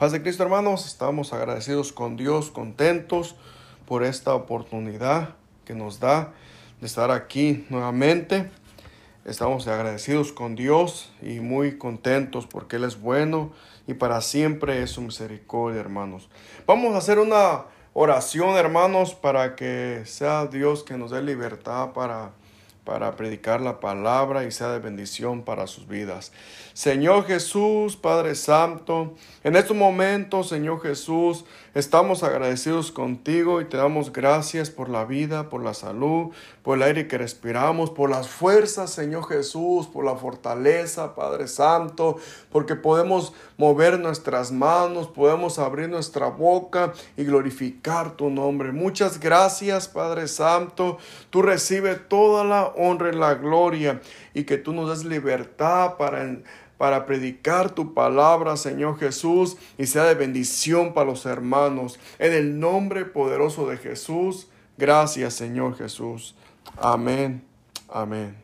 [0.00, 3.36] Paz de Cristo, hermanos, estamos agradecidos con Dios, contentos
[3.84, 5.34] por esta oportunidad
[5.66, 6.32] que nos da
[6.80, 8.50] de estar aquí nuevamente.
[9.26, 13.52] Estamos agradecidos con Dios y muy contentos porque Él es bueno
[13.86, 16.30] y para siempre es su misericordia, hermanos.
[16.66, 22.30] Vamos a hacer una oración, hermanos, para que sea Dios que nos dé libertad para
[22.84, 26.32] para predicar la palabra y sea de bendición para sus vidas.
[26.72, 29.14] Señor Jesús, Padre Santo,
[29.44, 35.48] en estos momentos, Señor Jesús, estamos agradecidos contigo y te damos gracias por la vida,
[35.48, 40.16] por la salud, por el aire que respiramos, por las fuerzas, Señor Jesús, por la
[40.16, 42.18] fortaleza, Padre Santo,
[42.50, 48.72] porque podemos mover nuestras manos, podemos abrir nuestra boca y glorificar tu nombre.
[48.72, 50.98] Muchas gracias, Padre Santo.
[51.30, 54.00] Tú recibe toda la honra y la gloria
[54.34, 56.22] y que tú nos des libertad para
[56.80, 62.00] para predicar tu palabra, Señor Jesús, y sea de bendición para los hermanos.
[62.18, 66.34] En el nombre poderoso de Jesús, gracias, Señor Jesús.
[66.78, 67.44] Amén.
[67.86, 68.34] Amén.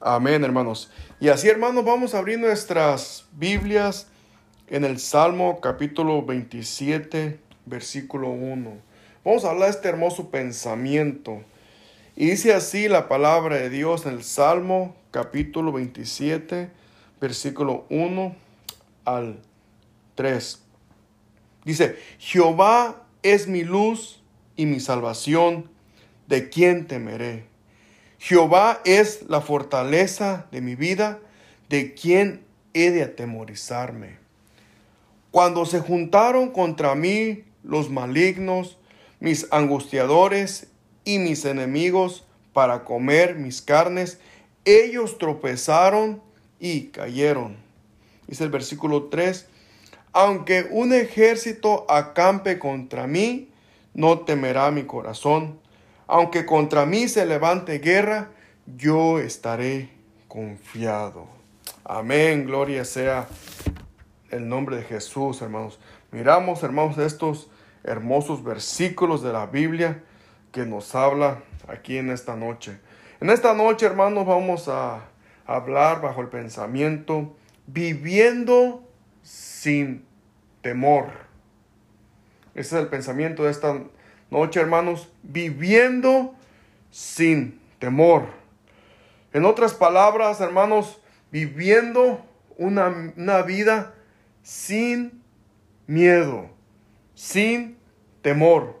[0.00, 0.90] Amén, hermanos.
[1.20, 4.09] Y así, hermanos, vamos a abrir nuestras Biblias
[4.70, 8.72] en el Salmo capítulo 27, versículo 1.
[9.24, 11.42] Vamos a hablar de este hermoso pensamiento.
[12.14, 16.70] Y dice así la palabra de Dios en el Salmo capítulo 27,
[17.20, 18.36] versículo 1
[19.04, 19.40] al
[20.14, 20.62] 3.
[21.64, 24.22] Dice, Jehová es mi luz
[24.54, 25.68] y mi salvación,
[26.28, 27.44] ¿de quién temeré?
[28.18, 31.18] Jehová es la fortaleza de mi vida,
[31.68, 34.29] ¿de quién he de atemorizarme?
[35.30, 38.78] Cuando se juntaron contra mí los malignos,
[39.20, 40.68] mis angustiadores
[41.04, 44.18] y mis enemigos para comer mis carnes,
[44.64, 46.22] ellos tropezaron
[46.58, 47.56] y cayeron.
[48.26, 49.46] Dice el versículo 3,
[50.12, 53.48] aunque un ejército acampe contra mí,
[53.94, 55.58] no temerá mi corazón.
[56.06, 58.30] Aunque contra mí se levante guerra,
[58.76, 59.90] yo estaré
[60.26, 61.28] confiado.
[61.84, 63.28] Amén, gloria sea
[64.30, 65.78] el nombre de Jesús, hermanos.
[66.10, 67.50] Miramos, hermanos, estos
[67.84, 70.02] hermosos versículos de la Biblia
[70.52, 72.78] que nos habla aquí en esta noche.
[73.20, 75.00] En esta noche, hermanos, vamos a
[75.46, 77.34] hablar bajo el pensamiento
[77.66, 78.82] viviendo
[79.22, 80.04] sin
[80.62, 81.06] temor.
[82.54, 83.78] Ese es el pensamiento de esta
[84.30, 86.34] noche, hermanos, viviendo
[86.90, 88.26] sin temor.
[89.32, 92.24] En otras palabras, hermanos, viviendo
[92.58, 93.94] una, una vida
[94.42, 95.22] sin
[95.86, 96.50] miedo,
[97.14, 97.78] sin
[98.22, 98.80] temor.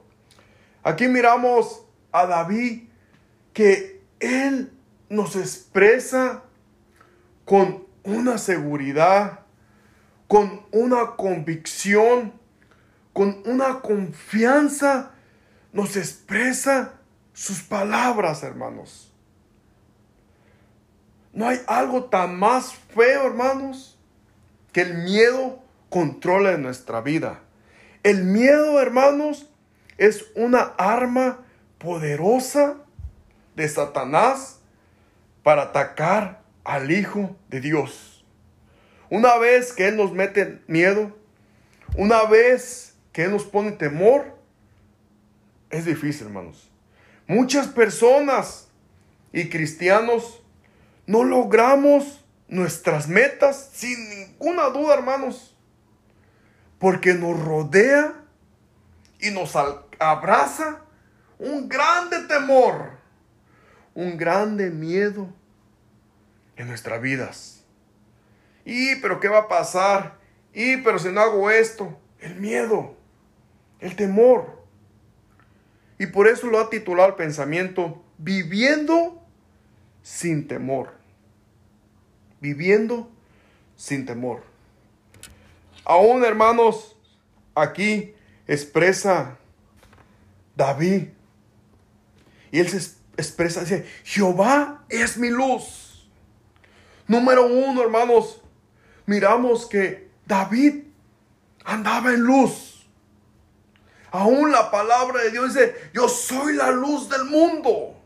[0.82, 2.88] Aquí miramos a David
[3.52, 4.72] que él
[5.08, 6.44] nos expresa
[7.44, 9.40] con una seguridad,
[10.28, 12.32] con una convicción,
[13.12, 15.10] con una confianza,
[15.72, 16.94] nos expresa
[17.32, 19.12] sus palabras, hermanos.
[21.32, 23.89] No hay algo tan más feo, hermanos,
[24.72, 27.40] que el miedo controle nuestra vida.
[28.02, 29.50] El miedo, hermanos,
[29.98, 31.44] es una arma
[31.78, 32.76] poderosa
[33.56, 34.60] de Satanás
[35.42, 38.24] para atacar al Hijo de Dios.
[39.10, 41.16] Una vez que Él nos mete miedo,
[41.96, 44.38] una vez que Él nos pone temor,
[45.70, 46.70] es difícil, hermanos.
[47.26, 48.68] Muchas personas
[49.32, 50.42] y cristianos
[51.06, 55.56] no logramos nuestras metas sin ninguna duda, hermanos.
[56.78, 58.14] Porque nos rodea
[59.20, 59.54] y nos
[59.98, 60.80] abraza
[61.38, 62.90] un grande temor,
[63.94, 65.32] un grande miedo
[66.56, 67.64] en nuestras vidas.
[68.64, 70.18] Y, pero ¿qué va a pasar?
[70.52, 72.96] Y, pero si no hago esto, el miedo,
[73.78, 74.64] el temor.
[75.98, 79.22] Y por eso lo ha titulado el pensamiento, viviendo
[80.02, 80.99] sin temor
[82.40, 83.10] viviendo
[83.76, 84.42] sin temor.
[85.84, 86.96] Aún, hermanos,
[87.54, 88.14] aquí
[88.46, 89.38] expresa
[90.56, 91.08] David.
[92.50, 96.08] Y él se expresa, dice, Jehová es mi luz.
[97.06, 98.40] Número uno, hermanos,
[99.06, 100.84] miramos que David
[101.64, 102.86] andaba en luz.
[104.12, 107.99] Aún la palabra de Dios dice, yo soy la luz del mundo.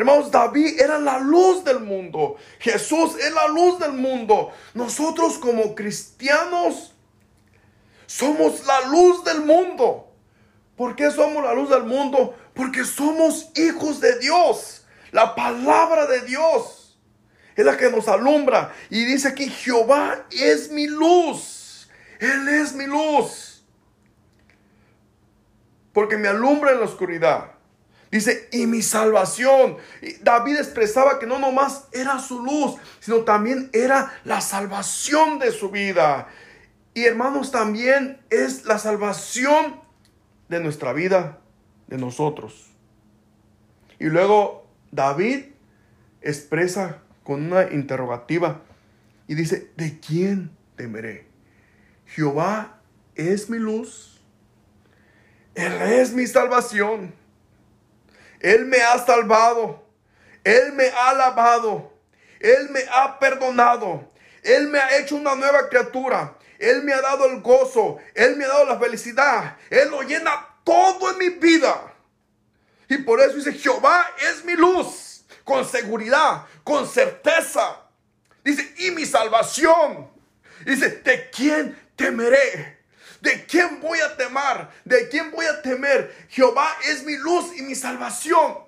[0.00, 2.38] Hermanos, David era la luz del mundo.
[2.58, 4.50] Jesús es la luz del mundo.
[4.72, 6.94] Nosotros como cristianos
[8.06, 10.10] somos la luz del mundo.
[10.74, 12.34] ¿Por qué somos la luz del mundo?
[12.54, 14.86] Porque somos hijos de Dios.
[15.12, 16.98] La palabra de Dios
[17.54, 18.72] es la que nos alumbra.
[18.88, 21.90] Y dice aquí, Jehová es mi luz.
[22.20, 23.66] Él es mi luz.
[25.92, 27.59] Porque me alumbra en la oscuridad.
[28.10, 29.76] Dice, y mi salvación.
[30.22, 35.70] David expresaba que no nomás era su luz, sino también era la salvación de su
[35.70, 36.26] vida.
[36.92, 39.80] Y hermanos, también es la salvación
[40.48, 41.38] de nuestra vida,
[41.86, 42.70] de nosotros.
[44.00, 45.44] Y luego David
[46.20, 48.62] expresa con una interrogativa
[49.28, 51.26] y dice, ¿de quién temeré?
[52.06, 52.80] Jehová
[53.14, 54.20] es mi luz,
[55.54, 57.19] Él es mi salvación.
[58.40, 59.86] Él me ha salvado.
[60.44, 61.92] Él me ha lavado.
[62.40, 64.10] Él me ha perdonado.
[64.42, 66.36] Él me ha hecho una nueva criatura.
[66.58, 67.98] Él me ha dado el gozo.
[68.14, 69.56] Él me ha dado la felicidad.
[69.68, 71.94] Él lo llena todo en mi vida.
[72.88, 75.24] Y por eso dice, Jehová es mi luz.
[75.44, 77.82] Con seguridad, con certeza.
[78.42, 80.10] Dice, y mi salvación.
[80.64, 82.79] Dice, ¿de quién temeré?
[83.20, 84.70] ¿De quién voy a temar?
[84.84, 86.26] ¿De quién voy a temer?
[86.28, 88.58] Jehová es mi luz y mi salvación.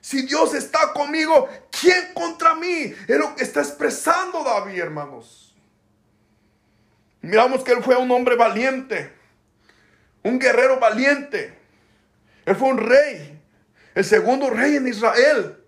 [0.00, 2.94] Si Dios está conmigo, ¿quién contra mí?
[3.08, 5.56] Es lo que está expresando David, hermanos.
[7.22, 9.10] Miramos que él fue un hombre valiente,
[10.22, 11.58] un guerrero valiente.
[12.44, 13.40] Él fue un rey,
[13.94, 15.63] el segundo rey en Israel.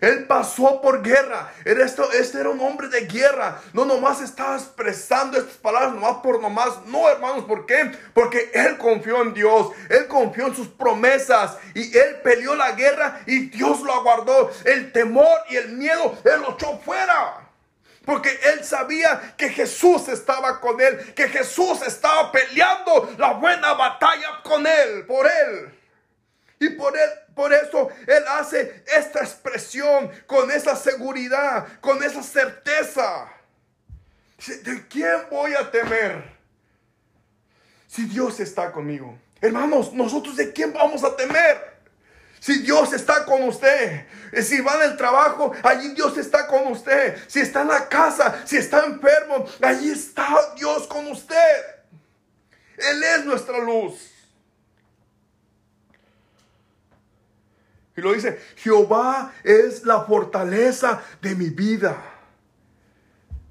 [0.00, 1.52] Él pasó por guerra.
[1.64, 3.60] este era un hombre de guerra.
[3.72, 6.84] No nomás estaba expresando estas palabras nomás por nomás.
[6.86, 7.92] No, hermanos, ¿por qué?
[8.14, 9.72] Porque él confió en Dios.
[9.88, 11.56] Él confió en sus promesas.
[11.74, 14.50] Y él peleó la guerra y Dios lo aguardó.
[14.64, 17.44] El temor y el miedo, él lo echó fuera.
[18.04, 21.12] Porque él sabía que Jesús estaba con él.
[21.14, 25.74] Que Jesús estaba peleando la buena batalla con él, por él.
[26.60, 33.30] Y por él por eso Él hace esta expresión con esa seguridad, con esa certeza.
[34.64, 36.36] ¿De quién voy a temer?
[37.86, 39.16] Si Dios está conmigo.
[39.40, 41.78] Hermanos, nosotros de quién vamos a temer?
[42.40, 44.04] Si Dios está con usted,
[44.42, 47.22] si va del trabajo, allí Dios está con usted.
[47.28, 51.84] Si está en la casa, si está enfermo, allí está Dios con usted.
[52.78, 54.17] Él es nuestra luz.
[57.98, 62.00] Y lo dice, Jehová es la fortaleza de mi vida.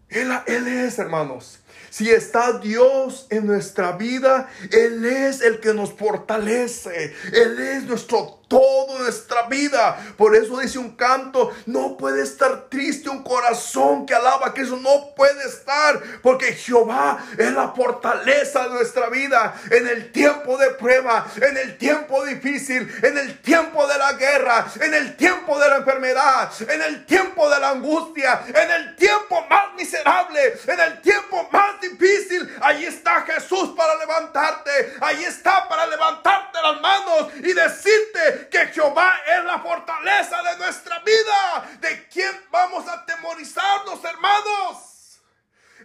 [0.07, 1.59] Él, es, hermanos.
[1.89, 7.13] Si está Dios en nuestra vida, Él es el que nos fortalece.
[7.33, 9.97] Él es nuestro todo nuestra vida.
[10.17, 14.77] Por eso dice un canto, no puede estar triste un corazón que alaba que eso
[14.77, 20.71] no puede estar, porque Jehová es la fortaleza de nuestra vida en el tiempo de
[20.71, 25.69] prueba, en el tiempo difícil, en el tiempo de la guerra, en el tiempo de
[25.69, 31.01] la enfermedad, en el tiempo de la angustia, en el tiempo más miserable, en el
[31.01, 32.57] tiempo más difícil.
[32.61, 39.19] Ahí está Jesús para levantarte, ahí está para levantarte las manos y decirte que Jehová
[39.27, 41.69] es la fortaleza de nuestra vida.
[41.79, 44.96] ¿De quién vamos a temorizarnos, hermanos?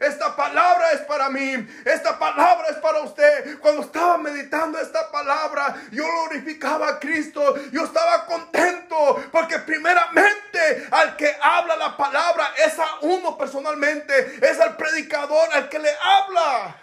[0.03, 3.61] Esta palabra es para mí, esta palabra es para usted.
[3.61, 11.17] Cuando estaba meditando esta palabra, yo glorificaba a Cristo, yo estaba contento, porque primeramente al
[11.17, 16.77] que habla la palabra es a uno personalmente, es al predicador al que le habla.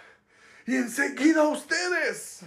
[0.64, 2.40] Y enseguida a ustedes.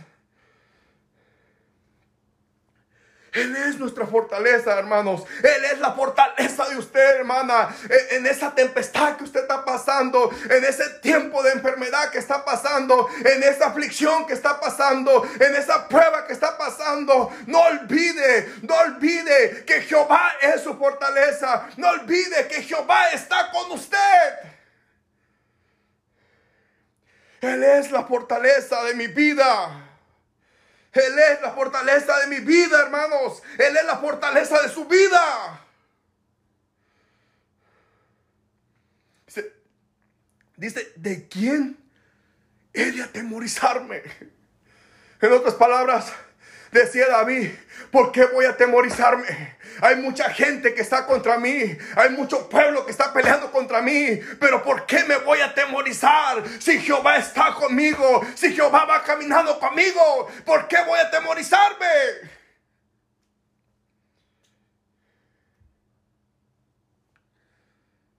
[3.34, 5.24] Él es nuestra fortaleza, hermanos.
[5.40, 7.75] Él es la fortaleza de usted, hermana.
[7.90, 12.46] E, en esa tempestad que usted está pasando, en ese tiempo de enfermedad que está
[12.46, 17.32] pasando, en esa aflicción que está pasando, en esa prueba que está pasando.
[17.48, 21.70] No olvide, no olvide que Jehová es su fortaleza.
[21.78, 23.98] No olvide que Jehová está con usted.
[27.42, 29.83] Él es la fortaleza de mi vida.
[30.94, 33.42] Él es la fortaleza de mi vida, hermanos.
[33.58, 35.60] Él es la fortaleza de su vida.
[40.56, 41.78] Dice, ¿de quién
[42.74, 44.04] he de atemorizarme?
[45.20, 46.14] En otras palabras,
[46.74, 47.51] decía David,
[47.92, 49.56] ¿por qué voy a atemorizarme?
[49.82, 51.77] Hay mucha gente que está contra mí.
[51.96, 54.20] Hay mucho pueblo que está peleando contra mí.
[54.39, 56.44] Pero ¿por qué me voy a atemorizar?
[56.60, 58.25] Si Jehová está conmigo.
[58.36, 60.27] Si Jehová va caminando conmigo.
[60.46, 61.88] ¿Por qué voy a atemorizarme?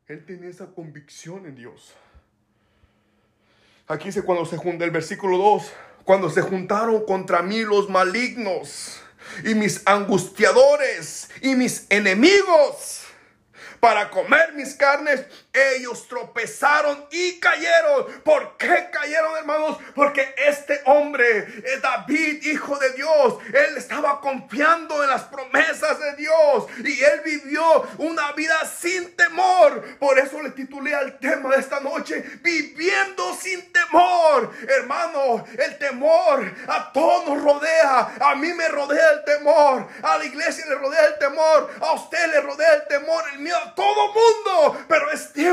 [0.07, 1.95] Él tenía esa convicción en Dios.
[3.87, 5.73] Aquí dice cuando se junta el versículo 2.
[6.05, 9.01] Cuando se juntaron contra mí los malignos
[9.45, 13.03] y mis angustiadores y mis enemigos
[13.81, 18.07] para comer mis carnes, ellos tropezaron y cayeron.
[18.25, 19.79] ¿Por qué cayeron, hermanos?
[19.95, 26.17] Porque este hombre, eh, David, hijo de Dios, él estaba confiando en las promesas de
[26.17, 27.65] Dios y él vivió
[27.99, 29.83] una vida sin temor.
[29.99, 34.51] Por eso le titulé al tema de esta noche, viviendo sin temor.
[34.69, 38.17] Hermano, el temor a todos nos rodea.
[38.21, 39.89] A mí me rodea el temor.
[40.03, 41.71] A la iglesia le rodea el temor.
[41.81, 44.85] A usted le rodea el temor, el miedo todo mundo.
[44.89, 45.44] Pero es tiempo,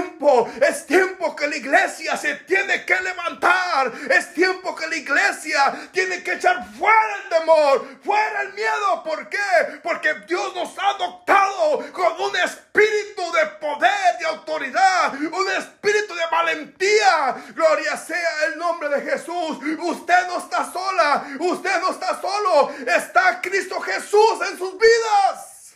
[0.61, 3.91] es tiempo que la iglesia se tiene que levantar.
[4.09, 9.03] Es tiempo que la iglesia tiene que echar fuera el temor, fuera el miedo.
[9.03, 9.79] ¿Por qué?
[9.83, 16.25] Porque Dios nos ha adoptado con un espíritu de poder, de autoridad, un espíritu de
[16.31, 17.35] valentía.
[17.53, 19.57] Gloria sea el nombre de Jesús.
[19.79, 22.71] Usted no está sola, usted no está solo.
[22.87, 25.75] Está Cristo Jesús en sus vidas.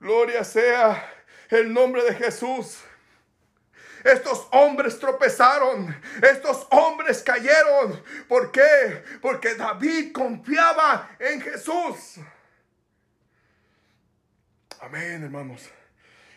[0.00, 1.13] Gloria sea
[1.50, 2.78] el nombre de Jesús.
[4.04, 8.02] Estos hombres tropezaron, estos hombres cayeron.
[8.28, 9.02] ¿Por qué?
[9.22, 12.16] Porque David confiaba en Jesús.
[14.78, 15.62] Amén, hermanos.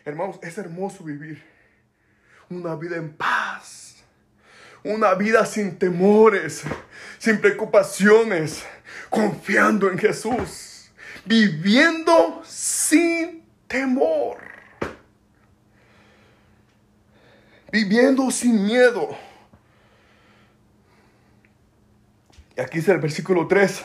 [0.05, 1.43] Hermanos, es hermoso vivir
[2.49, 3.97] una vida en paz,
[4.81, 6.63] una vida sin temores,
[7.19, 8.63] sin preocupaciones,
[9.09, 10.89] confiando en Jesús,
[11.25, 14.56] viviendo sin temor.
[17.71, 19.17] Viviendo sin miedo.
[22.55, 23.83] Y aquí es el versículo 3.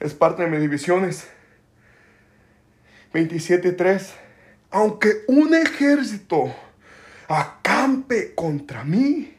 [0.00, 1.28] Es parte de mis divisiones.
[3.12, 4.12] 27.3.
[4.70, 6.54] Aunque un ejército
[7.26, 9.36] acampe contra mí,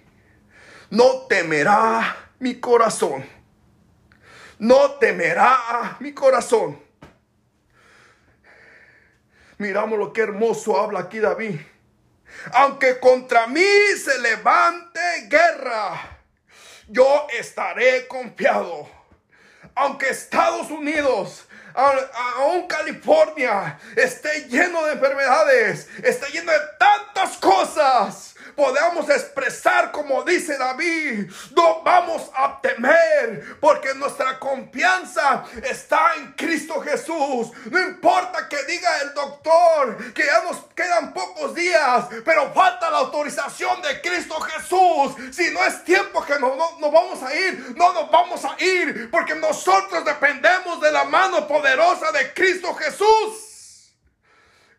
[0.89, 3.23] no temerá mi corazón.
[4.57, 6.79] No temerá mi corazón.
[9.57, 11.59] Miramos lo que hermoso habla aquí David.
[12.53, 13.65] Aunque contra mí
[14.03, 16.19] se levante guerra,
[16.87, 18.89] yo estaré confiado.
[19.75, 29.09] Aunque Estados Unidos aún California esté lleno de enfermedades, esté lleno de tantas cosas, podamos
[29.09, 37.51] expresar como dice David, no vamos a temer porque nuestra confianza está en Cristo Jesús.
[37.71, 42.97] No importa que diga el doctor que ya nos quedan pocos días, pero falta la
[42.97, 45.15] autorización de Cristo Jesús.
[45.33, 49.09] Si no es tiempo que nos no, vamos a ir, no nos vamos a ir
[49.09, 53.93] porque nosotros dependemos de la mano poderosa de Cristo Jesús.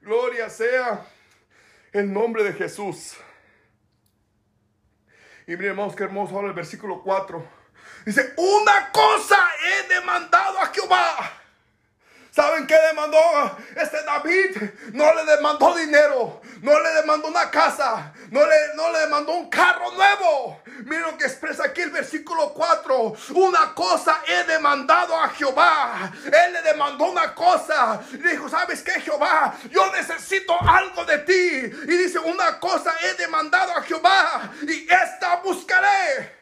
[0.02, 1.06] Gloria sea
[1.92, 3.16] el nombre de Jesús.
[5.50, 7.44] Y miren, hermanos, qué hermoso ahora el versículo 4.
[8.06, 11.39] Dice, una cosa he demandado a Jehová
[12.32, 13.18] ¿Saben qué demandó
[13.74, 14.56] este David?
[14.92, 19.50] No le demandó dinero, no le demandó una casa, no le, no le demandó un
[19.50, 20.62] carro nuevo.
[20.84, 23.14] Miren lo que expresa aquí el versículo 4.
[23.34, 26.12] Una cosa he demandado a Jehová.
[26.24, 28.00] Él le demandó una cosa.
[28.12, 29.54] Y dijo, ¿sabes qué, Jehová?
[29.70, 31.32] Yo necesito algo de ti.
[31.32, 36.39] Y dice, una cosa he demandado a Jehová y esta buscaré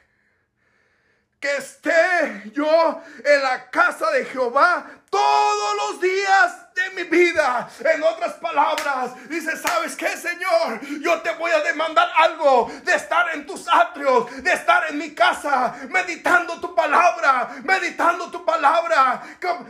[1.41, 7.69] que esté yo en la casa de Jehová todos los días de mi vida.
[7.81, 10.81] En otras palabras, dice, ¿sabes qué, Señor?
[11.01, 15.15] Yo te voy a demandar algo de estar en tus atrios, de estar en mi
[15.15, 19.23] casa, meditando tu palabra, meditando tu palabra,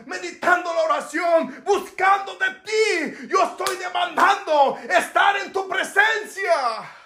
[0.06, 3.28] meditando la oración, buscando de ti.
[3.28, 6.97] Yo estoy demandando estar en tu presencia.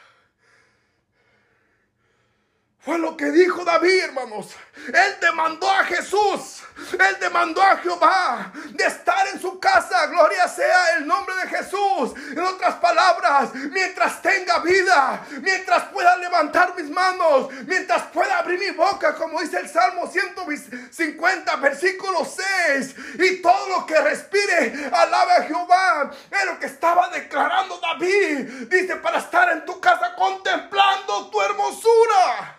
[2.84, 4.48] Fue lo que dijo David, hermanos.
[4.88, 6.64] Él demandó a Jesús.
[6.92, 10.06] Él demandó a Jehová de estar en su casa.
[10.06, 12.12] Gloria sea el nombre de Jesús.
[12.32, 18.70] En otras palabras, mientras tenga vida, mientras pueda levantar mis manos, mientras pueda abrir mi
[18.70, 22.96] boca, como dice el Salmo 150, versículo 6.
[23.20, 26.10] Y todo lo que respire, alabe a Jehová.
[26.28, 28.66] Es lo que estaba declarando David.
[28.68, 32.58] Dice, para estar en tu casa contemplando tu hermosura.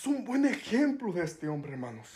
[0.00, 2.08] Es un buen ejemplo de este hombre, hermanos.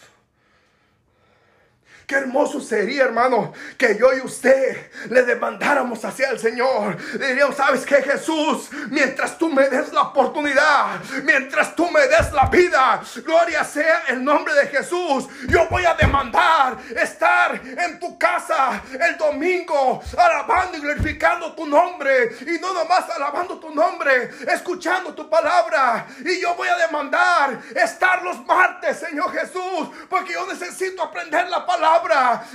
[2.06, 6.98] Qué hermoso sería, hermano, que yo y usted le demandáramos hacia el Señor.
[7.18, 8.68] Le diríamos, ¿sabes qué, Jesús?
[8.90, 13.00] Mientras tú me des la oportunidad, mientras tú me des la vida.
[13.24, 15.28] Gloria sea el nombre de Jesús.
[15.48, 22.36] Yo voy a demandar estar en tu casa el domingo alabando y glorificando tu nombre.
[22.42, 26.06] Y no nomás alabando tu nombre, escuchando tu palabra.
[26.22, 31.64] Y yo voy a demandar estar los martes, Señor Jesús, porque yo necesito aprender la
[31.64, 31.93] palabra.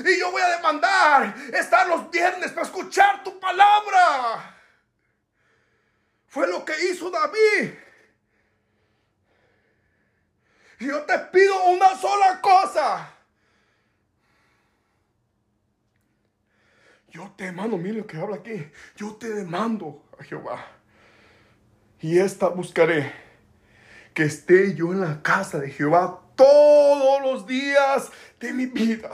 [0.05, 4.55] Y yo voy a demandar estar los viernes para escuchar tu palabra.
[6.27, 7.74] Fue lo que hizo David.
[10.79, 13.13] Y yo te pido una sola cosa.
[17.10, 18.72] Yo te mando, mire lo que habla aquí.
[18.96, 20.65] Yo te demando a Jehová.
[22.00, 23.12] Y esta buscaré.
[24.13, 29.10] Que esté yo en la casa de Jehová todos los días de mi vida.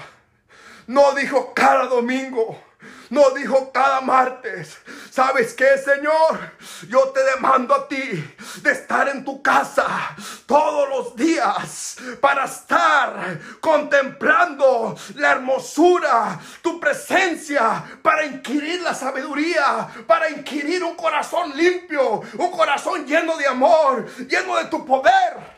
[0.88, 2.62] No dijo cada domingo.
[3.10, 4.77] No dijo cada martes.
[5.12, 6.51] ¿Sabes qué, Señor?
[6.89, 9.88] Yo te demando a ti de estar en tu casa
[10.46, 20.30] todos los días para estar contemplando la hermosura, tu presencia, para inquirir la sabiduría, para
[20.30, 25.56] inquirir un corazón limpio, un corazón lleno de amor, lleno de tu poder.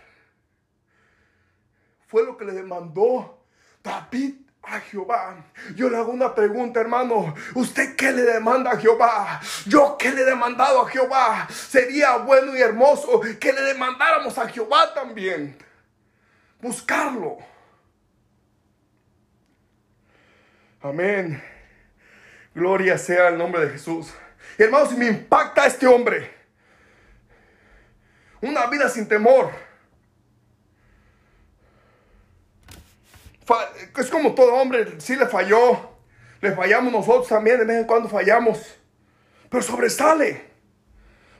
[2.08, 3.44] Fue lo que le demandó
[3.84, 5.36] David a Jehová.
[5.76, 7.34] Yo le hago una pregunta, hermano.
[7.54, 9.40] ¿Usted qué le demanda a Jehová?
[9.66, 11.48] Yo qué le he demandado a Jehová.
[11.50, 15.58] Sería bueno y hermoso que le demandáramos a Jehová también.
[16.62, 17.38] Buscarlo.
[20.82, 21.42] Amén.
[22.54, 24.14] Gloria sea el nombre de Jesús.
[24.58, 26.36] Hermano, si me impacta este hombre.
[28.42, 29.67] Una vida sin temor
[33.98, 35.98] es como todo hombre, si le falló,
[36.42, 38.78] le fallamos nosotros también, de vez en cuando fallamos,
[39.50, 40.46] pero sobresale,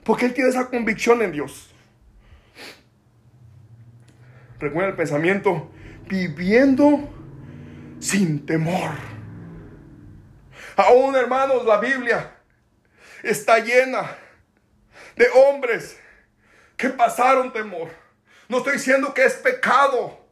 [0.04, 1.74] porque él tiene esa convicción en Dios.
[4.60, 5.70] Recuerda el pensamiento,
[6.08, 7.14] viviendo
[8.00, 8.92] sin temor.
[10.76, 12.38] Aún hermanos, la Biblia
[13.24, 14.16] está llena
[15.16, 16.00] de hombres
[16.76, 17.90] que pasaron temor.
[18.48, 20.27] No estoy diciendo que es pecado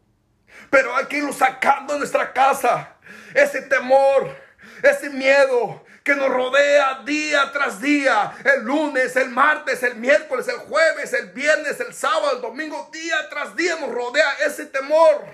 [0.69, 2.95] pero hay que irlo sacando de nuestra casa.
[3.33, 4.35] Ese temor,
[4.81, 8.31] ese miedo que nos rodea día tras día.
[8.43, 13.27] El lunes, el martes, el miércoles, el jueves, el viernes, el sábado, el domingo, día
[13.29, 15.25] tras día nos rodea ese temor.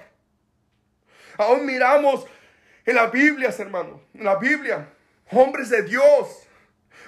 [1.38, 2.26] Aún miramos
[2.86, 4.88] en la Biblia, hermanos, en la Biblia,
[5.32, 6.48] hombres de Dios.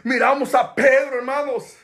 [0.04, 1.78] Miramos a Pedro, hermanos,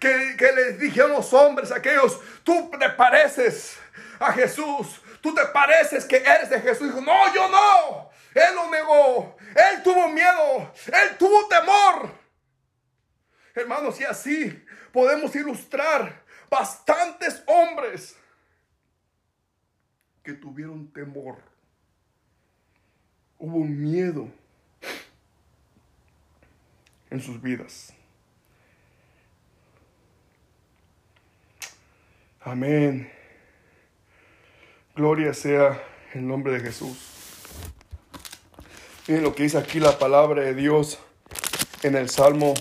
[0.00, 3.78] que, que les dijeron los hombres aquellos, tú te pareces
[4.18, 6.94] a Jesús, tú te pareces que eres de Jesús.
[6.94, 8.10] No, yo no.
[8.34, 9.36] Él lo negó.
[9.50, 10.72] Él tuvo miedo.
[10.86, 12.10] Él tuvo temor.
[13.54, 18.16] Hermanos, y así podemos ilustrar bastantes hombres
[20.22, 21.38] que tuvieron temor.
[23.38, 24.28] Hubo miedo
[27.10, 27.92] en sus vidas.
[32.40, 33.17] Amén.
[34.98, 35.80] Gloria sea
[36.12, 36.98] el nombre de Jesús.
[39.06, 40.98] Miren lo que dice aquí la palabra de Dios
[41.84, 42.54] en el Salmo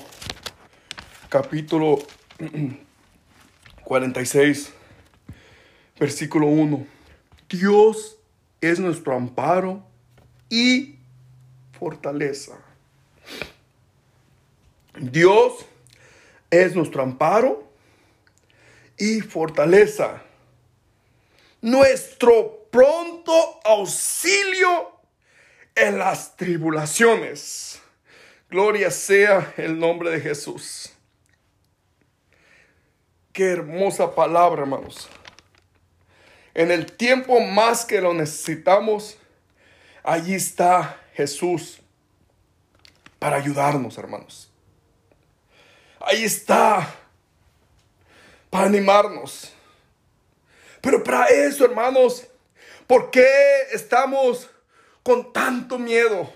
[1.29, 1.97] capítulo
[3.83, 4.71] 46,
[5.99, 6.85] versículo 1.
[7.49, 8.19] Dios
[8.61, 9.81] es nuestro amparo
[10.47, 10.99] y
[11.79, 12.59] fortaleza.
[14.95, 15.65] Dios
[16.51, 17.67] es nuestro amparo
[18.95, 20.21] y fortaleza
[21.67, 24.89] nuestro pronto auxilio
[25.75, 27.81] en las tribulaciones.
[28.49, 30.93] Gloria sea el nombre de Jesús.
[33.33, 35.09] Qué hermosa palabra, hermanos.
[36.53, 39.17] En el tiempo más que lo necesitamos,
[40.03, 41.81] allí está Jesús
[43.19, 44.49] para ayudarnos, hermanos.
[45.99, 46.95] Ahí está
[48.49, 49.53] para animarnos.
[50.81, 52.27] Pero para eso, hermanos,
[52.85, 53.27] ¿por qué
[53.71, 54.49] estamos
[55.03, 56.31] con tanto miedo?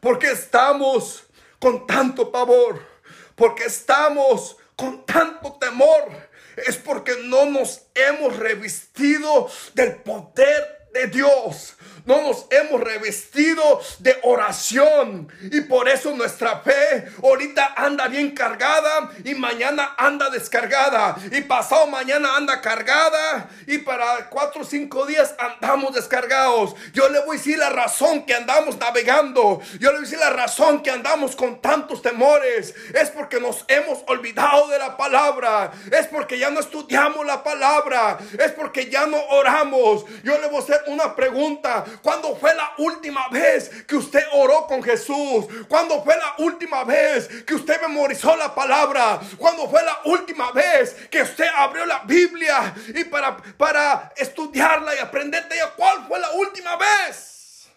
[0.00, 1.24] ¿Por qué estamos
[1.58, 2.86] con tanto pavor?
[3.34, 6.28] ¿Por qué estamos con tanto temor?
[6.56, 11.74] Es porque no nos hemos revestido del poder de Dios.
[12.06, 15.28] No nos hemos revestido de oración.
[15.50, 21.16] Y por eso nuestra fe ahorita anda bien cargada y mañana anda descargada.
[21.32, 23.48] Y pasado mañana anda cargada.
[23.66, 26.74] Y para cuatro o cinco días andamos descargados.
[26.92, 29.60] Yo le voy a decir la razón que andamos navegando.
[29.80, 32.74] Yo le voy a decir la razón que andamos con tantos temores.
[32.94, 35.72] Es porque nos hemos olvidado de la palabra.
[35.90, 38.18] Es porque ya no estudiamos la palabra.
[38.38, 40.04] Es porque ya no oramos.
[40.22, 41.84] Yo le voy a hacer una pregunta.
[42.02, 45.46] ¿Cuándo fue la última vez que usted oró con Jesús?
[45.68, 49.20] ¿Cuándo fue la última vez que usted memorizó la palabra?
[49.38, 54.98] ¿Cuándo fue la última vez que usted abrió la Biblia y para, para estudiarla y
[54.98, 55.72] aprender de ella?
[55.76, 57.68] ¿Cuál fue la última vez?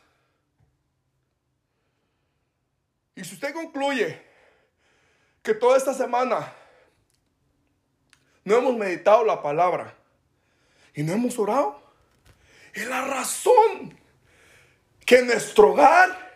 [3.16, 4.22] Y si usted concluye
[5.42, 6.54] que toda esta semana
[8.44, 9.94] no hemos meditado la palabra
[10.94, 11.87] y no hemos orado,
[12.82, 13.98] es la razón
[15.06, 16.34] que nuestro hogar,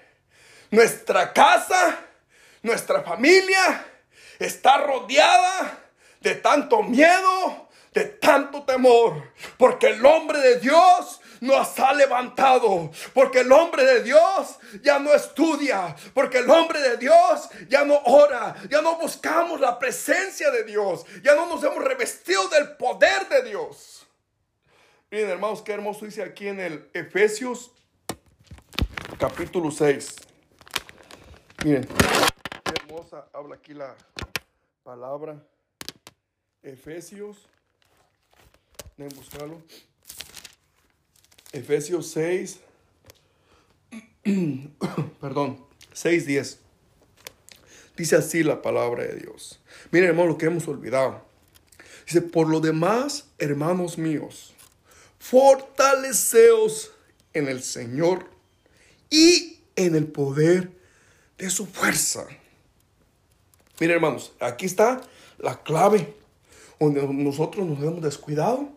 [0.72, 2.00] nuestra casa,
[2.62, 3.86] nuestra familia
[4.40, 5.78] está rodeada
[6.20, 13.40] de tanto miedo, de tanto temor, porque el hombre de Dios nos ha levantado, porque
[13.40, 18.56] el hombre de Dios ya no estudia, porque el hombre de Dios ya no ora,
[18.70, 23.44] ya no buscamos la presencia de Dios, ya no nos hemos revestido del poder de
[23.44, 24.01] Dios.
[25.12, 27.74] Miren hermanos, qué hermoso dice aquí en el Efesios
[29.20, 30.16] capítulo 6.
[31.66, 33.94] Miren, qué hermosa habla aquí la
[34.84, 35.46] palabra.
[36.64, 37.46] Efesios,
[38.96, 39.62] deben buscarlo.
[41.52, 42.62] Efesios 6,
[45.20, 46.58] perdón, 6.10.
[47.98, 49.60] Dice así la palabra de Dios.
[49.92, 51.22] Miren, hermano, lo que hemos olvidado.
[52.06, 54.56] Dice, por lo demás, hermanos míos,
[55.22, 56.92] fortaleceos
[57.34, 58.26] en el Señor
[59.10, 60.72] y en el poder
[61.38, 62.26] de su fuerza.
[63.80, 65.00] Miren hermanos, aquí está
[65.38, 66.16] la clave
[66.80, 68.70] donde nosotros nos hemos descuidado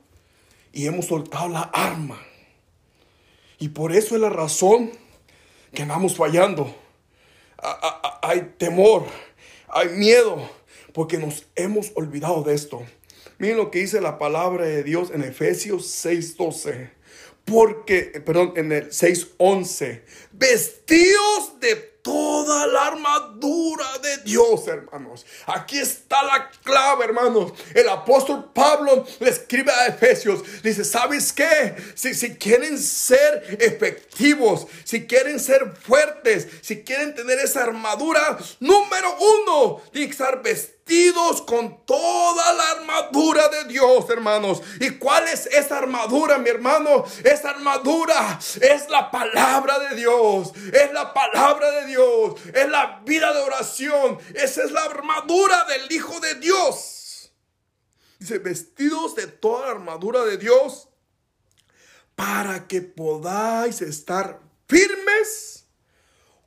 [0.71, 2.21] y hemos soltado la arma.
[3.59, 4.93] Y por eso es la razón
[5.73, 6.75] que andamos fallando.
[8.21, 9.07] Hay temor,
[9.69, 10.51] hay miedo,
[10.93, 12.83] porque nos hemos olvidado de esto.
[13.39, 16.91] Miren lo que dice la palabra de Dios en Efesios 6:12.
[17.45, 25.27] Porque, perdón, en el 6.11, vestidos de toda la armadura de Dios, hermanos.
[25.47, 27.53] Aquí está la clave, hermanos.
[27.75, 30.63] El apóstol Pablo le escribe a Efesios.
[30.63, 31.75] Dice, ¿sabes qué?
[31.95, 39.17] Si, si quieren ser efectivos, si quieren ser fuertes, si quieren tener esa armadura, número
[39.19, 44.63] uno, tienen que estar vestidos vestidos con toda la armadura de Dios, hermanos.
[44.81, 47.05] ¿Y cuál es esa armadura, mi hermano?
[47.25, 50.53] Esa armadura es la palabra de Dios.
[50.73, 52.35] Es la palabra de Dios.
[52.53, 54.19] Es la vida de oración.
[54.35, 57.33] Esa es la armadura del Hijo de Dios.
[58.19, 60.89] Dice, vestidos de toda la armadura de Dios
[62.15, 65.65] para que podáis estar firmes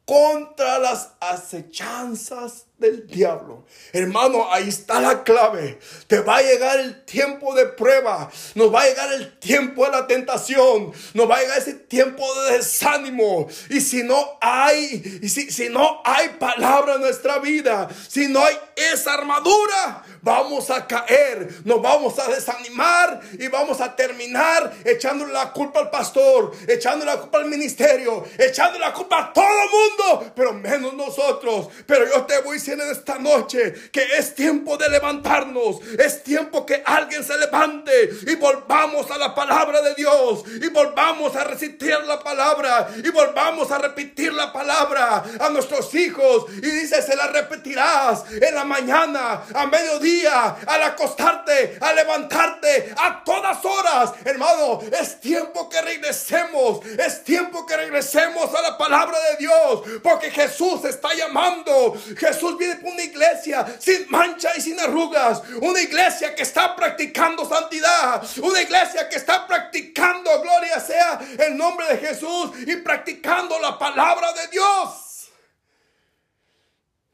[0.06, 3.66] contra las acechanzas del diablo.
[3.92, 5.80] Hermano, ahí está la clave.
[6.06, 8.30] Te va a llegar el tiempo de prueba.
[8.54, 10.92] Nos va a llegar el tiempo de la tentación.
[11.14, 13.48] Nos va a llegar ese tiempo de desánimo.
[13.70, 18.44] Y si no hay, y si, si no hay palabra en nuestra vida, si no
[18.44, 21.50] hay esa armadura, vamos a caer.
[21.66, 27.20] Nos vamos a desanimar y vamos a terminar echándole la culpa al pastor, echándole la
[27.20, 31.70] culpa al ministerio, echándole la culpa a todo el mundo, pero menos nosotros.
[31.88, 36.82] Pero yo te voy en esta noche que es tiempo de levantarnos, es tiempo que
[36.86, 42.20] alguien se levante y volvamos a la palabra de Dios y volvamos a recitar la
[42.20, 46.46] palabra y volvamos a repetir la palabra a nuestros hijos.
[46.58, 53.24] Y dice se la repetirás en la mañana, a mediodía, al acostarte, a levantarte, a
[53.24, 59.38] todas horas, hermano, es tiempo que regresemos, es tiempo que regresemos a la palabra de
[59.38, 65.42] Dios, porque Jesús está llamando, Jesús viene por una iglesia sin mancha y sin arrugas.
[65.62, 68.26] Una iglesia que está practicando santidad.
[68.42, 74.34] Una iglesia que está practicando, gloria sea el nombre de Jesús y practicando la palabra
[74.34, 75.30] de Dios.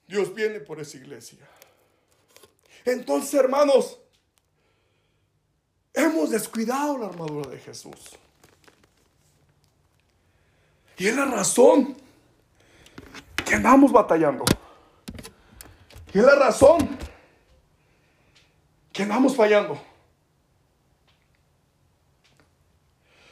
[0.07, 1.39] Dios viene por esa iglesia.
[2.85, 3.99] Entonces, hermanos,
[5.93, 8.17] hemos descuidado la armadura de Jesús.
[10.97, 11.97] Y es la razón
[13.43, 14.45] que andamos batallando.
[16.13, 16.97] Y es la razón
[18.91, 19.83] que vamos fallando.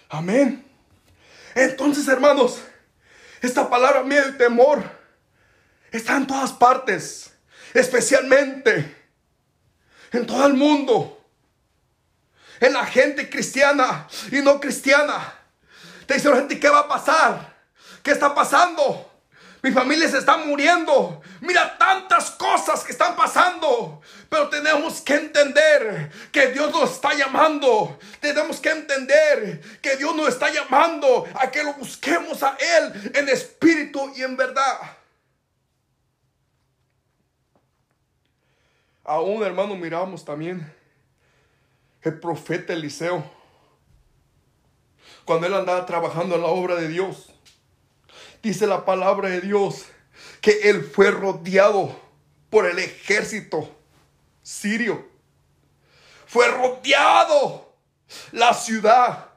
[0.10, 0.65] Amén.
[1.54, 2.60] Entonces, hermanos,
[3.41, 4.84] esta palabra miedo y temor
[5.91, 7.32] está en todas partes,
[7.74, 8.98] especialmente
[10.12, 11.24] en todo el mundo,
[12.60, 15.34] en la gente cristiana y no cristiana.
[16.08, 17.56] Te dice la gente, ¿qué va a pasar?
[18.02, 19.11] ¿Qué está pasando?
[19.63, 21.21] Mi familia se está muriendo.
[21.41, 24.02] Mira tantas cosas que están pasando.
[24.30, 28.00] Pero tenemos que entender que Dios nos está llamando.
[28.19, 33.30] Tenemos que entender que Dios nos está llamando a que lo busquemos a Él en
[33.30, 34.80] espíritu y en verdad.
[39.04, 40.74] Aún, hermano, miramos también
[42.02, 43.24] el profeta Eliseo.
[45.26, 47.32] Cuando él andaba trabajando en la obra de Dios
[48.41, 49.86] dice la palabra de Dios
[50.41, 51.99] que él fue rodeado
[52.49, 53.75] por el ejército
[54.41, 55.10] sirio.
[56.27, 57.75] Fue rodeado
[58.32, 59.27] la ciudad.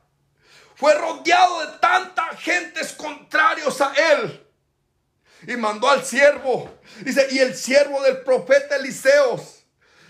[0.77, 4.47] Fue rodeado de tantas gentes contrarios a él.
[5.47, 6.79] Y mandó al siervo.
[7.01, 9.45] Dice, y el siervo del profeta Eliseo,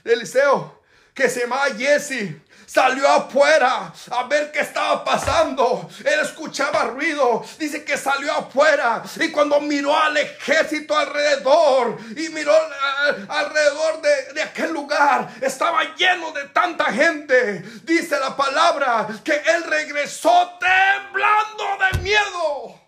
[0.04, 5.88] Eliseo, que se llama Jesse, salió afuera a ver qué estaba pasando.
[6.04, 7.44] Él escuchaba ruido.
[7.58, 14.32] Dice que salió afuera y cuando miró al ejército alrededor y miró eh, alrededor de,
[14.34, 17.60] de aquel lugar, estaba lleno de tanta gente.
[17.82, 22.80] Dice la palabra que él regresó temblando de miedo,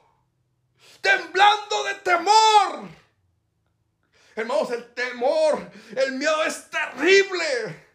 [1.01, 2.89] temblando de temor.
[4.35, 7.86] Hermanos, el temor, el miedo es terrible.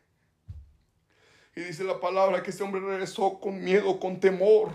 [1.56, 4.72] Y dice la palabra que ese hombre regresó con miedo, con temor.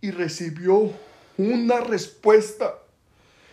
[0.00, 0.92] Y recibió
[1.38, 2.78] una respuesta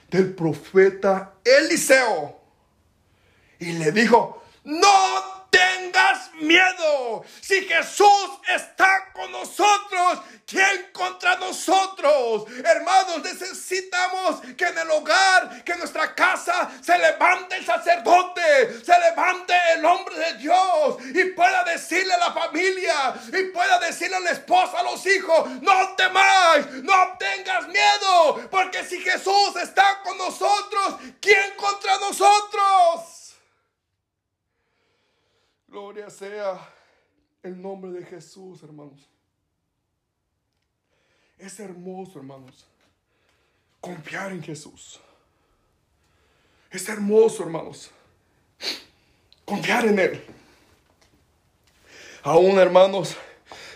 [0.09, 2.39] del profeta Eliseo.
[3.59, 7.23] Y le dijo, no tengas miedo.
[7.41, 12.45] Si Jesús está con nosotros, ¿quién contra nosotros?
[12.63, 18.99] Hermanos, necesitamos que en el hogar, que en nuestra casa se levante el sacerdote, se
[18.99, 24.21] levante el hombre de Dios y pueda decirle a la familia y pueda decirle a
[24.21, 30.17] la esposa, a los hijos, no temáis, no tengas miedo, porque si Jesús está con
[30.17, 33.18] nosotros, ¿quién contra nosotros?
[35.69, 36.59] Gloria sea
[37.43, 39.07] el nombre de Jesús, hermanos.
[41.37, 42.65] Es hermoso, hermanos,
[43.79, 44.99] confiar en Jesús.
[46.71, 47.91] Es hermoso, hermanos,
[49.45, 50.23] confiar en Él.
[52.23, 53.15] Aún, hermanos,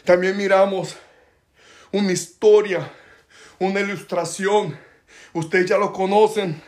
[0.04, 0.98] también miramos
[1.92, 2.92] una historia,
[3.60, 4.80] una ilustración.
[5.32, 6.60] Ustedes ya lo conocen.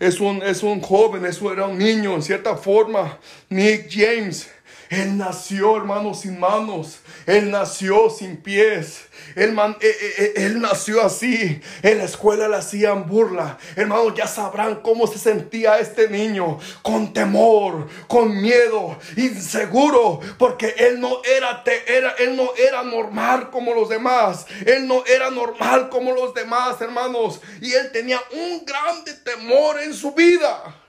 [0.00, 4.50] Es un, es un joven, eso era un niño, en cierta forma, Nick James.
[4.92, 6.98] Él nació, hermano, sin manos.
[7.24, 9.06] Él nació sin pies.
[9.34, 11.62] Él, eh, eh, eh, él, nació así.
[11.82, 13.56] En la escuela le hacían burla.
[13.74, 16.58] Hermanos, ya sabrán cómo se sentía este niño.
[16.82, 20.20] Con temor, con miedo, inseguro.
[20.36, 24.44] Porque él no era, era, él no era normal como los demás.
[24.66, 27.40] Él no era normal como los demás, hermanos.
[27.62, 30.81] Y él tenía un grande temor en su vida.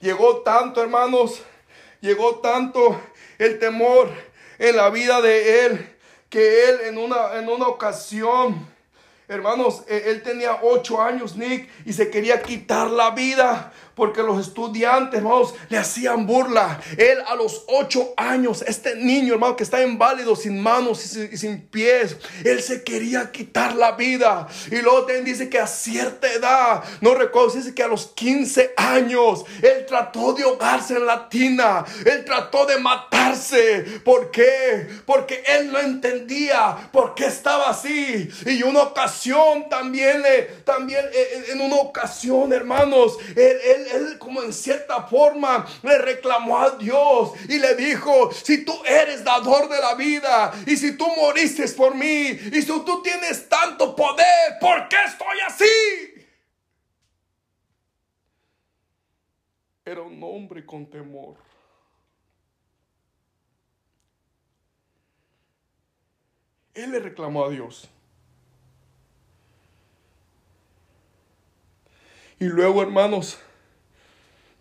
[0.00, 1.42] Llegó tanto, hermanos,
[2.00, 3.00] llegó tanto
[3.38, 4.10] el temor
[4.58, 5.96] en la vida de él,
[6.28, 8.75] que él en una, en una ocasión,
[9.28, 14.46] hermanos, e, él tenía ocho años, Nick, y se quería quitar la vida porque los
[14.46, 16.78] estudiantes, hermanos, le hacían burla.
[16.98, 21.62] Él a los ocho años, este niño, hermano, que está inválido, sin manos y sin,
[21.68, 24.46] pies, él se quería quitar la vida.
[24.70, 28.74] Y luego también dice que a cierta edad, no recuerdo, dice que a los 15
[28.76, 34.00] años, él trató de ahogarse en la tina, él trató de matarse.
[34.04, 34.88] ¿Por qué?
[35.06, 38.28] Porque él no entendía por qué estaba así.
[38.44, 39.15] Y una ocasión
[39.68, 40.22] también,
[40.64, 43.60] también eh, eh, en una ocasión, hermanos, él
[43.92, 49.24] él, como en cierta forma le reclamó a Dios y le dijo, si tú eres
[49.24, 53.94] dador de la vida y si tú moriste por mí y si tú tienes tanto
[53.96, 55.64] poder, ¿por qué estoy así?
[59.84, 61.36] Era un hombre con temor.
[66.74, 67.88] Él le reclamó a Dios.
[72.38, 73.38] Y luego, hermanos,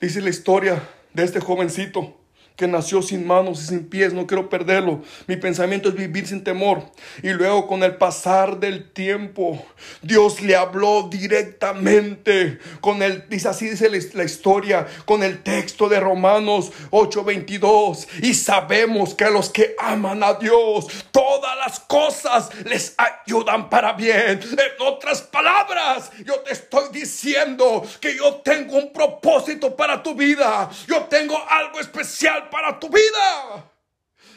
[0.05, 2.15] Dice la historia de este jovencito
[2.55, 5.01] que nació sin manos y sin pies, no quiero perderlo.
[5.27, 6.83] Mi pensamiento es vivir sin temor.
[7.21, 9.63] Y luego con el pasar del tiempo,
[10.01, 15.99] Dios le habló directamente con el, dice así dice la historia, con el texto de
[15.99, 18.07] Romanos 8:22.
[18.21, 23.93] Y sabemos que a los que aman a Dios, todas las cosas les ayudan para
[23.93, 24.39] bien.
[24.41, 30.69] En otras palabras, yo te estoy diciendo que yo tengo un propósito para tu vida.
[30.87, 33.71] Yo tengo algo especial para tu vida.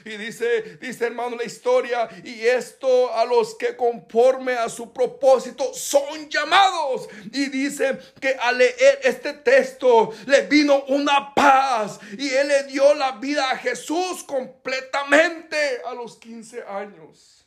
[0.04, 5.74] Y dice, dice hermano la historia, y esto a los que conforme a su propósito
[5.74, 7.08] son llamados.
[7.32, 12.94] Y dice que al leer este texto le vino una paz y él le dio
[12.94, 17.37] la vida a Jesús completamente a los 15 años.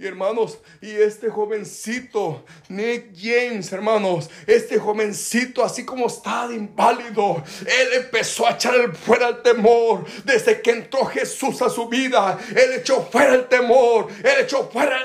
[0.00, 7.44] Y hermanos, y este jovencito, Nick James, hermanos, este jovencito, así como está de inválido,
[7.66, 12.38] él empezó a echar fuera el temor desde que entró Jesús a su vida.
[12.48, 14.98] Él echó fuera el temor, él echó fuera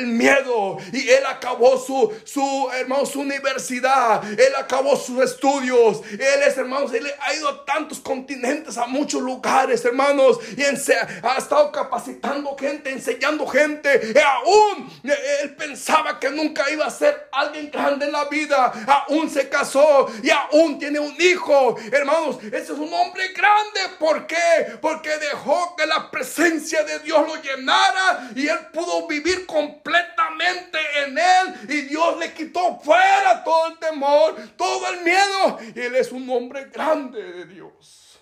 [0.00, 6.02] el, miedo y él acabó su, su, hermano, su universidad, él acabó sus estudios.
[6.10, 11.36] Él es, hermanos, él ha ido a tantos continentes, a muchos lugares, hermanos, y ha
[11.38, 17.70] estado capacitando gente, enseñando gente y aún él pensaba que nunca iba a ser alguien
[17.70, 18.72] grande en la vida.
[18.86, 21.76] Aún se casó y aún tiene un hijo.
[21.92, 23.80] Hermanos, ese es un hombre grande.
[23.98, 24.78] ¿Por qué?
[24.80, 31.18] Porque dejó que la presencia de Dios lo llenara y él pudo vivir completamente en
[31.18, 31.54] él.
[31.68, 35.58] Y Dios le quitó fuera todo el temor, todo el miedo.
[35.74, 38.18] Y él es un hombre grande de Dios.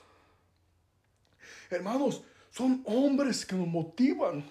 [1.70, 4.44] Hermanos, son hombres que nos motivan.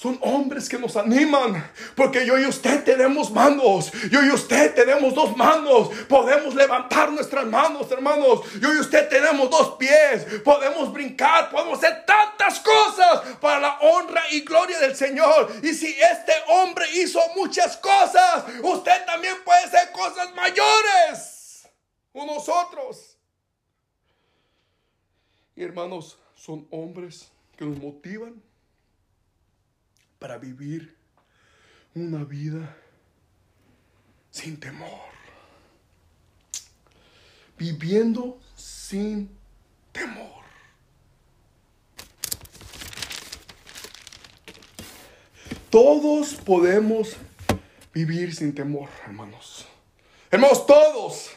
[0.00, 1.70] Son hombres que nos animan.
[1.94, 3.92] Porque yo y usted tenemos manos.
[4.10, 5.90] Yo y usted tenemos dos manos.
[6.08, 8.50] Podemos levantar nuestras manos, hermanos.
[8.62, 10.24] Yo y usted tenemos dos pies.
[10.42, 11.50] Podemos brincar.
[11.50, 15.52] Podemos hacer tantas cosas para la honra y gloria del Señor.
[15.62, 21.68] Y si este hombre hizo muchas cosas, usted también puede hacer cosas mayores.
[22.14, 23.18] O nosotros.
[25.54, 28.42] Y hermanos, son hombres que nos motivan
[30.20, 30.94] para vivir
[31.94, 32.76] una vida
[34.30, 35.10] sin temor.
[37.58, 39.36] Viviendo sin
[39.90, 40.44] temor.
[45.70, 47.16] Todos podemos
[47.92, 49.66] vivir sin temor, hermanos.
[50.30, 51.30] Hermanos, todos.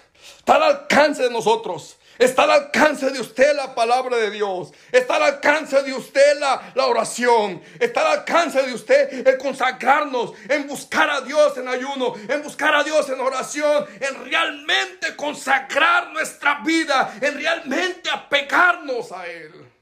[0.43, 1.97] Está al alcance de nosotros.
[2.19, 4.73] Está al alcance de usted la palabra de Dios.
[4.91, 7.62] Está al alcance de usted la, oración.
[7.79, 12.75] Está al alcance de usted el consagrarnos, en buscar a Dios en ayuno, en buscar
[12.75, 19.72] a Dios en oración, en realmente consagrar nuestra vida, en realmente apegarnos a Él.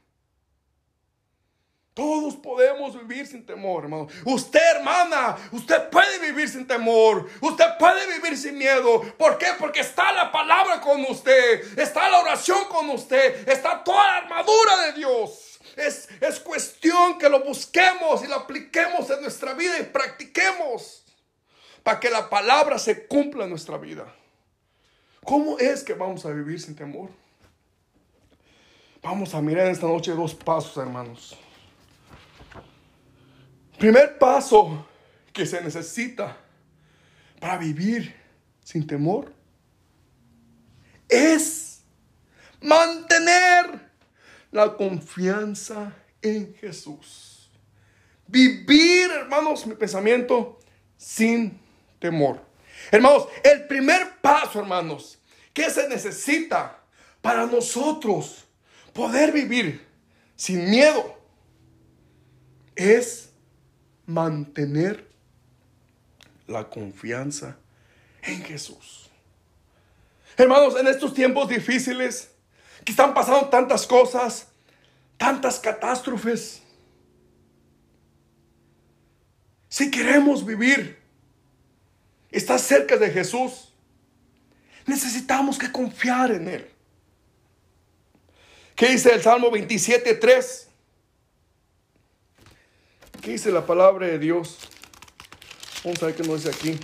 [1.94, 4.08] Todos podemos vivir sin temor, hermano.
[4.24, 7.28] Usted, hermana, usted puede vivir sin temor.
[7.40, 9.02] Usted puede vivir sin miedo.
[9.18, 9.48] ¿Por qué?
[9.58, 11.78] Porque está la palabra con usted.
[11.78, 13.46] Está la oración con usted.
[13.46, 15.60] Está toda la armadura de Dios.
[15.76, 21.04] Es, es cuestión que lo busquemos y lo apliquemos en nuestra vida y practiquemos
[21.82, 24.06] para que la palabra se cumpla en nuestra vida.
[25.24, 27.10] ¿Cómo es que vamos a vivir sin temor?
[29.02, 31.36] Vamos a mirar esta noche dos pasos, hermanos.
[33.82, 34.86] Primer paso
[35.32, 36.36] que se necesita
[37.40, 38.14] para vivir
[38.62, 39.34] sin temor
[41.08, 41.82] es
[42.60, 43.80] mantener
[44.52, 45.92] la confianza
[46.22, 47.50] en Jesús.
[48.28, 50.60] Vivir, hermanos, mi pensamiento
[50.96, 51.58] sin
[51.98, 52.40] temor.
[52.88, 55.18] Hermanos, el primer paso, hermanos,
[55.52, 56.78] que se necesita
[57.20, 58.44] para nosotros
[58.92, 59.84] poder vivir
[60.36, 61.18] sin miedo
[62.76, 63.31] es
[64.06, 65.06] mantener
[66.46, 67.56] la confianza
[68.22, 69.10] en Jesús.
[70.36, 72.30] Hermanos, en estos tiempos difíciles,
[72.84, 74.48] que están pasando tantas cosas,
[75.16, 76.62] tantas catástrofes,
[79.68, 80.98] si queremos vivir,
[82.30, 83.72] estar cerca de Jesús,
[84.86, 86.70] necesitamos que confiar en Él.
[88.74, 90.68] ¿Qué dice el Salmo 27, 3?
[93.22, 94.58] ¿Qué dice la palabra de Dios?
[95.84, 96.80] Vamos a ver qué nos dice aquí.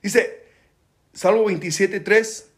[0.00, 0.46] Dice,
[1.12, 2.50] Salmo 27, 3,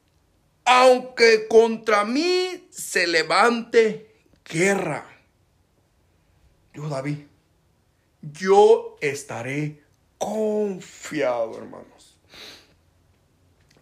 [0.66, 4.14] aunque contra mí se levante
[4.44, 5.06] guerra,
[6.74, 7.20] yo David,
[8.20, 9.82] yo estaré
[10.18, 12.18] confiado, hermanos.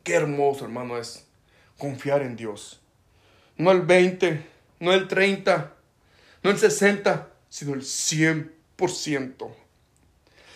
[0.05, 1.28] Qué hermoso, hermano, es
[1.79, 2.81] confiar en Dios.
[3.57, 4.47] No el 20,
[4.81, 5.75] no el 30,
[6.43, 9.55] no el 60, sino el 100%.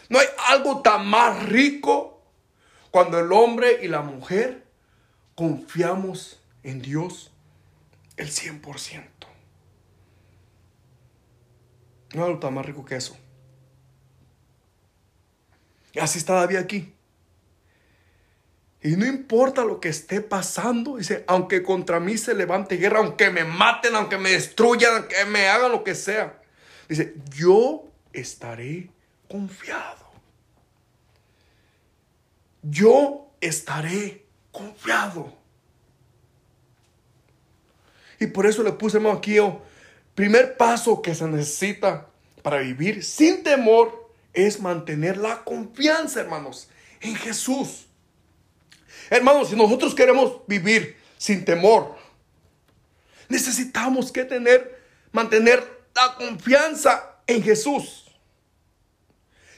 [0.09, 2.22] No hay algo tan más rico
[2.90, 4.66] cuando el hombre y la mujer
[5.34, 7.32] confiamos en Dios
[8.16, 9.09] el 100%.
[12.14, 13.16] No hay algo tan más rico que eso.
[15.94, 16.94] Y así está David aquí.
[18.85, 23.30] Y no importa lo que esté pasando, dice, aunque contra mí se levante guerra, aunque
[23.30, 26.41] me maten, aunque me destruyan, aunque me hagan lo que sea.
[26.89, 28.91] Dice, yo estaré
[29.28, 30.11] confiado.
[32.62, 35.33] Yo estaré confiado.
[38.18, 39.62] Y por eso le puse aquí, oh,
[40.16, 42.09] primer paso que se necesita
[42.43, 46.68] para vivir sin temor es mantener la confianza, hermanos,
[47.01, 47.87] en Jesús.
[49.12, 51.94] Hermanos, si nosotros queremos vivir sin temor,
[53.28, 54.82] necesitamos que tener,
[55.12, 55.62] mantener
[55.94, 58.06] la confianza en Jesús.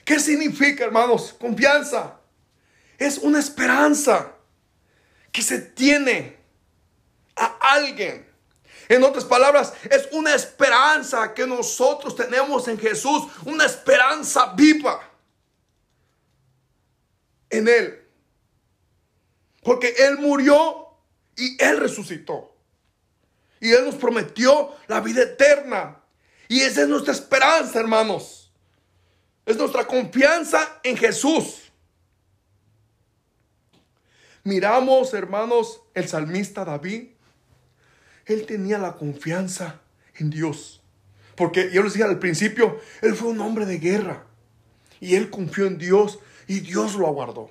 [0.05, 1.36] ¿Qué significa, hermanos?
[1.38, 2.18] Confianza.
[2.98, 4.32] Es una esperanza
[5.30, 6.36] que se tiene
[7.36, 8.26] a alguien.
[8.88, 15.00] En otras palabras, es una esperanza que nosotros tenemos en Jesús, una esperanza viva
[17.50, 18.03] en Él.
[19.64, 20.88] Porque Él murió
[21.36, 22.54] y Él resucitó.
[23.60, 26.00] Y Él nos prometió la vida eterna.
[26.48, 28.52] Y esa es nuestra esperanza, hermanos.
[29.46, 31.72] Es nuestra confianza en Jesús.
[34.44, 37.08] Miramos, hermanos, el salmista David.
[38.26, 39.80] Él tenía la confianza
[40.16, 40.82] en Dios.
[41.34, 44.26] Porque yo les dije al principio, él fue un hombre de guerra.
[45.00, 47.50] Y él confió en Dios y Dios lo aguardó.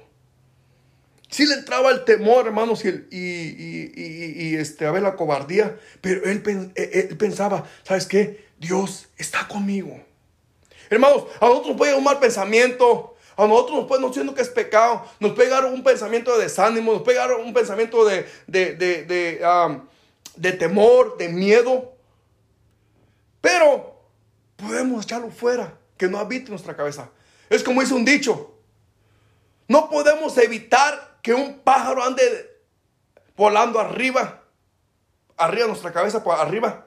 [1.33, 6.43] Sí le entraba el temor, hermanos, y, y, este, a ver la cobardía, pero él,
[6.75, 8.45] él, pensaba, ¿sabes qué?
[8.59, 9.99] Dios está conmigo.
[10.91, 14.35] Hermanos, a nosotros nos puede llegar un mal pensamiento, a nosotros nos puede, no siendo
[14.35, 18.05] que es pecado, nos puede llegar un pensamiento de desánimo, nos puede llegar un pensamiento
[18.05, 19.81] de, de, de,
[20.35, 21.97] de temor, de miedo,
[23.41, 24.03] pero
[24.55, 27.09] podemos echarlo fuera, que no habite nuestra cabeza.
[27.49, 28.53] Es como dice un dicho,
[29.67, 32.21] no podemos evitar que un pájaro ande
[33.35, 34.43] volando arriba,
[35.37, 36.85] arriba de nuestra cabeza, por arriba.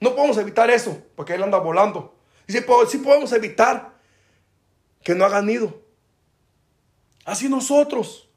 [0.00, 2.14] No podemos evitar eso, porque él anda volando.
[2.46, 3.92] Y sí, podemos evitar
[5.02, 5.82] que no haga nido.
[7.24, 8.28] Así nosotros.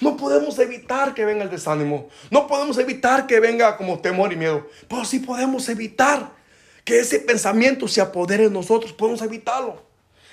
[0.00, 2.08] No podemos evitar que venga el desánimo.
[2.30, 4.66] No podemos evitar que venga como temor y miedo.
[4.88, 6.32] Pero sí podemos evitar
[6.84, 8.92] que ese pensamiento se apodere de nosotros.
[8.92, 9.82] Podemos evitarlo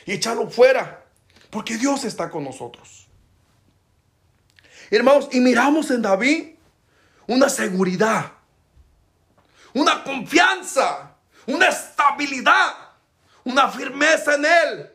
[0.05, 1.05] y echarlo fuera.
[1.49, 3.06] Porque Dios está con nosotros.
[4.89, 6.55] Hermanos, y miramos en David
[7.27, 8.31] una seguridad,
[9.73, 11.15] una confianza,
[11.45, 12.73] una estabilidad,
[13.43, 14.91] una firmeza en él.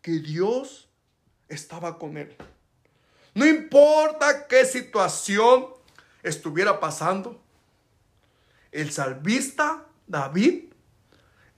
[0.00, 0.88] Que Dios
[1.48, 2.36] estaba con él.
[3.34, 5.66] No importa qué situación
[6.22, 7.40] estuviera pasando,
[8.72, 10.72] el salvista David,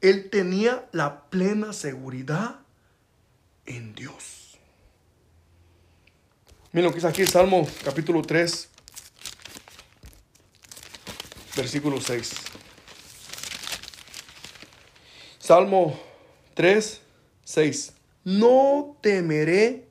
[0.01, 2.61] él tenía la plena seguridad
[3.67, 4.44] en Dios.
[6.75, 8.69] Miren lo que dice aquí Salmo capítulo 3,
[11.55, 12.33] versículo 6.
[15.39, 15.97] Salmo
[16.55, 17.01] 3,
[17.45, 17.93] 6.
[18.25, 19.87] No temeré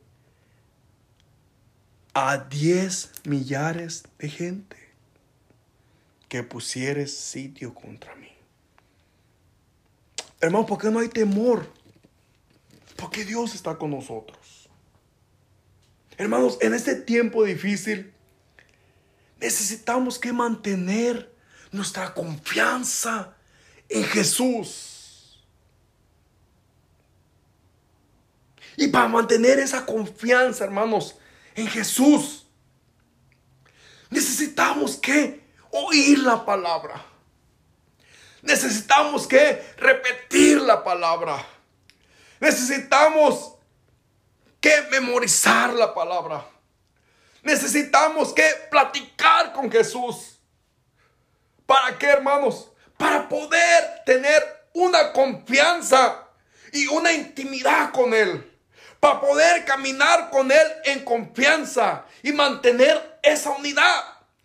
[2.14, 4.76] a diez millares de gente
[6.28, 8.28] que pusieres sitio contra mí.
[10.42, 11.66] Hermano, ¿por qué no hay temor?
[12.98, 14.43] Porque Dios está con nosotros.
[16.18, 18.14] Hermanos, en este tiempo difícil
[19.40, 21.34] necesitamos que mantener
[21.72, 23.36] nuestra confianza
[23.90, 25.44] en Jesús.
[28.78, 31.16] Y para mantener esa confianza, hermanos,
[31.56, 32.48] en Jesús,
[34.10, 37.06] necesitamos que oír la palabra.
[38.42, 41.46] Necesitamos que repetir la palabra.
[42.40, 43.56] Necesitamos
[44.64, 46.46] que memorizar la palabra.
[47.42, 50.40] Necesitamos que platicar con Jesús.
[51.66, 52.72] ¿Para qué, hermanos?
[52.98, 54.42] Para poder tener
[54.72, 56.30] una confianza
[56.72, 58.58] y una intimidad con Él.
[59.02, 64.02] Para poder caminar con Él en confianza y mantener esa unidad.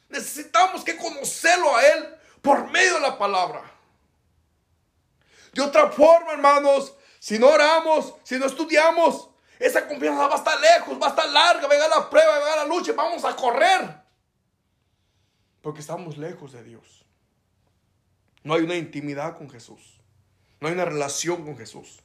[0.09, 3.63] Necesitamos que conocerlo a Él por medio de la palabra.
[5.53, 9.29] De otra forma, hermanos, si no oramos, si no estudiamos,
[9.59, 12.65] esa confianza va a estar lejos, va a estar larga, venga la prueba, venga la
[12.65, 14.03] lucha, vamos a correr.
[15.63, 17.05] Porque estamos lejos de Dios.
[18.45, 20.01] No hay una intimidad con Jesús.
[20.61, 22.01] No hay una relación con Jesús.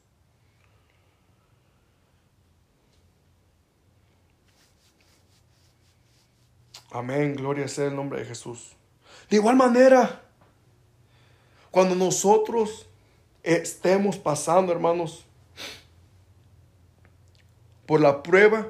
[6.91, 8.76] Amén, gloria sea el nombre de Jesús.
[9.30, 10.22] De igual manera,
[11.72, 12.88] cuando nosotros
[13.41, 15.26] estemos pasando, hermanos,
[17.86, 18.68] por la prueba,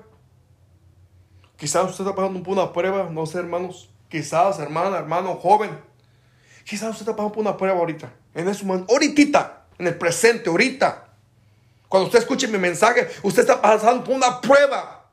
[1.58, 5.80] quizás usted está pasando por una prueba, no sé, hermanos, quizás, hermana, hermano, joven,
[6.66, 10.50] quizás usted está pasando por una prueba ahorita, en ese momento, ahorita, en el presente,
[10.50, 11.10] ahorita.
[11.88, 15.12] Cuando usted escuche mi mensaje, usted está pasando por una prueba.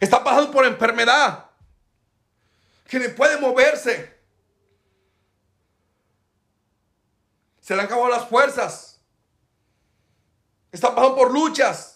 [0.00, 1.46] Está pasando por enfermedad
[2.88, 4.16] que ni puede moverse.
[7.60, 9.00] Se le han acabado las fuerzas.
[10.72, 11.95] Está pasando por luchas.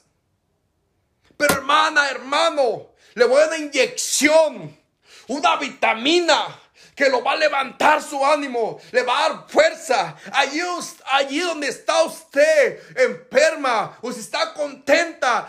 [1.40, 4.78] Pero hermana, hermano, le voy a dar inyección,
[5.26, 6.54] una vitamina
[6.94, 10.16] que lo va a levantar su ánimo, le va a dar fuerza.
[10.34, 10.60] Allí,
[11.10, 15.48] allí donde está usted enferma o si está contenta,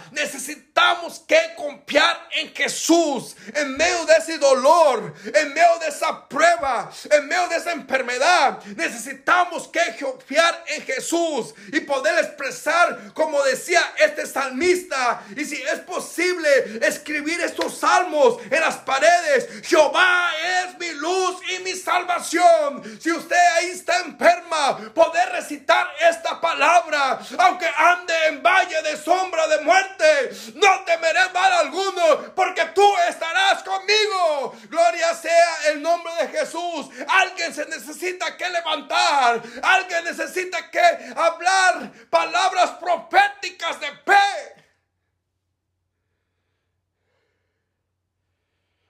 [0.82, 6.92] necesitamos que confiar en Jesús en medio de ese dolor, en medio de esa prueba,
[7.10, 8.64] en medio de esa enfermedad.
[8.76, 15.80] Necesitamos que confiar en Jesús y poder expresar, como decía este salmista, y si es
[15.82, 16.50] posible,
[16.82, 19.50] escribir estos salmos en las paredes.
[19.64, 20.32] Jehová
[20.64, 23.00] es mi luz y mi salvación.
[23.00, 29.48] Si usted ahí está enferma, poder recitar esta palabra, aunque ande en valle de sombra
[29.48, 34.56] de muerte, no temeré mal alguno, porque tú estarás conmigo.
[34.70, 36.88] Gloria sea el nombre de Jesús.
[37.08, 40.82] Alguien se necesita que levantar, alguien necesita que
[41.16, 44.62] hablar palabras proféticas de fe.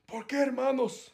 [0.05, 1.13] ¿Por qué, hermanos?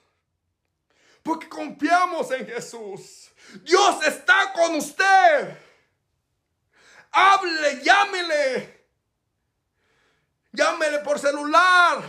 [1.22, 3.32] Porque confiamos en Jesús.
[3.64, 5.58] Dios está con usted.
[7.12, 8.77] Hable, llámele.
[10.58, 12.02] Llámele por celular.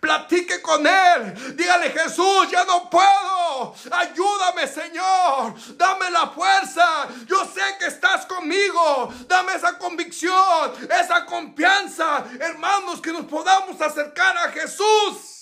[0.00, 1.56] Platique con Él.
[1.56, 3.74] Dígale, Jesús, ya no puedo.
[3.90, 5.54] Ayúdame, Señor.
[5.76, 6.86] Dame la fuerza.
[7.26, 9.12] Yo sé que estás conmigo.
[9.28, 10.72] Dame esa convicción,
[11.02, 12.24] esa confianza.
[12.40, 15.41] Hermanos, que nos podamos acercar a Jesús.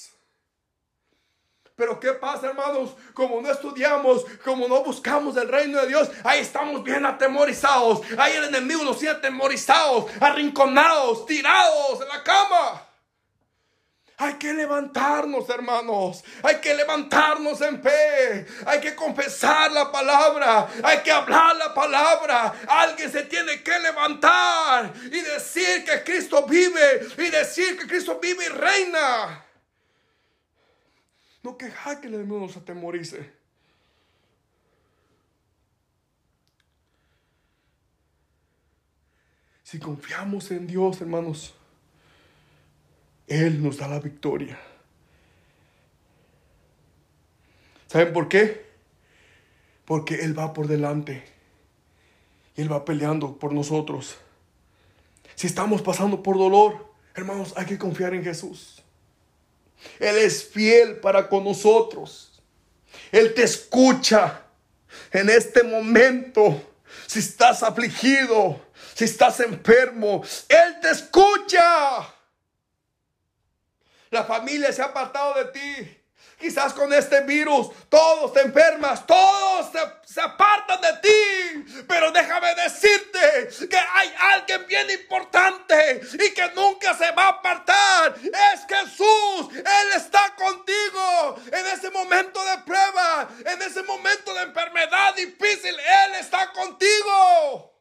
[1.81, 2.91] Pero ¿qué pasa, hermanos?
[3.15, 8.03] Como no estudiamos, como no buscamos el reino de Dios, ahí estamos bien atemorizados.
[8.19, 12.87] Ahí el enemigo nos tiene atemorizados, arrinconados, tirados en la cama.
[14.19, 16.23] Hay que levantarnos, hermanos.
[16.43, 18.47] Hay que levantarnos en fe.
[18.67, 20.69] Hay que confesar la palabra.
[20.83, 22.53] Hay que hablar la palabra.
[22.69, 27.09] Alguien se tiene que levantar y decir que Cristo vive.
[27.17, 29.47] Y decir que Cristo vive y reina.
[31.43, 33.41] No que el enemigo nos atemorice.
[39.71, 41.55] Si confiamos en Dios, hermanos,
[43.29, 44.59] Él nos da la victoria.
[47.87, 48.67] ¿Saben por qué?
[49.85, 51.25] Porque Él va por delante.
[52.57, 54.19] Y Él va peleando por nosotros.
[55.37, 58.80] Si estamos pasando por dolor, hermanos, hay que confiar en Jesús.
[59.99, 62.43] Él es fiel para con nosotros.
[63.13, 64.43] Él te escucha
[65.13, 66.67] en este momento.
[67.07, 68.61] Si estás afligido,
[68.95, 72.15] si estás enfermo, Él te escucha.
[74.11, 76.00] La familia se ha apartado de ti.
[76.41, 79.71] Quizás con este virus todos te enfermas, todos
[80.07, 81.83] se, apartan de ti.
[81.87, 88.15] Pero déjame decirte que hay alguien bien importante y que nunca se va a apartar.
[88.23, 89.55] Es Jesús.
[89.55, 95.75] Él está contigo en ese momento de prueba, en ese momento de enfermedad difícil.
[95.75, 97.79] Él está contigo.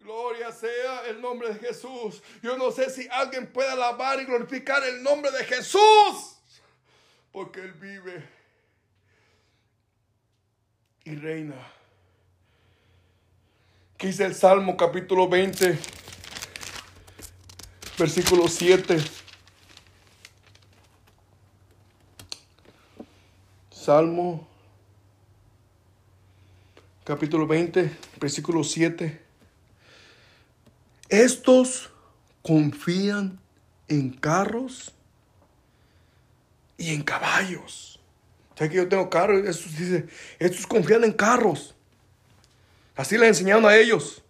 [0.00, 2.22] Gloria sea el nombre de Jesús.
[2.42, 6.39] Yo no sé si alguien puede alabar y glorificar el nombre de Jesús
[7.32, 8.24] porque Él vive
[11.04, 11.54] y reina.
[13.94, 15.78] Aquí dice el Salmo capítulo 20,
[17.98, 18.98] versículo 7.
[23.70, 24.46] Salmo
[27.04, 29.20] capítulo 20, versículo 7.
[31.08, 31.90] Estos
[32.42, 33.38] confían
[33.88, 34.94] en carros
[36.80, 38.00] y en caballos.
[38.56, 39.46] ¿Sabes que yo tengo carros?
[39.46, 40.06] Estos, dice,
[40.38, 41.74] estos confían en carros.
[42.96, 44.22] Así les enseñaron a ellos.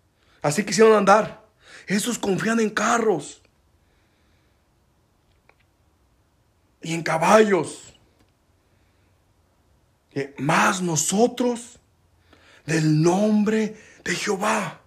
[0.42, 1.44] Así quisieron andar.
[1.86, 3.40] Esos confían en carros
[6.82, 7.94] y en caballos.
[10.38, 11.78] Más nosotros
[12.66, 14.80] del nombre de Jehová.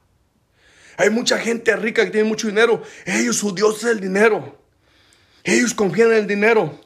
[0.97, 2.83] Hay mucha gente rica que tiene mucho dinero.
[3.05, 4.61] Ellos, su Dios es el dinero.
[5.45, 6.82] Ellos confían en el dinero.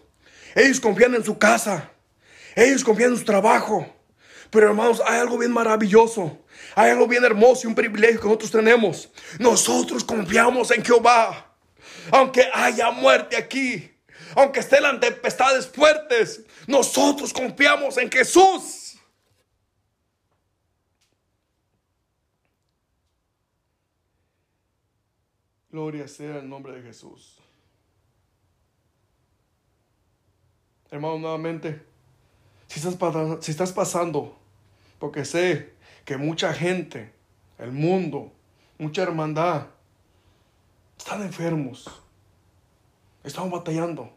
[0.57, 1.91] Ellos confían en su casa.
[2.55, 3.85] Ellos confían en su trabajo.
[4.49, 6.35] Pero hermanos, hay algo bien maravilloso.
[6.73, 9.07] Hay algo bien hermoso y un privilegio que nosotros tenemos.
[9.37, 11.53] Nosotros confiamos en Jehová.
[12.09, 13.91] Aunque haya muerte aquí.
[14.35, 16.41] Aunque estén las tempestades fuertes.
[16.65, 18.97] Nosotros confiamos en Jesús.
[25.69, 27.37] Gloria sea el nombre de Jesús.
[30.89, 31.81] Hermano, nuevamente,
[32.67, 32.97] si estás,
[33.41, 34.37] si estás pasando,
[34.99, 35.73] porque sé
[36.05, 37.11] que mucha gente,
[37.57, 38.31] el mundo,
[38.77, 39.67] mucha hermandad,
[40.97, 41.89] están enfermos,
[43.23, 44.09] estamos batallando.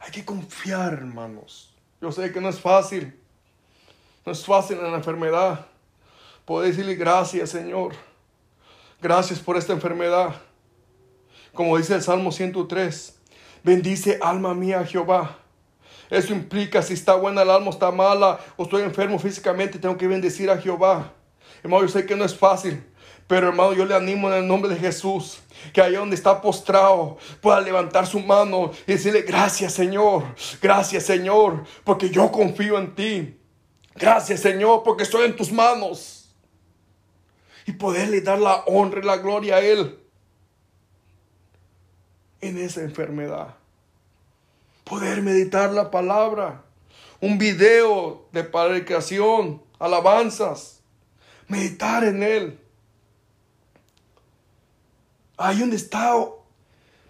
[0.00, 1.74] Hay que confiar, hermanos.
[2.00, 3.18] Yo sé que no es fácil,
[4.24, 5.66] no es fácil en la enfermedad.
[6.44, 7.94] Puedo decirle gracias, Señor.
[9.00, 10.40] Gracias por esta enfermedad.
[11.52, 13.18] Como dice el Salmo 103,
[13.62, 15.38] bendice alma mía Jehová.
[16.10, 20.06] Eso implica si está buena el alma, está mala o estoy enfermo físicamente, tengo que
[20.06, 21.12] bendecir a Jehová.
[21.62, 22.84] Hermano, yo sé que no es fácil,
[23.26, 25.40] pero hermano, yo le animo en el nombre de Jesús,
[25.72, 30.24] que allá donde está postrado pueda levantar su mano y decirle, gracias Señor,
[30.60, 33.40] gracias Señor, porque yo confío en ti.
[33.94, 36.34] Gracias Señor, porque estoy en tus manos.
[37.66, 39.98] Y poderle dar la honra y la gloria a Él
[42.42, 43.56] en esa enfermedad.
[44.84, 46.62] Poder meditar la palabra,
[47.20, 50.80] un video de predicación, alabanzas,
[51.48, 52.60] meditar en él.
[55.36, 56.14] Ahí donde está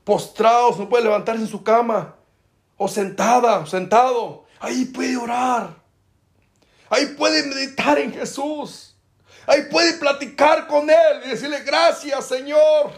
[0.04, 2.14] postrado, no puede levantarse en su cama,
[2.76, 5.84] o sentada, sentado, ahí puede orar.
[6.90, 8.94] Ahí puede meditar en Jesús.
[9.46, 12.92] Ahí puede platicar con Él y decirle gracias Señor.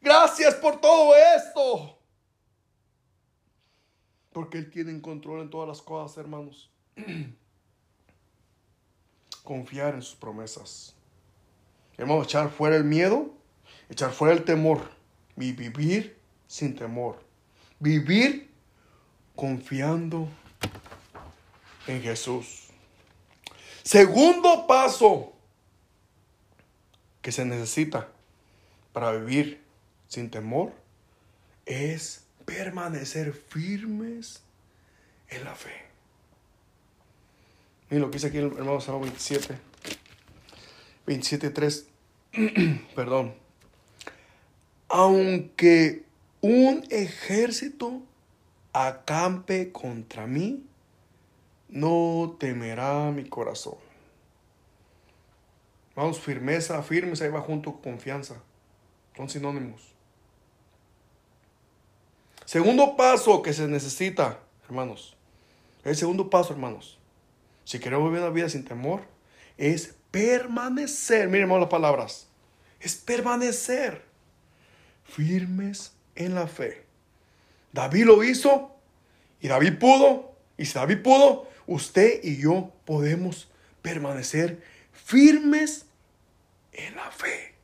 [0.00, 1.99] Gracias por todo esto.
[4.32, 6.70] Porque Él tiene control en todas las cosas, hermanos.
[9.44, 10.94] Confiar en sus promesas.
[11.96, 13.34] Hermanos, echar fuera el miedo,
[13.88, 14.90] echar fuera el temor
[15.36, 16.16] y vivir
[16.46, 17.22] sin temor.
[17.78, 18.50] Vivir
[19.34, 20.28] confiando
[21.86, 22.68] en Jesús.
[23.82, 25.32] Segundo paso
[27.22, 28.08] que se necesita
[28.92, 29.62] para vivir
[30.08, 30.72] sin temor
[31.66, 32.19] es
[32.50, 34.42] permanecer firmes
[35.28, 35.70] en la fe.
[37.88, 39.56] Miren lo que dice aquí el hermano Salmo 27,
[41.06, 41.86] 27, 3.
[42.96, 43.34] Perdón.
[44.88, 46.04] Aunque
[46.40, 48.02] un ejército
[48.72, 50.64] acampe contra mí,
[51.68, 53.76] no temerá mi corazón.
[55.94, 58.42] Vamos, firmeza, firmes, ahí va junto con confianza.
[59.16, 59.99] Son sinónimos.
[62.50, 65.16] Segundo paso que se necesita, hermanos.
[65.84, 66.98] El segundo paso, hermanos.
[67.62, 69.02] Si queremos vivir una vida sin temor,
[69.56, 71.28] es permanecer.
[71.28, 72.26] Miren, hermanos, las palabras.
[72.80, 74.02] Es permanecer
[75.04, 76.84] firmes en la fe.
[77.70, 78.74] David lo hizo
[79.40, 80.34] y David pudo.
[80.58, 83.48] Y si David pudo, usted y yo podemos
[83.80, 84.60] permanecer
[84.92, 85.86] firmes
[86.72, 87.54] en la fe.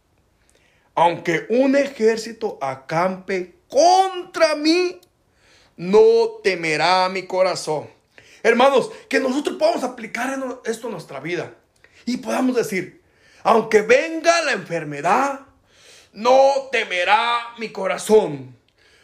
[0.95, 4.99] Aunque un ejército acampe contra mí,
[5.77, 7.91] no temerá mi corazón.
[8.43, 11.53] Hermanos, que nosotros podamos aplicar esto a nuestra vida
[12.07, 13.03] y podamos decir,
[13.43, 15.41] aunque venga la enfermedad,
[16.15, 18.57] no temerá mi corazón.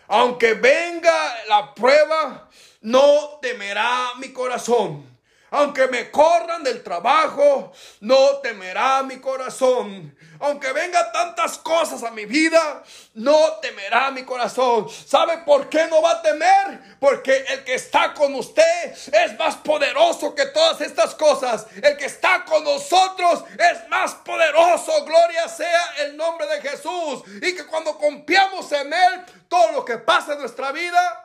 [0.08, 2.48] Aunque venga la prueba,
[2.80, 5.04] no temerá mi corazón.
[5.52, 10.16] Aunque me corran del trabajo, no temerá mi corazón.
[10.40, 12.82] Aunque vengan tantas cosas a mi vida,
[13.12, 14.88] no temerá mi corazón.
[14.88, 16.96] ¿Sabe por qué no va a temer?
[16.98, 21.66] Porque el que está con usted es más poderoso que todas estas cosas.
[21.82, 25.04] El que está con nosotros es más poderoso.
[25.04, 27.24] Gloria sea el nombre de Jesús.
[27.42, 31.21] Y que cuando confiamos en Él, todo lo que pasa en nuestra vida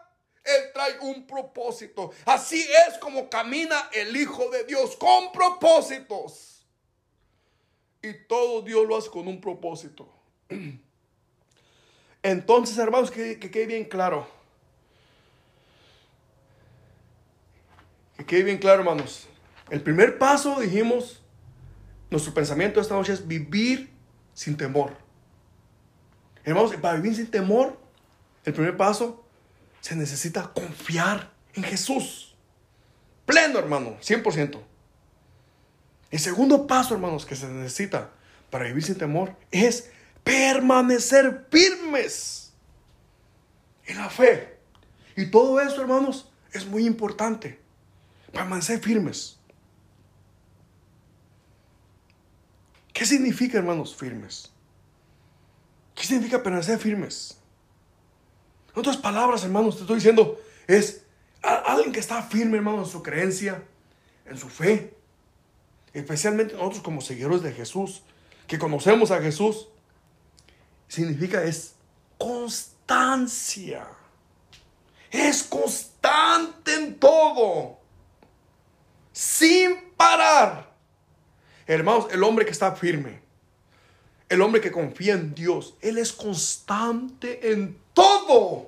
[0.48, 2.12] él trae un propósito.
[2.26, 6.66] Así es como camina el Hijo de Dios, con propósitos.
[8.02, 10.08] Y todo Dios lo hace con un propósito.
[12.24, 14.28] Entonces, hermanos, que, quede bien claro.
[18.18, 19.28] Que quede bien claro, hermanos.
[19.70, 21.22] El primer paso, dijimos,
[22.10, 23.90] nuestro pensamiento esta noche es vivir
[24.34, 24.96] sin temor.
[26.44, 27.78] Hermanos, para vivir sin temor,
[28.46, 29.27] el primer paso,
[29.82, 32.36] se necesita confiar en Jesús.
[33.26, 34.62] Pleno, hermano, 100%.
[36.12, 38.12] El segundo paso, hermanos, que se necesita
[38.50, 39.90] para vivir sin temor es
[40.24, 42.54] permanecer firmes
[43.86, 44.58] en la fe.
[45.16, 47.60] Y todo eso, hermanos, es muy importante.
[48.32, 49.38] Permanecer firmes.
[52.94, 54.52] ¿Qué significa, hermanos, firmes?
[55.96, 57.38] ¿Qué significa permanecer firmes?
[58.78, 61.02] En otras palabras, hermanos, te estoy diciendo, es
[61.42, 63.64] alguien que está firme, hermano, en su creencia,
[64.24, 64.96] en su fe.
[65.94, 68.04] Especialmente nosotros como seguidores de Jesús,
[68.46, 69.68] que conocemos a Jesús,
[70.88, 71.74] significa es
[72.20, 73.88] constancia.
[75.10, 77.80] Es constante en todo.
[79.12, 80.72] Sin parar.
[81.66, 83.22] Hermanos, el hombre que está firme,
[84.30, 88.68] el hombre que confía en Dios, él es constante en todo.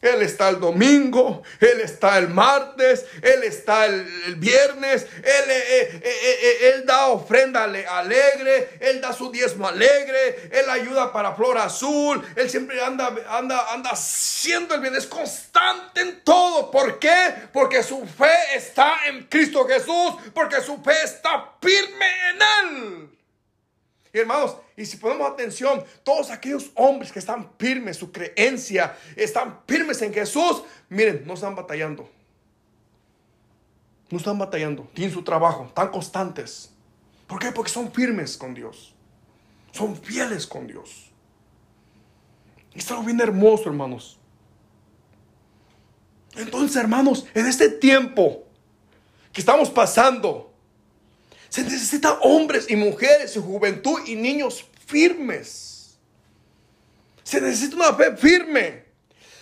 [0.00, 6.02] Él está el domingo, Él está el martes, Él está el, viernes, él, eh, eh,
[6.02, 12.24] eh, él, da ofrenda alegre, Él da su diezmo alegre, Él ayuda para Flor Azul,
[12.36, 16.70] Él siempre anda, anda, anda haciendo el bien, es constante en todo.
[16.70, 17.34] ¿Por qué?
[17.52, 22.38] Porque su fe está en Cristo Jesús, porque su fe está firme en
[22.76, 23.10] Él.
[24.12, 29.58] Y hermanos, y si ponemos atención, todos aquellos hombres que están firmes, su creencia, están
[29.66, 32.08] firmes en Jesús, miren, no están batallando.
[34.08, 36.70] No están batallando, tienen su trabajo, están constantes.
[37.26, 37.50] ¿Por qué?
[37.50, 38.94] Porque son firmes con Dios.
[39.72, 41.10] Son fieles con Dios.
[42.72, 44.16] Y es algo bien hermoso, hermanos.
[46.36, 48.44] Entonces, hermanos, en este tiempo
[49.32, 50.47] que estamos pasando,
[51.48, 55.98] se necesita hombres y mujeres y juventud y niños firmes.
[57.22, 58.84] Se necesita una fe firme.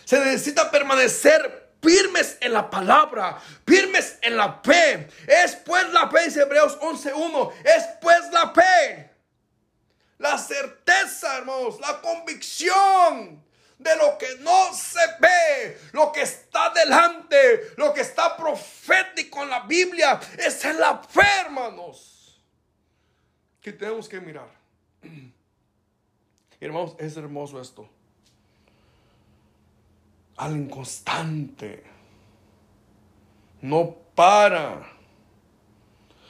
[0.04, 5.08] Se necesita permanecer firmes en la palabra, firmes en la fe.
[5.26, 9.10] Es pues la fe, dice Hebreos 11.1, es pues la fe.
[10.18, 13.45] La certeza, hermanos, la convicción
[13.78, 19.50] de lo que no se ve, lo que está delante, lo que está profético en
[19.50, 22.42] la Biblia, es en la fe, hermanos,
[23.60, 24.48] que tenemos que mirar.
[26.60, 27.88] hermanos, es hermoso esto.
[30.36, 31.84] Al inconstante.
[33.60, 34.92] No para.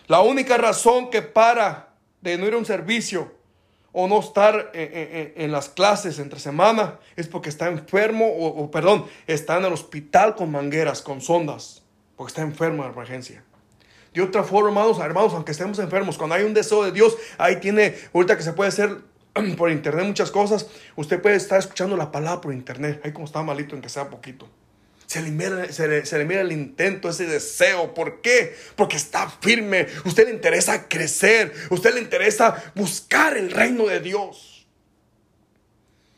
[0.07, 3.36] La única razón que para de no ir a un servicio
[3.99, 9.57] o no estar en, las clases entre semana es porque está enfermo o, perdón, está
[9.57, 11.83] en el hospital con mangueras, con sondas,
[12.15, 13.43] porque está enfermo de emergencia.
[14.13, 17.57] De otra forma, hermanos, hermanos, aunque estemos enfermos, cuando hay un deseo de Dios, ahí
[17.57, 18.99] tiene, ahorita que se puede hacer
[19.57, 23.43] por internet muchas cosas, usted puede estar escuchando la palabra por internet, ahí como está
[23.43, 24.47] malito en que sea poquito.
[25.07, 27.95] Se le, mira, se, le, mira, el intento, ese deseo.
[27.95, 28.57] ¿Por qué?
[28.75, 29.87] Porque está firme.
[30.05, 31.53] Usted le interesa crecer.
[31.71, 34.56] Usted le interesa buscar el reino de Dios.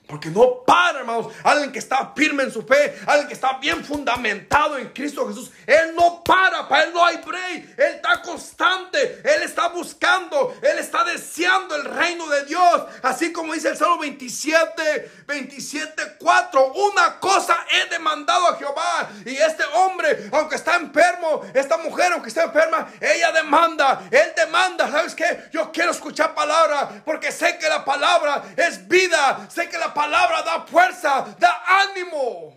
[0.09, 1.35] Porque no para, hermanos.
[1.45, 5.53] Alguien que está firme en su fe, alguien que está bien fundamentado en Cristo Jesús,
[5.67, 7.79] Él no para, para Él no hay break.
[7.79, 12.85] Él está constante, Él está buscando, Él está deseando el reino de Dios.
[13.03, 16.73] Así como dice el Salmo 27, 27, 4.
[16.73, 19.11] Una cosa he demandado a Jehová.
[19.27, 24.91] Y este hombre, aunque está enfermo, esta mujer, aunque está enferma, ella demanda, Él demanda.
[24.91, 25.49] ¿Sabes qué?
[25.53, 30.67] Yo quiero escuchar palabra, porque sé que la palabra es vida, sé que la da
[30.67, 32.57] fuerza, da ánimo.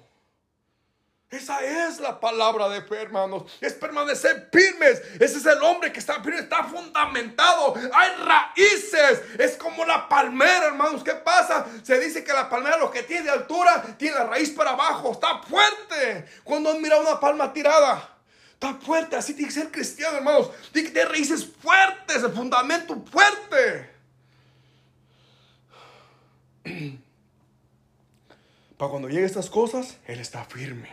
[1.29, 3.43] Esa es la palabra de fe, hermanos.
[3.61, 5.01] Es permanecer firmes.
[5.17, 7.73] Ese es el hombre que está firme, está fundamentado.
[7.93, 9.21] Hay raíces.
[9.39, 11.05] Es como la palmera, hermanos.
[11.05, 11.65] ¿Qué pasa?
[11.83, 15.13] Se dice que la palmera lo que tiene de altura tiene la raíz para abajo.
[15.13, 16.25] Está fuerte.
[16.43, 18.09] Cuando han mirado una palma tirada.
[18.51, 19.15] Está fuerte.
[19.15, 20.51] Así tiene que ser cristiano, hermanos.
[20.73, 23.89] Tiene que tener raíces fuertes, el fundamento fuerte.
[28.81, 30.89] Para cuando lleguen estas cosas, Él está firme.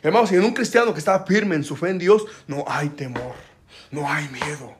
[0.00, 3.34] Hermanos, en un cristiano que está firme en su fe en Dios, no hay temor,
[3.90, 4.79] no hay miedo.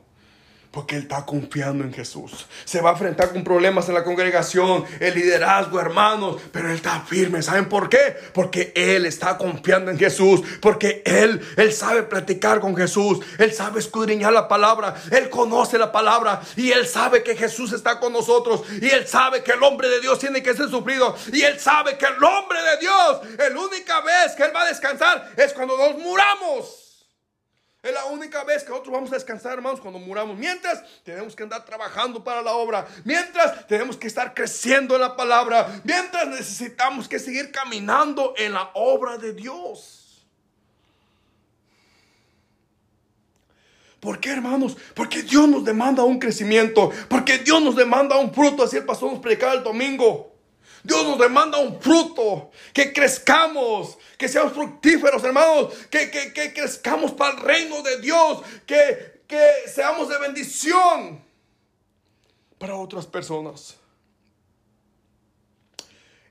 [0.71, 2.45] Porque él está confiando en Jesús.
[2.63, 6.41] Se va a enfrentar con problemas en la congregación, el liderazgo, hermanos.
[6.53, 7.41] Pero él está firme.
[7.41, 8.15] ¿Saben por qué?
[8.33, 10.41] Porque él está confiando en Jesús.
[10.61, 13.19] Porque él, él sabe platicar con Jesús.
[13.37, 14.95] Él sabe escudriñar la palabra.
[15.11, 16.41] Él conoce la palabra.
[16.55, 18.63] Y él sabe que Jesús está con nosotros.
[18.81, 21.13] Y él sabe que el hombre de Dios tiene que ser sufrido.
[21.33, 24.69] Y él sabe que el hombre de Dios, la única vez que él va a
[24.69, 26.80] descansar es cuando nos muramos.
[27.83, 30.37] Es la única vez que nosotros vamos a descansar, hermanos, cuando muramos.
[30.37, 32.87] Mientras tenemos que andar trabajando para la obra.
[33.03, 35.81] Mientras tenemos que estar creciendo en la palabra.
[35.83, 40.27] Mientras necesitamos que seguir caminando en la obra de Dios.
[43.99, 44.77] ¿Por qué, hermanos?
[44.93, 46.91] Porque Dios nos demanda un crecimiento.
[47.09, 48.63] Porque Dios nos demanda un fruto.
[48.63, 50.30] Así el pastor nos predicaba el domingo.
[50.83, 57.35] Dios nos demanda un fruto, que crezcamos, que seamos fructíferos, hermanos, que, que, crezcamos para
[57.35, 61.21] el reino de Dios, que, que seamos de bendición
[62.57, 63.77] para otras personas.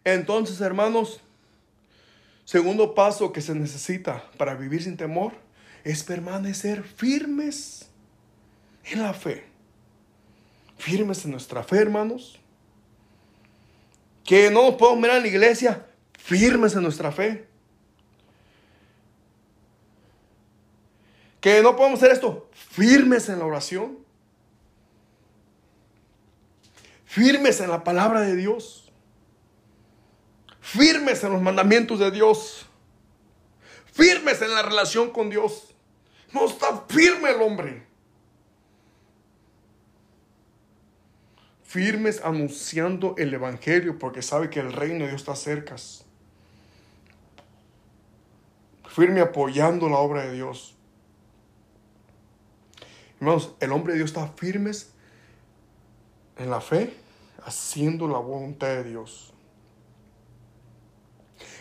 [0.05, 1.21] Entonces, hermanos,
[2.45, 5.33] segundo paso que se necesita para vivir sin temor
[5.85, 7.89] es permanecer firmes
[8.85, 9.45] en la fe.
[10.79, 12.40] Firmes en nuestra fe, hermanos.
[14.31, 17.49] Que no nos podemos mirar en la iglesia, firmes en nuestra fe.
[21.41, 23.99] Que no podemos hacer esto, firmes en la oración.
[27.07, 28.93] Firmes en la palabra de Dios.
[30.61, 32.67] Firmes en los mandamientos de Dios.
[33.93, 35.75] Firmes en la relación con Dios.
[36.33, 37.85] No está firme el hombre.
[41.71, 45.77] Firmes anunciando el Evangelio porque sabe que el reino de Dios está cerca.
[48.89, 50.75] Firme apoyando la obra de Dios.
[53.21, 54.91] Hermanos, el hombre de Dios está firmes
[56.39, 56.93] en la fe,
[57.45, 59.33] haciendo la voluntad de Dios.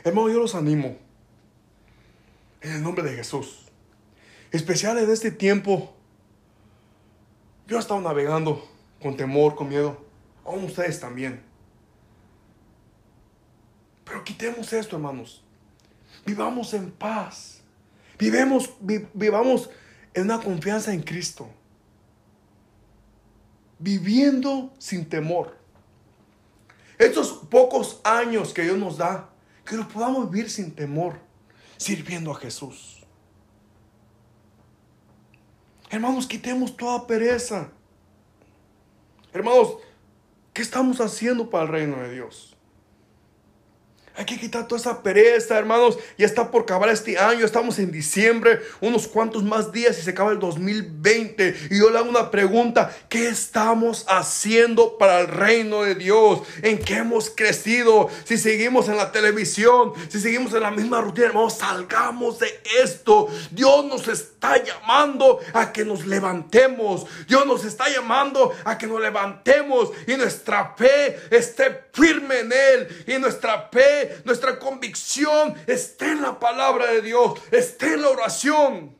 [0.03, 0.97] Hermanos, yo los animo
[2.61, 3.69] en el nombre de Jesús
[4.51, 5.93] especial en este tiempo.
[7.67, 8.67] Yo he estado navegando
[9.01, 10.05] con temor, con miedo.
[10.45, 11.41] Aún ustedes también.
[14.03, 15.43] Pero quitemos esto, hermanos.
[16.25, 17.61] Vivamos en paz.
[18.17, 18.71] Vivemos,
[19.13, 19.69] vivamos
[20.13, 21.49] en una confianza en Cristo.
[23.77, 25.57] Viviendo sin temor.
[26.97, 29.29] Estos pocos años que Dios nos da,
[29.65, 31.17] que los podamos vivir sin temor,
[31.77, 33.05] sirviendo a Jesús.
[35.89, 37.71] Hermanos, quitemos toda pereza.
[39.31, 39.77] Hermanos,
[40.53, 42.55] ¿qué estamos haciendo para el reino de Dios?
[44.19, 45.97] Hay que quitar toda esa pereza, hermanos.
[46.17, 47.45] Ya está por acabar este año.
[47.45, 48.59] Estamos en diciembre.
[48.81, 51.55] Unos cuantos más días y se acaba el 2020.
[51.71, 52.93] Y yo le hago una pregunta.
[53.07, 56.41] ¿Qué estamos haciendo para el reino de Dios?
[56.61, 58.09] ¿En qué hemos crecido?
[58.25, 59.93] Si seguimos en la televisión.
[60.09, 61.57] Si seguimos en la misma rutina, hermanos.
[61.57, 63.29] Salgamos de esto.
[63.51, 67.05] Dios nos está llamando a que nos levantemos.
[67.25, 69.91] Dios nos está llamando a que nos levantemos.
[70.07, 73.05] Y nuestra fe esté firme en Él.
[73.07, 78.97] Y nuestra fe nuestra convicción esté en la palabra de Dios, esté en la oración.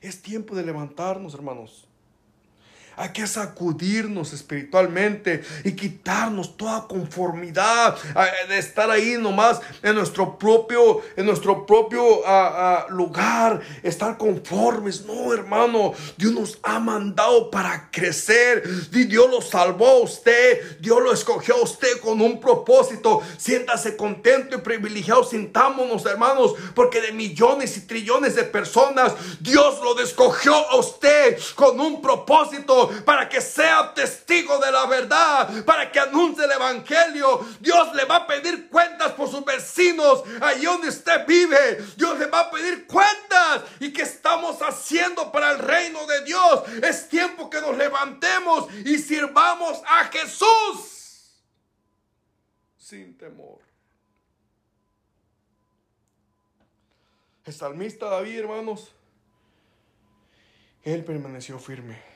[0.00, 1.89] Es tiempo de levantarnos, hermanos.
[3.00, 7.96] Hay que sacudirnos espiritualmente y quitarnos toda conformidad
[8.46, 12.20] de estar ahí nomás en nuestro propio, en nuestro propio
[12.90, 15.06] lugar, estar conformes.
[15.06, 18.64] No, hermano, Dios nos ha mandado para crecer.
[18.90, 23.22] Dios lo salvó a usted, Dios lo escogió a usted con un propósito.
[23.38, 25.24] Siéntase contento y privilegiado.
[25.24, 31.80] Sintámonos, hermanos, porque de millones y trillones de personas, Dios lo escogió a usted con
[31.80, 37.46] un propósito para que sea testigo de la verdad, para que anuncie el Evangelio.
[37.60, 41.76] Dios le va a pedir cuentas por sus vecinos, allí donde usted vive.
[41.96, 43.62] Dios le va a pedir cuentas.
[43.80, 46.62] ¿Y qué estamos haciendo para el reino de Dios?
[46.82, 51.00] Es tiempo que nos levantemos y sirvamos a Jesús
[52.90, 53.60] sin temor.
[57.44, 58.92] El salmista David, hermanos,
[60.82, 62.09] él permaneció firme.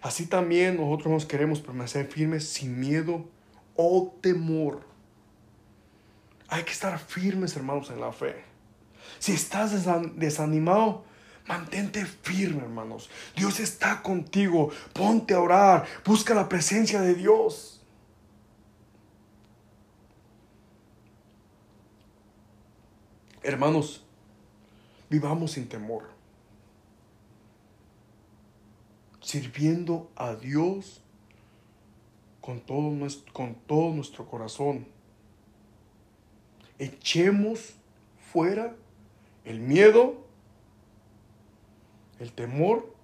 [0.00, 3.24] Así también nosotros nos queremos permanecer firmes sin miedo
[3.74, 4.86] o temor.
[6.48, 8.44] Hay que estar firmes, hermanos, en la fe.
[9.18, 9.72] Si estás
[10.16, 11.04] desanimado,
[11.46, 13.10] mantente firme, hermanos.
[13.36, 14.70] Dios está contigo.
[14.92, 15.86] Ponte a orar.
[16.04, 17.82] Busca la presencia de Dios.
[23.42, 24.04] Hermanos,
[25.10, 26.17] vivamos sin temor
[29.28, 31.02] sirviendo a Dios
[32.40, 34.86] con todo, nuestro, con todo nuestro corazón.
[36.78, 37.74] Echemos
[38.32, 38.74] fuera
[39.44, 40.24] el miedo,
[42.18, 42.94] el temor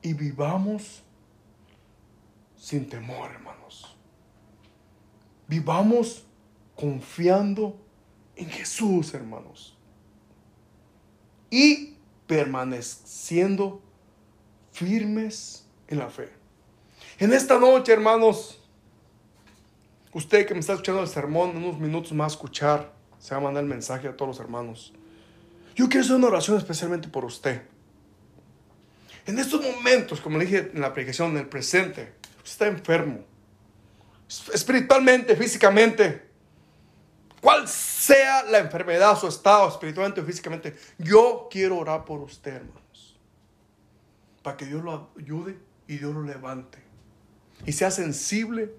[0.00, 1.02] y vivamos
[2.56, 3.94] sin temor, hermanos.
[5.48, 6.24] Vivamos
[6.76, 7.76] confiando
[8.36, 9.76] en Jesús, hermanos.
[11.50, 13.81] Y permaneciendo
[14.72, 16.30] firmes en la fe.
[17.18, 18.60] En esta noche, hermanos,
[20.12, 23.44] usted que me está escuchando el sermón, en unos minutos más escuchar, se va a
[23.44, 24.92] mandar el mensaje a todos los hermanos.
[25.76, 27.62] Yo quiero hacer una oración especialmente por usted.
[29.26, 33.24] En estos momentos, como le dije en la predicación, en el presente, usted está enfermo.
[34.52, 36.30] Espiritualmente, físicamente.
[37.40, 42.81] Cual sea la enfermedad, su estado, espiritualmente o físicamente, yo quiero orar por usted, hermanos.
[44.42, 46.78] Para que Dios lo ayude y Dios lo levante.
[47.66, 48.74] Y sea sensible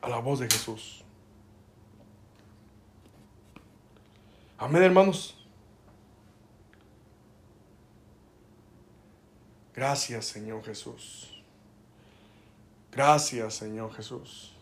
[0.00, 1.04] a la voz de Jesús.
[4.58, 5.36] Amén, hermanos.
[9.74, 11.42] Gracias, Señor Jesús.
[12.92, 14.52] Gracias, Señor Jesús.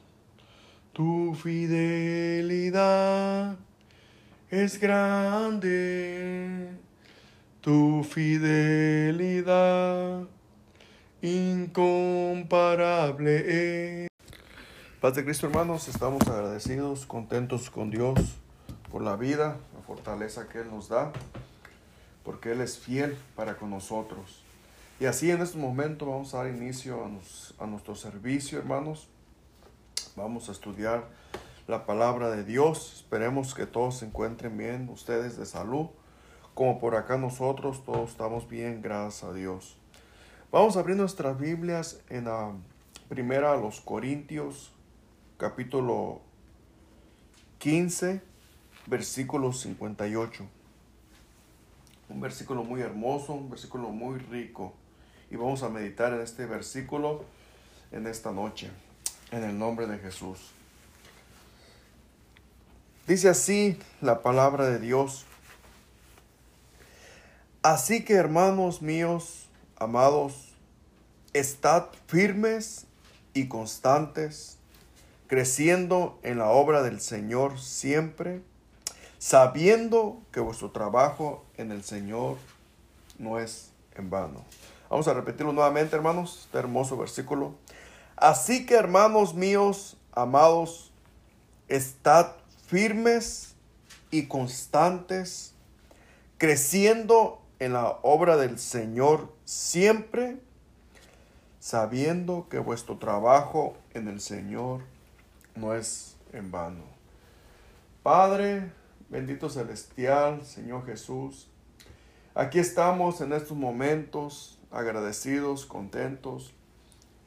[0.93, 2.79] Tu fidelidad
[4.51, 6.71] es grande.
[7.69, 9.53] Tu fidelidad
[11.21, 14.09] incomparable.
[15.03, 18.39] Paz de Cristo, hermanos, estamos agradecidos, contentos con Dios
[18.91, 21.13] por la vida, la fortaleza que Él nos da,
[22.25, 24.43] porque Él es fiel para con nosotros.
[24.99, 27.05] Y así en este momento vamos a dar inicio
[27.59, 29.09] a, nuestro servicio, hermanos.
[30.17, 31.07] Vamos a estudiar
[31.67, 32.95] la palabra de Dios.
[32.97, 35.89] Esperemos que todos se encuentren bien, ustedes de salud,
[36.59, 39.77] como por acá nosotros, todos estamos bien, gracias a Dios.
[40.51, 42.51] Vamos a abrir nuestras Biblias en la
[43.09, 44.73] primera a los Corintios,
[45.37, 46.21] capítulo
[47.59, 48.21] 15,
[48.87, 50.49] versículo 58.
[52.09, 54.75] Un versículo muy hermoso, un versículo muy rico
[55.31, 57.25] y vamos a meditar en este versículo
[57.93, 58.69] en esta noche,
[59.31, 60.51] en el nombre de Jesús.
[63.07, 65.28] Dice así la palabra de Dios.
[67.71, 69.47] Así que hermanos míos,
[69.77, 70.55] amados,
[71.35, 72.87] estad firmes
[73.35, 74.57] y constantes,
[75.27, 78.41] creciendo en la obra del Señor siempre,
[79.19, 82.39] sabiendo que vuestro trabajo en el Señor
[83.19, 84.47] no es en vano.
[84.89, 87.53] Vamos a repetirlo nuevamente, hermanos, este hermoso versículo.
[88.17, 90.91] Así que, hermanos míos, amados,
[91.69, 92.29] estad
[92.67, 93.57] firmes
[94.11, 95.53] y constantes,
[96.39, 100.39] creciendo en la obra del Señor siempre,
[101.61, 104.83] sabiendo que vuestro trabajo en el Señor
[105.57, 106.85] no es en vano.
[108.03, 108.71] Padre,
[109.09, 111.49] bendito celestial, Señor Jesús,
[112.35, 116.55] aquí estamos en estos momentos agradecidos, contentos,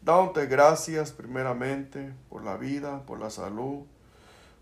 [0.01, 3.84] dándote gracias primeramente por la vida, por la salud,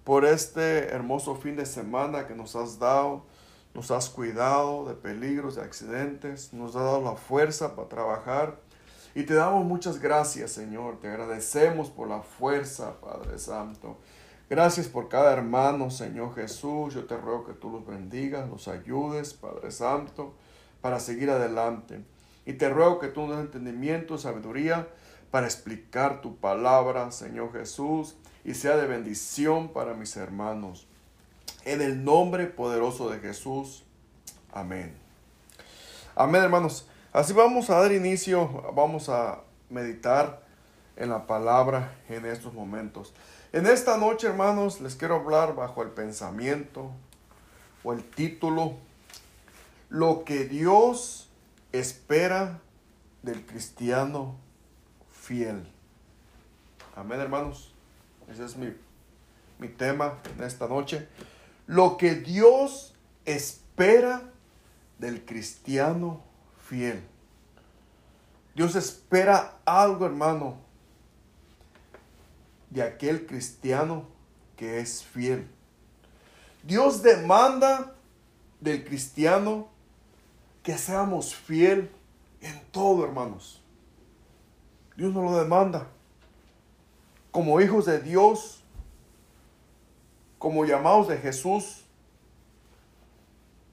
[0.04, 3.24] por este hermoso fin de semana que nos has dado,
[3.74, 8.60] nos has cuidado de peligros, de accidentes, nos has dado la fuerza para trabajar.
[9.16, 11.00] Y te damos muchas gracias, Señor.
[11.00, 13.98] Te agradecemos por la fuerza, Padre Santo.
[14.50, 16.94] Gracias por cada hermano, Señor Jesús.
[16.94, 20.34] Yo te ruego que tú los bendigas, los ayudes, Padre Santo,
[20.82, 22.04] para seguir adelante.
[22.46, 24.88] Y te ruego que tú nos des entendimiento, sabiduría
[25.30, 30.89] para explicar tu palabra, Señor Jesús, y sea de bendición para mis hermanos.
[31.66, 33.84] En el nombre poderoso de Jesús.
[34.52, 34.96] Amén.
[36.16, 36.88] Amén, hermanos.
[37.12, 40.44] Así vamos a dar inicio, vamos a meditar
[40.96, 43.14] en la palabra en estos momentos.
[43.52, 46.92] En esta noche, hermanos, les quiero hablar bajo el pensamiento
[47.84, 48.76] o el título,
[49.90, 51.30] lo que Dios
[51.72, 52.60] espera
[53.24, 54.36] del cristiano
[55.12, 55.68] fiel.
[56.96, 57.74] Amén, hermanos.
[58.30, 58.74] Ese es mi,
[59.58, 61.08] mi tema en esta noche.
[61.70, 62.96] Lo que Dios
[63.26, 64.24] espera
[64.98, 66.24] del cristiano
[66.68, 67.00] fiel.
[68.56, 70.58] Dios espera algo, hermano,
[72.72, 74.08] de aquel cristiano
[74.58, 75.48] que es fiel.
[76.64, 77.94] Dios demanda
[78.60, 79.68] del cristiano
[80.64, 81.92] que seamos fiel
[82.42, 83.62] en todo, hermanos.
[84.98, 85.88] Dios nos lo demanda.
[87.30, 88.59] Como hijos de Dios,
[90.40, 91.86] como llamados de Jesús,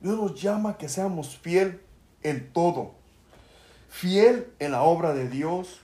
[0.01, 1.81] Dios nos llama que seamos fiel
[2.23, 2.95] en todo.
[3.89, 5.81] Fiel en la obra de Dios,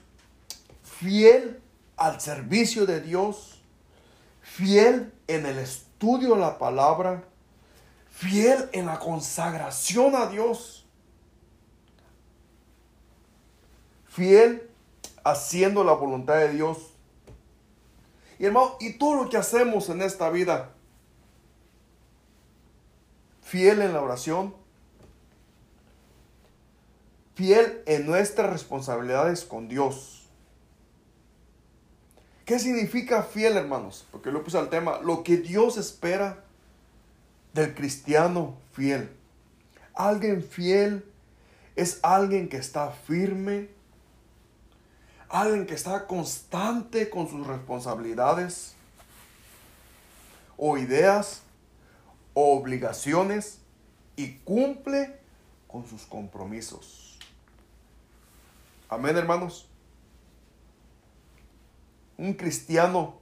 [0.83, 1.59] fiel
[1.97, 3.59] al servicio de Dios,
[4.43, 7.23] fiel en el estudio de la palabra,
[8.11, 10.83] fiel en la consagración a Dios
[14.13, 14.69] fiel
[15.23, 16.77] haciendo la voluntad de Dios.
[18.37, 20.72] Y hermano, y todo lo que hacemos en esta vida,
[23.53, 24.51] fiel en la oración,
[27.35, 30.27] fiel en nuestras responsabilidades con Dios.
[32.45, 34.07] ¿Qué significa fiel, hermanos?
[34.09, 36.43] Porque lo puse al tema, lo que Dios espera
[37.53, 39.15] del cristiano fiel.
[39.93, 41.05] Alguien fiel
[41.75, 43.69] es alguien que está firme,
[45.29, 48.73] alguien que está constante con sus responsabilidades
[50.57, 51.43] o ideas
[52.33, 53.59] obligaciones
[54.15, 55.19] y cumple
[55.67, 57.17] con sus compromisos.
[58.89, 59.67] Amén, hermanos.
[62.17, 63.15] Un cristiano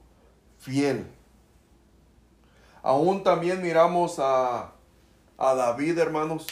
[0.59, 1.07] fiel.
[2.83, 4.73] Aún también miramos a,
[5.37, 6.47] a David, hermanos,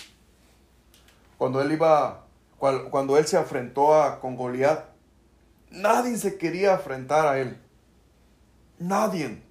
[1.38, 2.26] cuando él iba,
[2.58, 4.86] cuando él se afrentó a, con Goliat,
[5.70, 7.58] nadie se quería afrentar a él.
[8.78, 9.42] Nadie.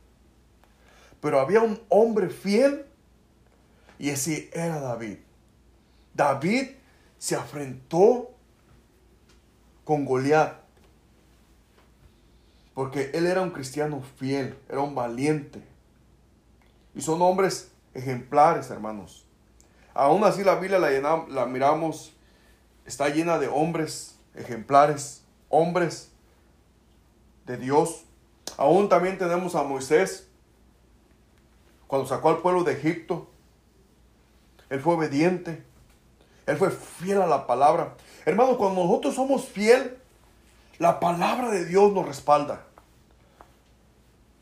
[1.21, 2.88] Pero había un hombre fiel
[3.99, 5.19] y ese era David.
[6.15, 6.71] David
[7.19, 8.31] se afrentó
[9.85, 10.57] con Goliat.
[12.75, 15.63] Porque él era un cristiano fiel, era un valiente.
[16.95, 19.27] Y son hombres ejemplares, hermanos.
[19.95, 22.13] Aún así la Biblia la, la miramos,
[22.87, 26.13] está llena de hombres ejemplares, hombres
[27.47, 28.05] de Dios.
[28.57, 30.29] Aún también tenemos a Moisés,
[31.89, 33.29] cuando sacó al pueblo de Egipto.
[34.71, 35.64] Él fue obediente.
[36.47, 37.95] Él fue fiel a la palabra.
[38.25, 39.99] Hermano, cuando nosotros somos fiel,
[40.79, 42.64] la palabra de Dios nos respalda.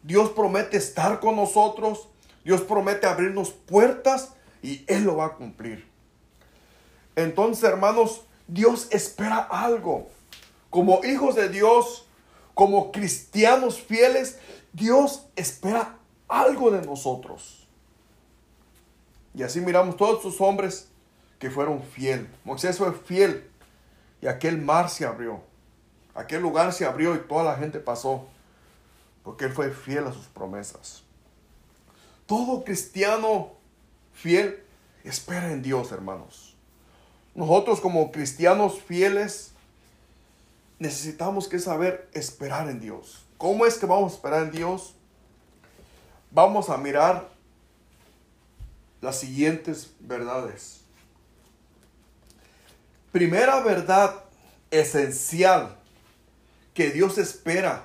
[0.02, 2.08] Dios promete estar con nosotros.
[2.44, 5.88] Dios promete abrirnos puertas y Él lo va a cumplir.
[7.16, 10.08] Entonces, hermanos, Dios espera algo.
[10.70, 12.06] Como hijos de Dios,
[12.54, 14.38] como cristianos fieles,
[14.72, 15.96] Dios espera
[16.28, 17.65] algo de nosotros.
[19.36, 20.88] Y así miramos todos esos hombres
[21.38, 22.26] que fueron fieles.
[22.42, 23.46] Moisés fue fiel
[24.22, 25.42] y aquel mar se abrió.
[26.14, 28.26] Aquel lugar se abrió y toda la gente pasó
[29.22, 31.02] porque él fue fiel a sus promesas.
[32.24, 33.50] Todo cristiano
[34.14, 34.64] fiel,
[35.04, 36.56] espera en Dios, hermanos.
[37.34, 39.52] Nosotros como cristianos fieles
[40.78, 43.26] necesitamos que saber esperar en Dios.
[43.36, 44.94] ¿Cómo es que vamos a esperar en Dios?
[46.30, 47.35] Vamos a mirar
[49.00, 50.80] las siguientes verdades.
[53.12, 54.24] Primera verdad
[54.70, 55.76] esencial
[56.74, 57.84] que Dios espera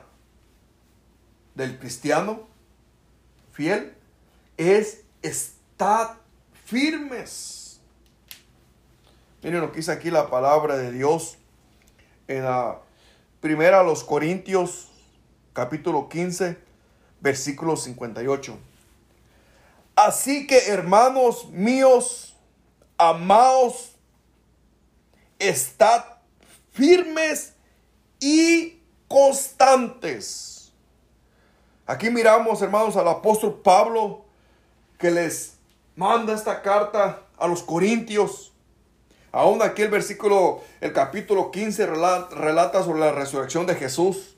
[1.56, 2.48] del cristiano
[3.54, 3.94] fiel
[4.58, 6.18] es estar
[6.66, 7.80] firmes.
[9.44, 11.38] Miren lo que dice aquí la palabra de Dios
[12.28, 12.80] en la
[13.40, 14.90] primera a los Corintios
[15.54, 16.58] capítulo 15
[17.22, 18.71] versículo 58.
[20.04, 22.36] Así que hermanos míos,
[22.98, 23.92] amados,
[25.38, 26.04] estad
[26.72, 27.54] firmes
[28.20, 30.72] y constantes.
[31.86, 34.26] Aquí miramos, hermanos, al apóstol Pablo
[34.98, 35.58] que les
[35.96, 38.54] manda esta carta a los corintios.
[39.32, 44.36] Aún aquí el versículo, el capítulo 15 relata, sobre la resurrección de Jesús.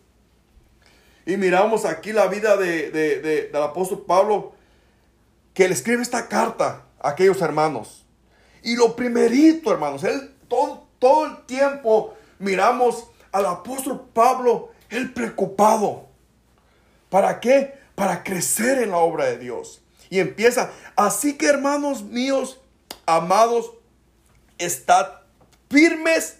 [1.25, 4.55] Y miramos aquí la vida de, del apóstol Pablo,
[5.53, 8.05] que le escribe esta carta a aquellos hermanos.
[8.61, 16.07] Y lo primerito, hermanos, él todo, todo el tiempo miramos al apóstol Pablo, él preocupado.
[17.09, 17.77] ¿Para qué?
[17.95, 19.81] Para crecer en la obra de Dios.
[20.09, 22.59] Y empieza, así que hermanos míos,
[23.05, 23.73] amados,
[24.57, 25.07] estad
[25.69, 26.37] firmes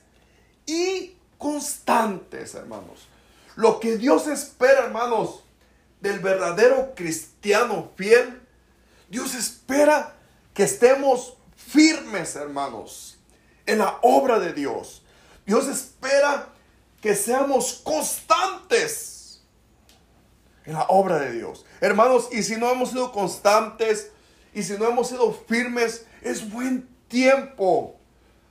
[0.66, 3.08] y constantes, hermanos.
[3.56, 5.44] Lo que Dios espera, hermanos,
[6.02, 8.43] del verdadero cristiano fiel,
[9.14, 10.16] Dios espera
[10.56, 13.20] que estemos firmes, hermanos,
[13.68, 15.04] en la obra de Dios.
[15.46, 16.50] Dios espera
[17.00, 19.44] que seamos constantes
[20.66, 21.64] en la obra de Dios.
[21.80, 24.10] Hermanos, y si no hemos sido constantes
[24.52, 27.96] y si no hemos sido firmes, es buen tiempo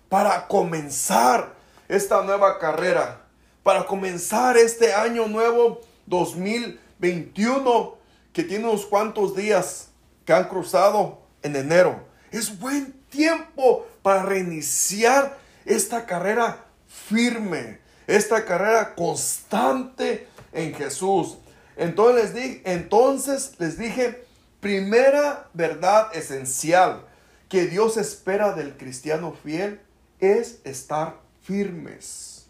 [0.08, 1.56] para comenzar
[1.88, 3.26] esta nueva carrera,
[3.64, 7.96] para comenzar este año nuevo 2021
[8.32, 9.88] que tiene unos cuantos días
[10.24, 12.04] que han cruzado en enero.
[12.30, 21.38] Es buen tiempo para reiniciar esta carrera firme, esta carrera constante en Jesús.
[21.76, 24.24] Entonces les, dije, entonces les dije,
[24.60, 27.04] primera verdad esencial
[27.48, 29.80] que Dios espera del cristiano fiel
[30.20, 32.46] es estar firmes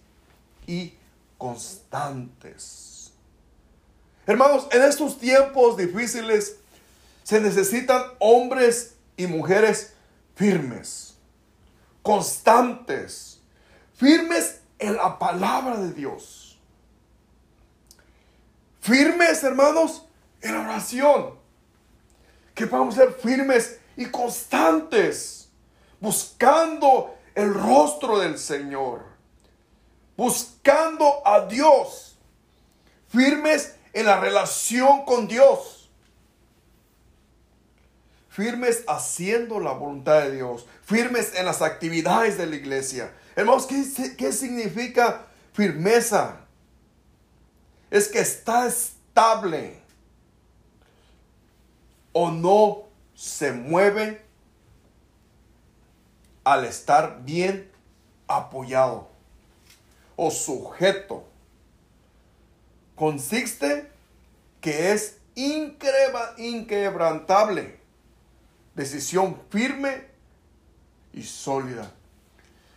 [0.67, 0.95] y
[1.39, 3.13] constantes.
[4.27, 6.59] Hermanos, en estos tiempos difíciles
[7.33, 9.95] se necesitan hombres y mujeres
[10.35, 11.17] firmes,
[12.03, 13.41] constantes,
[13.95, 16.61] firmes en la palabra de Dios.
[18.83, 20.05] Firmes, hermanos,
[20.43, 21.39] en la oración.
[22.55, 25.49] Que podamos ser firmes y constantes,
[26.01, 29.07] buscando el rostro del Señor,
[30.19, 32.19] buscando a Dios,
[33.09, 35.82] firmes en la relación con Dios,
[38.33, 43.13] firmes haciendo la voluntad de Dios, firmes en las actividades de la iglesia.
[43.37, 43.85] Hermanos, ¿qué,
[44.17, 46.39] qué significa firmeza?
[47.91, 49.83] Es que está estable
[52.13, 52.85] o no
[53.15, 54.25] se mueve
[56.43, 57.71] al estar bien
[58.27, 59.11] apoyado
[60.17, 61.29] o sujeto.
[62.95, 63.91] Consiste
[64.63, 67.82] que es inquebrantable,
[68.75, 70.07] decisión firme
[71.13, 71.91] y sólida.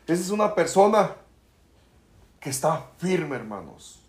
[0.07, 1.15] Esa es una persona
[2.39, 4.01] que está firme, hermanos.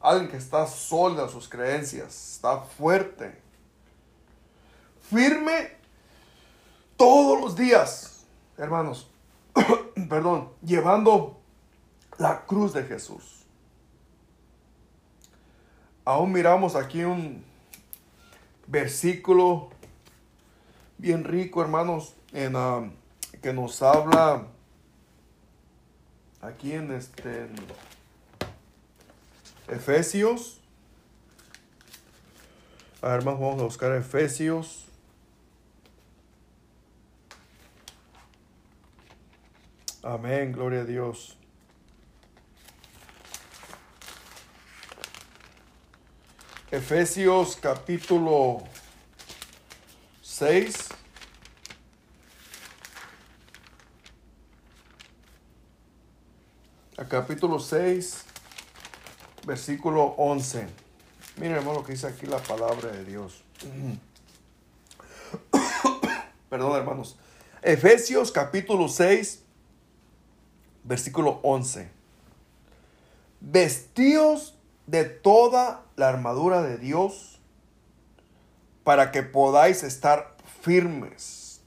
[0.00, 3.40] Alguien que está sólida en sus creencias, está fuerte.
[5.10, 5.72] Firme
[6.96, 8.24] todos los días,
[8.58, 9.10] hermanos.
[10.08, 11.40] Perdón, llevando
[12.18, 13.44] la cruz de Jesús.
[16.04, 17.44] Aún miramos aquí un
[18.66, 19.70] versículo
[21.04, 22.90] bien rico, hermanos, en, ah,
[23.42, 24.46] que nos habla
[26.40, 27.46] aquí en este
[29.68, 30.62] Efesios.
[33.02, 34.86] A ver, hermanos, vamos a buscar Efesios.
[40.02, 41.36] Amén, gloria a Dios.
[46.70, 48.62] Efesios capítulo
[50.22, 50.88] 6.
[56.96, 58.24] A capítulo 6,
[59.46, 60.66] versículo 11.
[61.36, 63.44] Miren, hermano, lo que dice aquí la palabra de Dios.
[66.50, 67.16] Perdón, hermanos.
[67.62, 69.44] Efesios capítulo 6,
[70.82, 71.88] versículo 11.
[73.40, 74.56] Vestíos
[74.88, 77.38] de toda la armadura de Dios
[78.82, 81.60] para que podáis estar firmes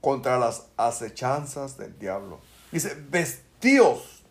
[0.00, 2.40] contra las acechanzas del diablo.
[2.72, 4.21] Dice, vestíos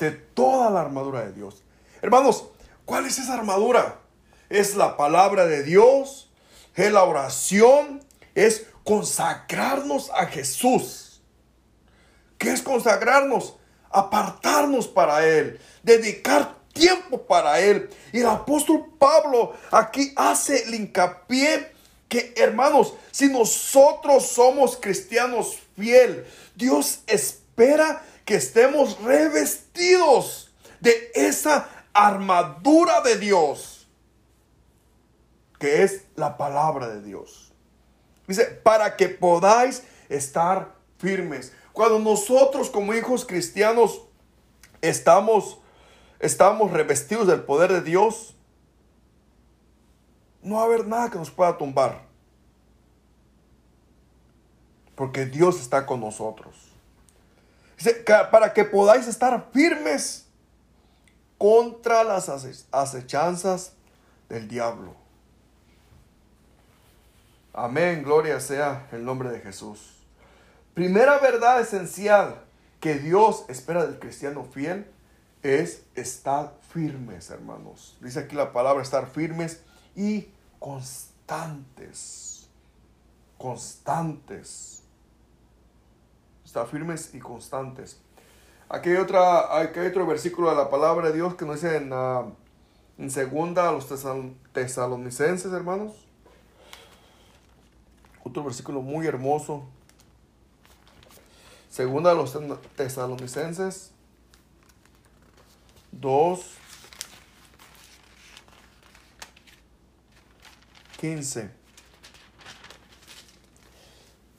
[0.00, 1.62] de toda la armadura de Dios.
[2.02, 2.46] Hermanos,
[2.84, 4.00] ¿cuál es esa armadura?
[4.48, 6.30] Es la palabra de Dios,
[6.74, 8.02] es la oración,
[8.34, 11.22] es consagrarnos a Jesús.
[12.38, 13.56] ¿Qué es consagrarnos?
[13.90, 17.90] Apartarnos para Él, dedicar tiempo para Él.
[18.12, 21.72] Y el apóstol Pablo aquí hace el hincapié
[22.08, 33.00] que, hermanos, si nosotros somos cristianos fiel, Dios espera que estemos revestidos de esa armadura
[33.00, 33.88] de Dios,
[35.58, 37.52] que es la palabra de Dios.
[38.28, 41.52] Dice, para que podáis estar firmes.
[41.72, 44.02] Cuando nosotros como hijos cristianos
[44.80, 45.58] estamos,
[46.20, 48.36] estamos revestidos del poder de Dios,
[50.40, 52.02] no va a haber nada que nos pueda tumbar.
[54.94, 56.69] Porque Dios está con nosotros.
[58.30, 60.26] Para que podáis estar firmes
[61.38, 62.28] contra las
[62.70, 63.72] acechanzas
[64.28, 64.94] del diablo.
[67.52, 69.96] Amén, gloria sea el nombre de Jesús.
[70.74, 72.42] Primera verdad esencial
[72.78, 74.86] que Dios espera del cristiano fiel
[75.42, 77.96] es estar firmes, hermanos.
[78.00, 79.62] Dice aquí la palabra estar firmes
[79.96, 80.28] y
[80.58, 82.48] constantes.
[83.38, 84.79] Constantes.
[86.50, 88.00] Estar firmes y constantes.
[88.68, 91.76] Aquí hay, otra, aquí hay otro versículo de la palabra de Dios que nos dice
[91.76, 92.34] en, uh,
[93.08, 93.86] segunda a los
[94.52, 96.08] tesalonicenses, hermanos.
[98.24, 99.62] Otro versículo muy hermoso.
[101.68, 102.36] Segunda a los
[102.74, 103.92] tesalonicenses
[105.92, 106.40] 2,
[110.98, 111.50] 15.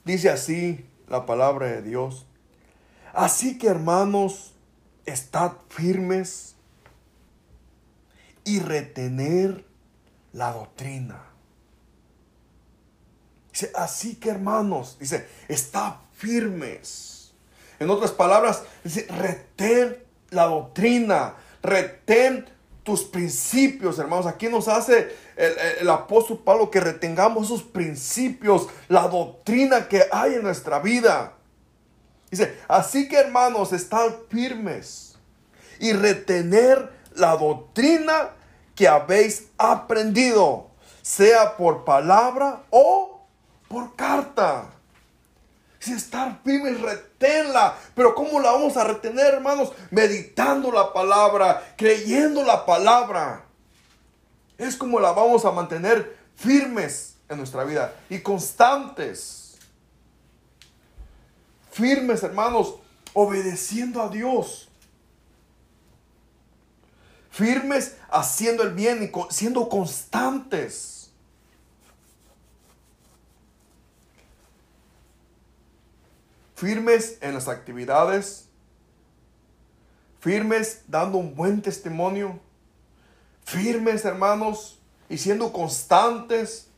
[0.04, 2.26] Dice así la palabra de Dios.
[3.12, 4.54] Así que hermanos,
[5.04, 6.56] estad firmes
[8.44, 9.66] y retener
[10.32, 11.22] la doctrina.
[13.52, 17.34] Dice, así que hermanos, dice, estad firmes
[17.78, 22.46] en otras palabras, dice, retén la doctrina, retén
[22.82, 24.26] tus principios, hermanos.
[24.26, 30.42] Aquí nos hace el, apóstol Pablo que retengamos esos principios, la doctrina que hay en
[30.42, 31.34] nuestra vida.
[32.30, 35.16] Dice, así que hermanos, estar firmes
[35.78, 38.30] y retener la doctrina
[38.74, 40.70] que habéis aprendido,
[41.02, 43.26] sea por palabra o
[43.68, 44.70] por carta.
[45.82, 47.76] Si estar firmes, reténla.
[47.96, 49.72] Pero ¿cómo la vamos a retener, hermanos?
[49.90, 53.46] Meditando la palabra, creyendo la palabra.
[54.58, 59.58] Es como la vamos a mantener firmes en nuestra vida y constantes.
[61.72, 62.76] Firmes, hermanos,
[63.12, 64.68] obedeciendo a Dios.
[67.28, 71.01] Firmes haciendo el bien y siendo constantes.
[76.62, 78.48] Firmes en las actividades,
[80.20, 82.38] firmes dando un buen testimonio,
[83.44, 86.70] firmes hermanos y siendo constantes,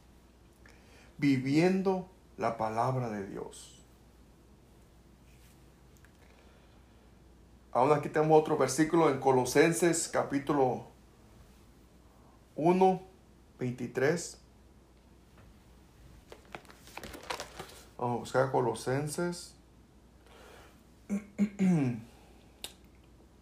[1.18, 2.08] viviendo
[2.38, 3.78] la palabra de Dios.
[7.70, 10.86] Aún aquí tenemos otro versículo en Colosenses capítulo
[12.56, 13.02] 1,
[13.58, 14.38] 23.
[17.98, 19.53] Vamos a buscar Colosenses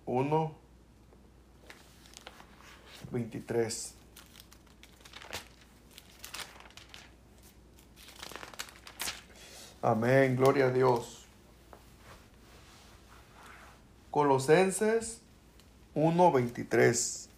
[0.07, 0.57] 1,
[3.11, 3.94] 23.
[9.82, 11.23] Amén, gloria a Dios.
[14.12, 15.23] Colosenses
[15.94, 17.28] 1:23.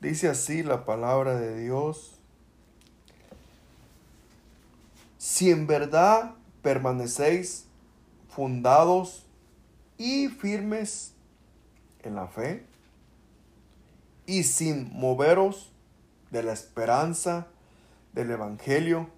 [0.00, 2.12] Dice así la palabra de Dios.
[5.16, 7.65] Si en verdad permanecéis
[8.36, 9.24] fundados
[9.96, 11.14] y firmes
[12.02, 12.66] en la fe
[14.26, 15.72] y sin moveros
[16.30, 17.46] de la esperanza
[18.12, 19.08] del Evangelio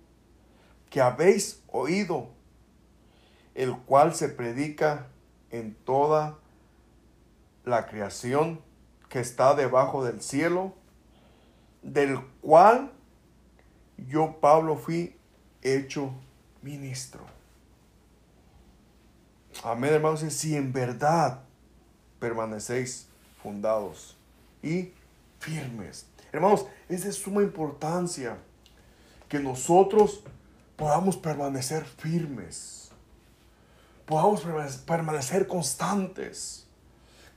[0.89, 2.29] que habéis oído,
[3.57, 5.09] el cual se predica
[5.51, 6.39] en toda
[7.65, 8.61] la creación
[9.09, 10.75] que está debajo del cielo,
[11.83, 12.93] del cual
[13.97, 15.17] yo, Pablo, fui
[15.61, 16.13] hecho
[16.63, 17.38] ministro.
[19.65, 20.21] Amén, hermanos.
[20.21, 21.41] Si en verdad
[22.21, 23.09] permanecéis
[23.43, 24.17] fundados
[24.63, 24.93] y
[25.41, 26.07] firmes.
[26.33, 28.39] Hermanos, es de suma importancia
[29.29, 30.23] que nosotros
[30.77, 32.91] podamos permanecer firmes.
[34.07, 34.43] Podamos
[34.87, 36.67] permanecer constantes.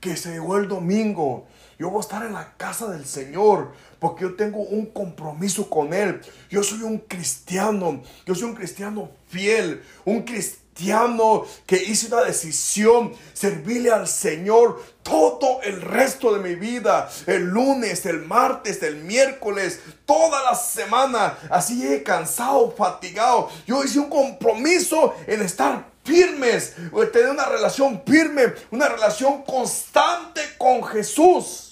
[0.00, 1.46] Que se llegó el domingo.
[1.78, 5.92] Yo voy a estar en la casa del Señor porque yo tengo un compromiso con
[5.92, 6.20] Él.
[6.50, 8.02] Yo soy un cristiano.
[8.26, 9.82] Yo soy un cristiano fiel.
[10.04, 16.54] Un cristiano cristiano que hice una decisión, servirle al Señor todo el resto de mi
[16.54, 23.50] vida, el lunes, el martes, el miércoles, toda la semana, así he cansado, fatigado.
[23.66, 26.74] Yo hice un compromiso en estar firmes,
[27.12, 31.68] tener una relación firme, una relación constante con Jesús.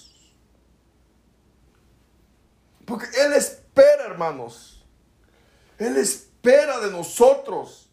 [2.85, 4.85] Porque Él espera, hermanos.
[5.77, 7.90] Él espera de nosotros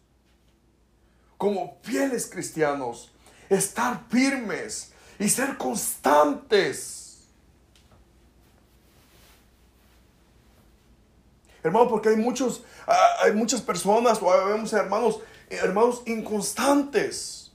[1.39, 3.13] como fieles cristianos,
[3.49, 7.21] estar firmes y ser constantes.
[11.63, 17.53] Hermano, porque hay muchos, ah, hay muchas personas, o vemos hermanos, hermanos inconstantes.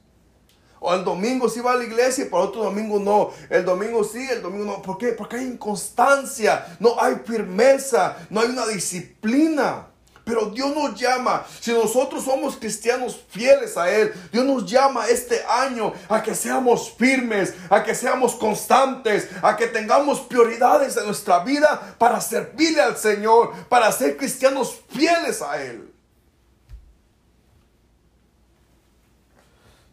[0.80, 3.32] O el domingo sí va a la iglesia para otro domingo no.
[3.50, 4.82] El domingo sí, el domingo no.
[4.82, 5.08] ¿Por qué?
[5.08, 9.88] Porque hay inconstancia, no hay firmeza, no hay una disciplina.
[10.24, 15.44] Pero Dios nos llama, si nosotros somos cristianos fieles a Él, Dios nos llama este
[15.44, 21.40] año a que seamos firmes, a que seamos constantes, a que tengamos prioridades en nuestra
[21.40, 25.92] vida para servirle al Señor, para ser cristianos fieles a Él.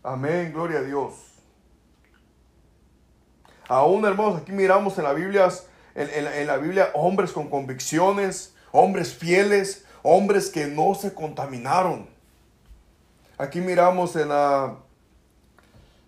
[0.02, 1.14] Amén, gloria a Dios.
[3.68, 5.50] Aún hermanos, aquí miramos en la Biblia,
[5.94, 12.08] en, en la Biblia hombres con convicciones, hombres fieles, hombres que no se contaminaron.
[13.38, 14.78] Aquí miramos en, la,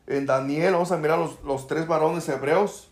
[0.07, 2.89] en Daniel, vamos a mirar los, tres varones hebreos.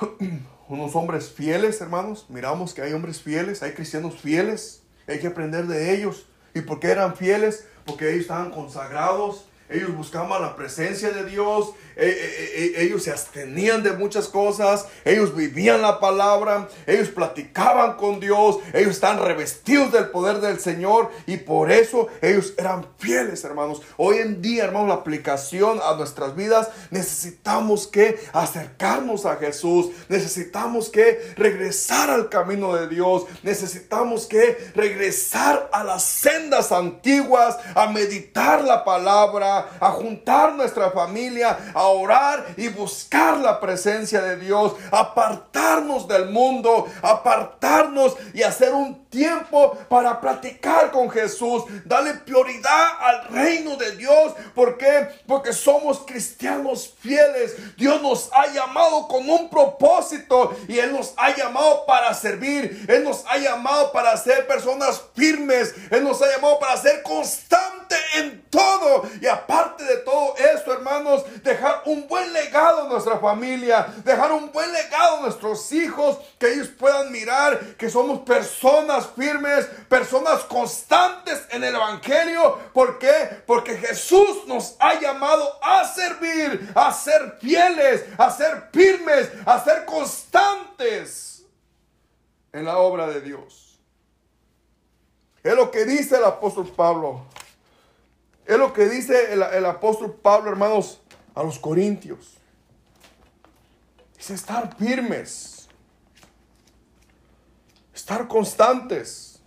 [0.68, 2.26] Unos hombres fieles, hermanos.
[2.28, 4.82] Miramos que hay hombres fieles, hay cristianos fieles.
[5.06, 6.26] Hay que aprender de ellos.
[6.54, 7.66] ¿Y por qué eran fieles?
[7.84, 14.28] Porque ellos estaban consagrados, ellos buscaban la presencia de Dios, ellos se abstenían de muchas
[14.28, 20.60] cosas, ellos vivían la palabra, ellos platicaban con Dios, ellos están revestidos del poder del
[20.60, 23.82] Señor y por eso ellos eran fieles, hermanos.
[23.96, 30.90] Hoy en día, hermanos, la aplicación a nuestras vidas, necesitamos que acercarnos a Jesús, necesitamos
[30.90, 38.62] que regresar al camino de Dios, necesitamos que regresar a las sendas antiguas, a meditar
[38.62, 39.16] la palabra
[39.80, 46.86] a juntar nuestra familia, a orar y buscar la presencia de Dios, apartarnos del mundo,
[47.02, 54.34] apartarnos y hacer un tiempo para platicar con Jesús, darle prioridad al reino de Dios.
[54.54, 55.08] ¿Por qué?
[55.26, 57.76] Porque somos cristianos fieles.
[57.76, 62.86] Dios nos ha llamado con un propósito y Él nos ha llamado para servir.
[62.88, 65.74] Él nos ha llamado para ser personas firmes.
[65.90, 69.04] Él nos ha llamado para ser constante en todo.
[69.20, 74.50] Y aparte de todo esto, hermanos, dejar un buen legado a nuestra familia, dejar un
[74.52, 81.42] buen legado a nuestros hijos, que ellos puedan mirar que somos personas firmes, personas constantes
[81.50, 82.58] en el Evangelio.
[82.72, 83.42] ¿Por qué?
[83.46, 89.84] Porque Jesús nos ha llamado a servir, a ser fieles, a ser firmes, a ser
[89.84, 91.44] constantes
[92.52, 93.78] en la obra de Dios.
[95.42, 97.24] Es lo que dice el apóstol Pablo.
[98.46, 101.00] Es lo que dice el, apóstol Pablo, hermanos,
[101.36, 102.38] a los corintios.
[104.16, 105.68] Dice estar firmes.
[107.94, 109.38] Estar constantes.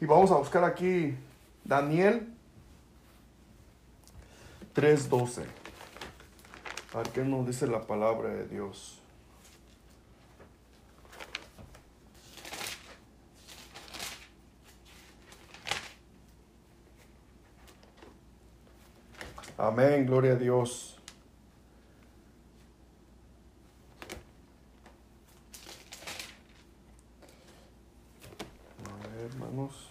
[0.00, 1.16] Y vamos a buscar aquí
[1.64, 2.32] Daniel
[4.74, 5.44] 3.12.
[6.94, 9.00] A qué nos dice la palabra de Dios.
[19.66, 20.98] Amén, gloria a Dios.
[28.84, 29.90] A ver, hermanos.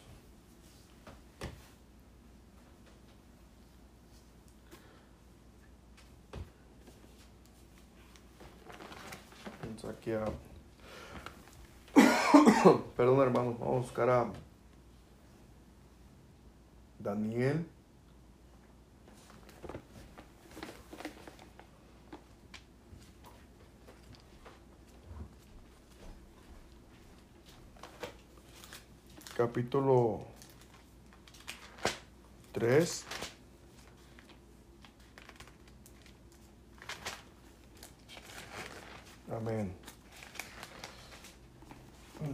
[9.64, 10.26] Vamos aquí a...
[12.96, 14.32] Perdón, hermanos, vamos a buscar a
[17.00, 17.66] Daniel
[29.46, 30.22] capítulo
[32.54, 33.06] 3.
[39.36, 39.76] Amén.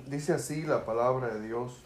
[0.05, 1.81] Dice así la palabra de Dios.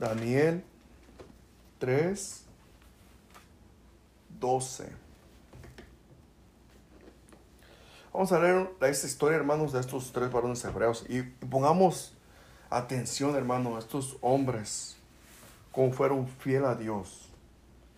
[0.00, 0.64] Daniel
[1.78, 2.44] 3,
[4.40, 5.05] 12.
[8.16, 12.14] Vamos a leer esta historia, hermanos, de estos tres varones hebreos y pongamos
[12.70, 14.96] atención, hermano, a estos hombres,
[15.70, 17.28] cómo fueron fieles a Dios.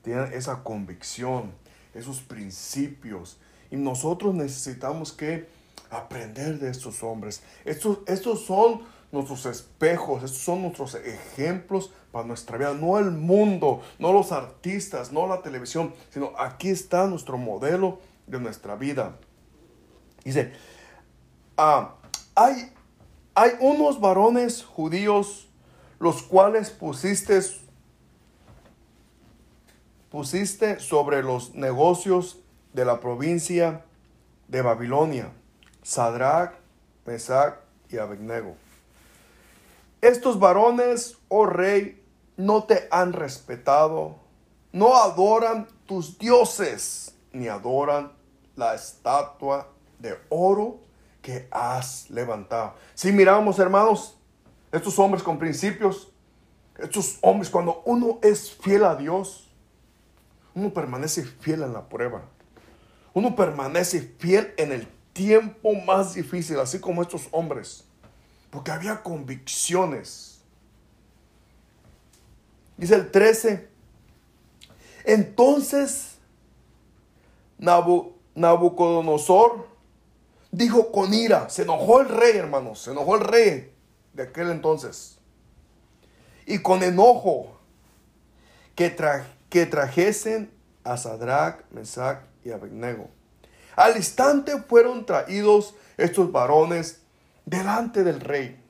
[0.03, 1.53] Tienen esa convicción,
[1.95, 3.39] esos principios.
[3.71, 5.47] Y nosotros necesitamos que
[5.89, 7.45] aprender de estos hombres.
[7.65, 8.83] Estos, estos son
[9.13, 12.75] nuestros espejos, estos son nuestros ejemplos para nuestra vida.
[12.75, 18.41] No el mundo, no los artistas, no la televisión, sino aquí está nuestro modelo de
[18.41, 19.17] nuestra vida.
[20.25, 20.53] Dice,
[21.57, 21.95] ah,
[22.35, 22.73] hay,
[23.35, 25.49] hay unos varones judíos
[25.99, 27.41] los cuales pusiste,
[30.11, 32.39] pusiste sobre los negocios
[32.73, 33.85] de la provincia
[34.47, 35.33] de Babilonia,
[35.83, 36.55] Sadrach,
[37.07, 37.57] Mesach
[37.89, 38.55] y Abednego.
[40.01, 42.01] Estos varones, oh rey,
[42.37, 44.17] no te han respetado,
[44.73, 48.13] no adoran tus dioses, ni adoran
[48.55, 50.81] la estatua de oro
[51.23, 52.75] que has levantado.
[52.95, 54.17] Si miramos, hermanos,
[54.73, 56.13] estos hombres con principios,
[56.79, 59.51] estos hombres, cuando uno es fiel a Dios,
[60.55, 62.23] uno permanece fiel en la prueba.
[63.15, 67.85] Uno permanece fiel en el tiempo más difícil, así como estos hombres.
[68.51, 70.41] Porque había convicciones.
[72.77, 73.69] Dice el 13.
[75.05, 76.19] Entonces
[77.59, 79.67] Nabucodonosor
[80.51, 83.73] dijo con ira, se enojó el rey, hermanos, se enojó el rey
[84.13, 85.19] de aquel entonces.
[86.47, 87.59] Y con enojo
[88.75, 88.95] que,
[89.49, 90.51] que trajesen
[90.85, 93.11] a Sadrach, Mesach y Abednego.
[93.77, 97.01] Al instante fueron traídos estos varones
[97.45, 98.61] delante del rey.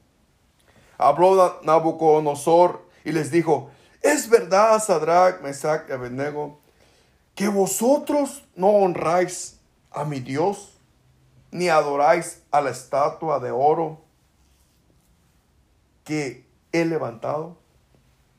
[0.99, 3.71] habló Nabucodonosor y les dijo,
[4.03, 6.61] es verdad, Sadrach, Mesach y Abednego,
[7.35, 9.59] que vosotros no honráis
[9.91, 10.78] a mi Dios,
[11.51, 14.03] ni adoráis a la estatua de oro
[16.05, 17.57] que he levantado.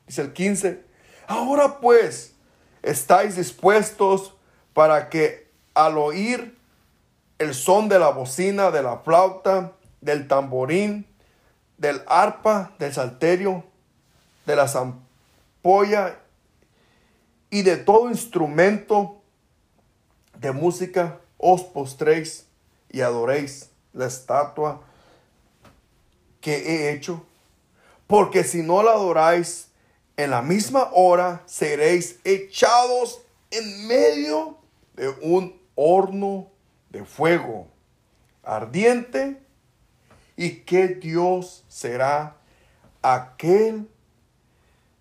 [0.06, 0.84] Dice el 15,
[1.26, 2.34] ahora pues
[2.82, 4.34] estáis dispuestos
[4.72, 6.58] para que al oír
[7.38, 11.06] el son de la bocina, de la flauta, del tamborín,
[11.78, 13.64] del arpa, del salterio,
[14.46, 16.18] de la zampolla
[17.48, 19.22] y de todo instrumento
[20.38, 22.49] de música, os postréis
[22.90, 24.82] y adoréis la estatua
[26.40, 27.24] que he hecho.
[28.06, 29.68] Porque si no la adoráis,
[30.16, 34.58] en la misma hora seréis echados en medio
[34.94, 36.50] de un horno
[36.90, 37.68] de fuego
[38.42, 39.40] ardiente.
[40.36, 42.36] ¿Y que Dios será
[43.02, 43.88] aquel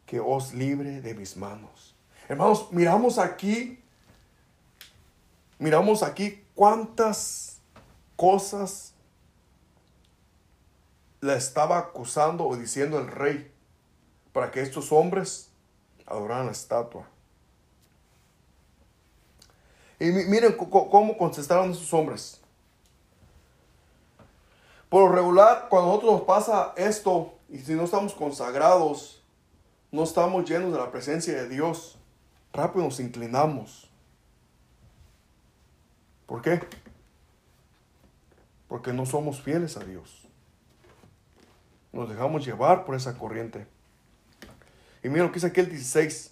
[0.05, 1.95] que os libre de mis manos?
[2.27, 3.79] Hermanos, miramos aquí,
[5.57, 7.48] miramos aquí cuántas
[8.19, 8.93] cosas
[11.21, 13.49] le estaba acusando o diciendo el rey
[14.33, 15.51] para que estos hombres
[16.05, 17.07] adoraran la estatua.
[20.01, 22.41] Y miren cómo contestaron esos hombres.
[24.89, 29.23] Por lo regular, cuando a nosotros nos pasa esto, y si no estamos consagrados,
[29.93, 31.97] no estamos llenos de la presencia de Dios,
[32.51, 33.89] rápido nos inclinamos.
[36.25, 36.59] ¿Por qué?
[38.69, 40.25] Porque no somos fieles a Dios.
[41.91, 43.67] Nos dejamos llevar por esa corriente.
[45.03, 46.31] Y mira lo que dice aquí el 16.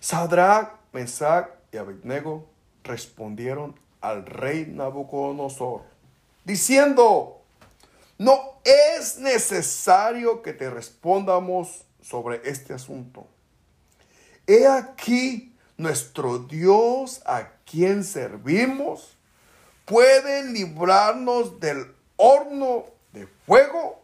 [0.00, 2.46] Sadrach, Mesach y Abednego
[2.84, 5.82] respondieron al rey Nabucodonosor,
[6.44, 7.42] diciendo,
[8.18, 13.26] no es necesario que te respondamos sobre este asunto.
[14.46, 19.15] He aquí nuestro Dios a quien servimos
[19.86, 24.02] puede librarnos del horno de fuego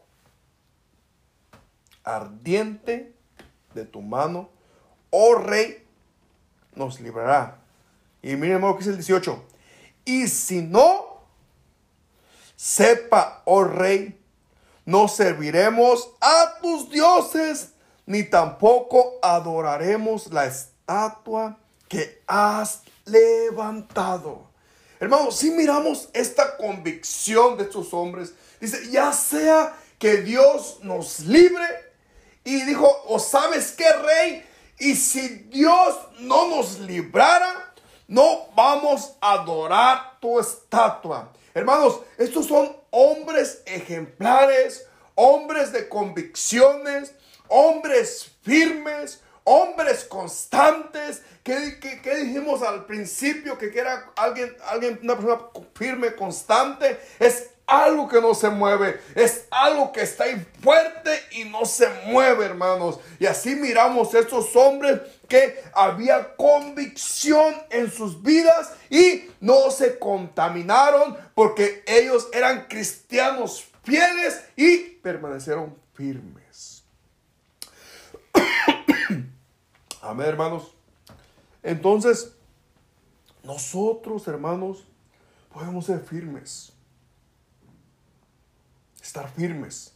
[2.04, 3.14] ardiente
[3.74, 4.48] de tu mano,
[5.10, 5.86] oh rey,
[6.74, 7.58] nos librará.
[8.22, 9.44] Y miren lo que es el 18.
[10.04, 11.22] Y si no,
[12.56, 14.18] sepa, oh rey,
[14.84, 17.72] no serviremos a tus dioses,
[18.06, 24.51] ni tampoco adoraremos la estatua que has levantado.
[25.02, 31.66] Hermanos, si miramos esta convicción de estos hombres, dice, ya sea que Dios nos libre,
[32.44, 34.46] y dijo, o sabes qué, rey,
[34.78, 37.74] y si Dios no nos librara,
[38.06, 41.32] no vamos a adorar tu estatua.
[41.52, 47.12] Hermanos, estos son hombres ejemplares, hombres de convicciones,
[47.48, 51.22] hombres firmes, hombres constantes.
[51.42, 51.78] ¿Qué,
[52.24, 53.58] dijimos al principio?
[53.58, 55.40] Que, era alguien, alguien, una persona
[55.74, 56.98] firme, constante.
[57.18, 61.88] Es algo que no se mueve, es algo que está ahí fuerte y no se
[62.06, 63.00] mueve, hermanos.
[63.18, 69.98] Y así miramos a estos hombres que había convicción en sus vidas y no se
[69.98, 76.84] contaminaron porque ellos eran cristianos fieles y permanecieron firmes.
[80.02, 80.74] Amén, hermanos.
[81.62, 82.34] Entonces,
[83.42, 84.84] nosotros, hermanos,
[85.50, 86.72] podemos ser firmes
[89.02, 89.92] estar firmes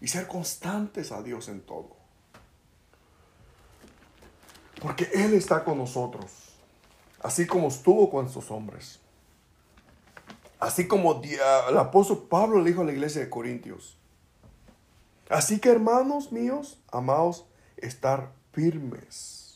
[0.00, 1.96] y ser constantes a Dios en todo.
[4.82, 6.30] Porque Él está con nosotros,
[7.22, 9.00] así como estuvo con estos hombres.
[10.60, 13.96] Así como el apóstol Pablo le dijo a la iglesia de Corintios.
[15.30, 17.46] Así que hermanos míos, amados,
[17.76, 19.54] estar firmes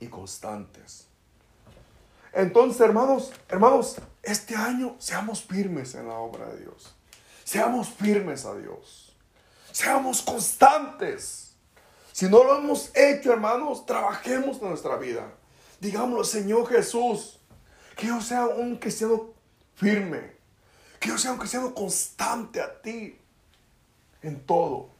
[0.00, 1.06] y constantes.
[2.30, 6.94] Entonces, hermanos, hermanos, este año seamos firmes en la obra de Dios.
[7.42, 9.16] Seamos firmes a Dios.
[9.72, 11.54] Seamos constantes.
[12.12, 15.32] Si no lo hemos hecho, hermanos, trabajemos en nuestra vida.
[15.80, 17.38] Digámoslo, Señor Jesús,
[17.96, 19.30] que yo sea un cristiano
[19.74, 20.36] firme.
[21.00, 23.18] Que yo sea un cristiano constante a ti
[24.20, 24.97] en todo.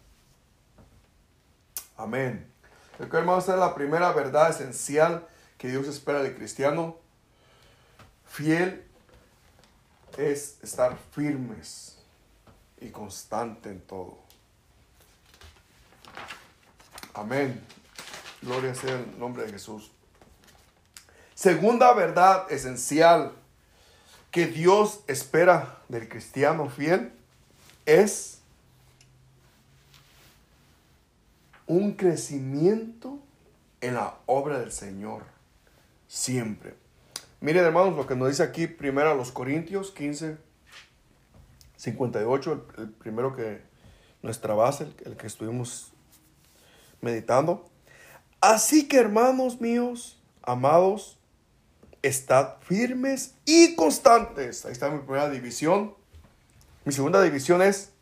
[1.98, 2.48] Amén.
[3.00, 5.26] El que hermanos es la primera verdad esencial
[5.58, 6.96] que Dios espera del cristiano.
[8.24, 8.84] Fiel
[10.16, 11.98] es estar firmes
[12.80, 14.18] y constante en todo.
[17.14, 17.60] Amén.
[18.42, 19.90] Gloria sea el nombre de Jesús.
[21.34, 23.32] Segunda verdad esencial
[24.30, 27.12] que Dios espera del cristiano fiel
[27.86, 28.38] es
[31.69, 33.20] un crecimiento
[33.81, 35.23] en la obra del Señor.
[36.09, 36.74] Siempre.
[37.40, 40.39] Miren hermanos lo que nos dice aquí primero a los Corintios 15,
[41.77, 43.61] 58, el, primero que
[44.23, 45.93] nuestra base, el, que estuvimos
[47.01, 47.69] meditando.
[48.40, 51.19] Así que hermanos míos, amados,
[52.03, 54.65] estad firmes y constantes.
[54.65, 55.95] Ahí está mi primera división.
[56.85, 57.93] Mi segunda división es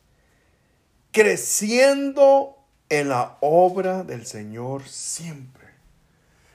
[1.11, 2.56] creciendo
[2.89, 5.67] en la obra del Señor siempre.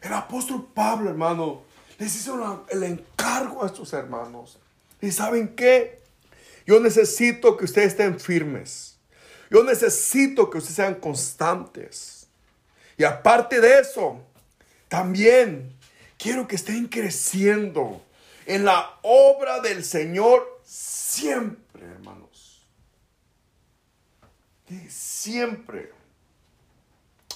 [0.02, 1.64] El apóstol Pablo, hermano,
[1.99, 4.58] les hizo el encargo a estos hermanos.
[5.02, 6.02] ¿Y saben qué?
[6.66, 8.98] Yo necesito que ustedes estén firmes.
[9.49, 12.28] Yo necesito que ustedes sean constantes.
[12.98, 14.22] Y aparte de eso,
[14.88, 15.76] también
[16.18, 18.02] quiero que estén creciendo
[18.45, 22.66] en la obra del Señor siempre, hermanos.
[24.70, 26.01] Y siempre.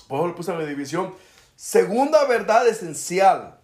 [0.07, 1.13] Puse la división.
[1.55, 3.59] Segunda verdad esencial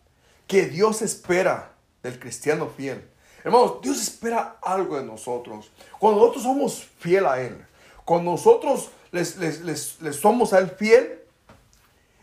[0.48, 1.74] que Dios espera
[2.04, 3.08] del cristiano fiel.
[3.44, 5.72] Hermanos, Dios espera algo de nosotros.
[6.00, 7.66] Cuando nosotros somos fiel a Él,
[8.06, 11.24] cuando nosotros les, somos a Él fiel,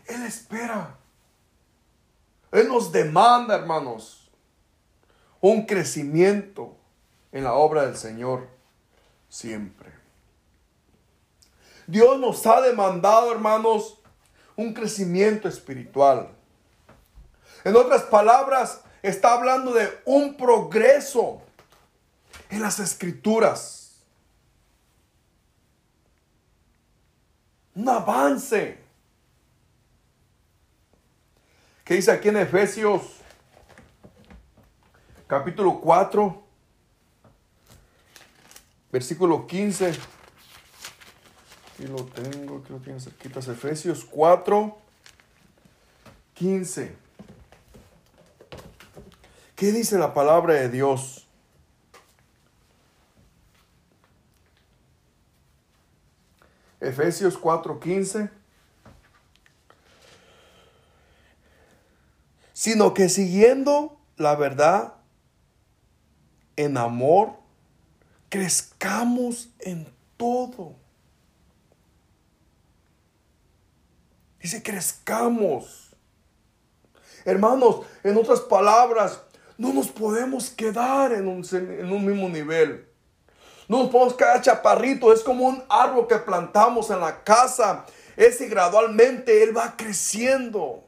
[0.07, 0.95] Él espera.
[2.51, 4.29] Él nos demanda, hermanos,
[5.39, 6.75] un crecimiento
[7.31, 8.47] en la obra del Señor
[9.29, 9.91] siempre.
[11.85, 13.98] Dios nos ha demandado, hermanos,
[14.59, 16.27] un crecimiento espiritual.
[17.63, 21.41] En otras palabras, está hablando de un progreso
[22.49, 24.01] en las escrituras.
[27.73, 28.77] Un avance.
[31.85, 33.01] ¿Qué dice aquí en Efesios
[35.25, 36.43] capítulo 4,
[38.91, 40.18] versículo 15?
[41.79, 43.39] Aquí lo tengo, aquí lo tiene cerquita.
[43.39, 44.77] Efesios 4,
[46.33, 46.93] 15.
[49.55, 51.25] ¿Qué dice la palabra de Dios?
[56.81, 58.29] Efesios 4:15.
[62.51, 64.95] Sino que siguiendo la verdad
[66.57, 67.39] en amor,
[68.27, 69.87] crezcamos en
[70.17, 70.75] todo.
[74.49, 75.91] Dice, crezcamos.
[77.23, 79.21] Hermanos, en otras palabras,
[79.59, 82.89] no nos podemos quedar en un, en un mismo nivel.
[83.67, 85.13] No nos podemos quedar chaparritos.
[85.13, 87.85] Es como un árbol que plantamos en la casa.
[88.17, 90.83] Ese gradualmente él va creciendo.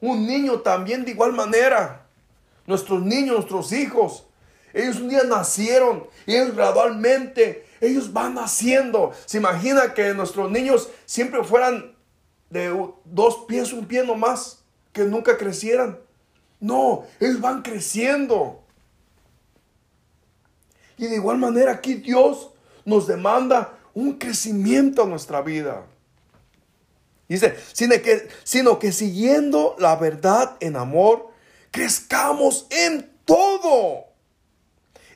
[0.00, 2.06] Un niño también de igual manera.
[2.66, 4.28] Nuestros niños, nuestros hijos.
[4.72, 9.12] Ellos un día nacieron y ellos gradualmente, ellos van naciendo.
[9.26, 11.96] Se imagina que nuestros niños siempre fueran
[12.50, 12.68] de
[13.04, 15.98] dos pies, un pie nomás, que nunca crecieran.
[16.60, 18.62] No, ellos van creciendo.
[20.96, 22.50] Y de igual manera aquí Dios
[22.84, 25.86] nos demanda un crecimiento a nuestra vida.
[27.28, 27.54] Dice,
[28.02, 31.30] que, sino que siguiendo la verdad en amor,
[31.70, 34.06] crezcamos en todo.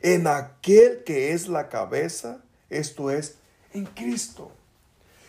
[0.02, 2.42] En aquel que es la cabeza,
[2.78, 3.36] esto es,
[3.72, 4.50] en Cristo.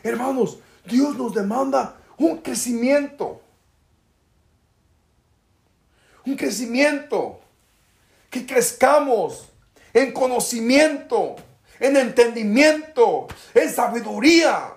[0.03, 3.44] Hermanos, Dios nos demanda un crecimiento
[6.26, 7.40] un crecimiento,
[8.30, 9.49] que crezcamos
[9.94, 11.36] en conocimiento,
[11.80, 14.74] en entendimiento, en sabiduría.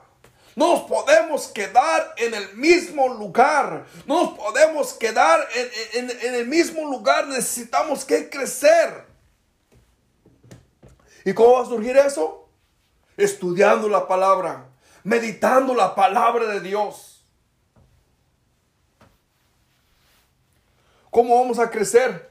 [0.54, 3.86] No nos podemos quedar en el mismo lugar.
[4.06, 5.46] No nos podemos quedar
[5.94, 7.26] en, en, el mismo lugar.
[7.26, 9.04] Necesitamos que crecer.
[11.24, 12.45] ¿Y cómo va a surgir eso?
[13.16, 14.66] Estudiando la palabra,
[15.04, 17.22] meditando la palabra de Dios.
[21.10, 22.30] ¿Cómo vamos a crecer?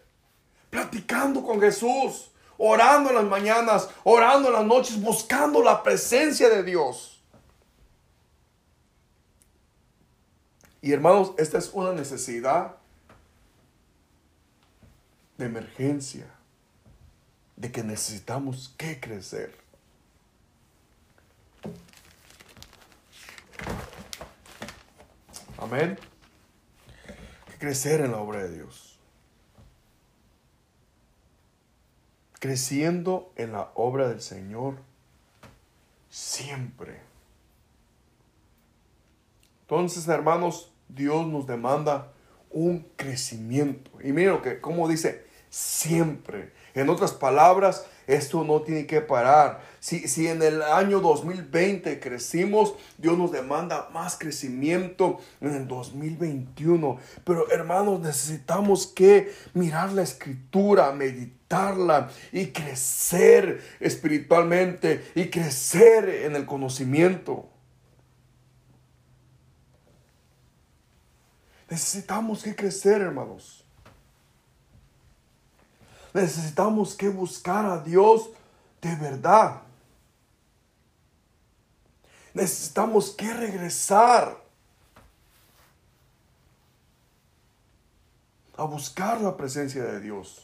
[0.70, 6.62] Platicando con Jesús, orando en las mañanas, orando en las noches, buscando la presencia de
[6.62, 7.20] Dios.
[10.82, 12.76] Y hermanos, esta es una necesidad
[15.38, 16.28] de emergencia,
[17.56, 19.65] de que necesitamos que crecer.
[25.58, 25.98] Amén
[27.66, 29.00] crecer en la obra de Dios.
[32.40, 34.76] Creciendo en la obra del Señor
[36.10, 37.02] siempre.
[39.62, 42.12] Entonces, hermanos, Dios nos demanda
[42.52, 43.90] un crecimiento.
[44.04, 46.54] Y miren lo que, como dice, siempre.
[46.76, 49.64] En otras palabras, Esto no tiene que parar.
[49.86, 56.98] Si, si en el año 2020 crecimos, Dios nos demanda más crecimiento en el 2021.
[57.24, 66.48] Pero hermanos, necesitamos que mirar la escritura, meditarla y crecer espiritualmente y crecer en el
[66.48, 67.48] conocimiento.
[71.70, 73.64] Necesitamos que crecer, hermanos.
[76.12, 78.32] Necesitamos que buscar a Dios
[78.82, 79.65] de verdad.
[82.36, 84.44] Necesitamos que regresar
[88.58, 90.44] a buscar la presencia de Dios.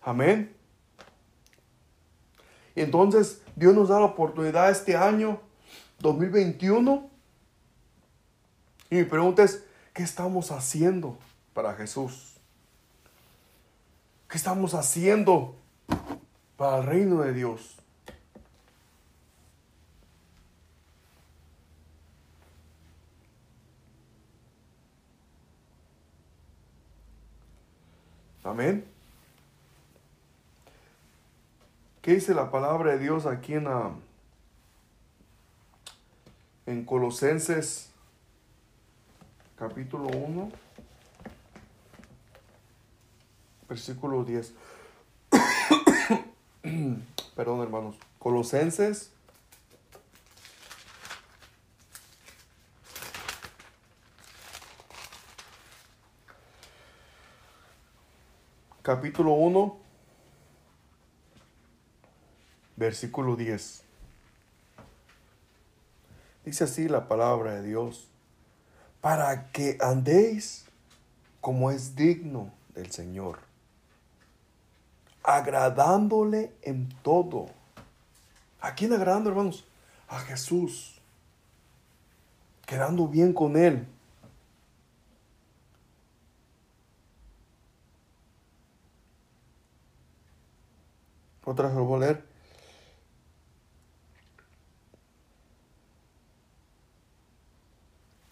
[0.00, 0.54] Amén.
[2.76, 5.40] Entonces Dios nos da la oportunidad este año
[5.98, 7.10] 2021.
[8.88, 11.18] Y mi pregunta es, ¿qué estamos haciendo
[11.52, 12.36] para Jesús?
[14.28, 15.56] ¿Qué estamos haciendo
[16.56, 17.76] para el reino de Dios?
[28.44, 28.84] Amén.
[32.00, 33.66] ¿Qué dice la palabra de Dios aquí en
[36.66, 37.90] en Colosenses
[39.56, 40.52] capítulo 1,
[43.68, 44.52] versículo 10.
[47.36, 47.96] Perdón, hermanos.
[48.18, 49.10] Colosenses
[58.82, 59.76] capítulo 1,
[62.76, 63.82] versículo 10.
[66.44, 68.06] Dice así la palabra de Dios,
[69.00, 70.66] para que andéis
[71.40, 73.40] como es digno del Señor,
[75.26, 77.46] agradándole en todo.
[78.60, 79.64] ¿A quién agradando, hermanos?
[80.08, 81.00] A Jesús,
[82.64, 83.88] quedando bien con Él.
[91.44, 92.24] Otra lo voy a leer.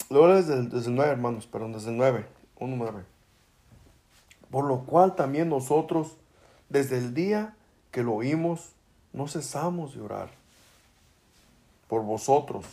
[0.09, 2.25] Luego desde, desde el 9, hermanos, perdón, desde el 9,
[2.59, 3.03] 1, 9.
[4.49, 6.17] Por lo cual también nosotros,
[6.75, 7.55] desde el día
[7.91, 8.73] que lo oímos,
[9.13, 10.29] no cesamos de orar
[11.87, 12.65] por vosotros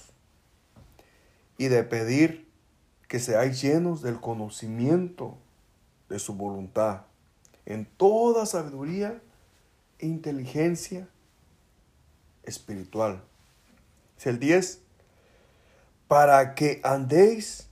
[1.56, 2.48] y de pedir
[3.06, 5.36] que seáis llenos del conocimiento
[6.08, 7.02] de su voluntad,
[7.64, 9.22] en toda sabiduría
[10.00, 11.06] e inteligencia
[12.42, 13.22] espiritual.
[14.18, 14.80] Es el 10
[16.08, 17.68] para que andéis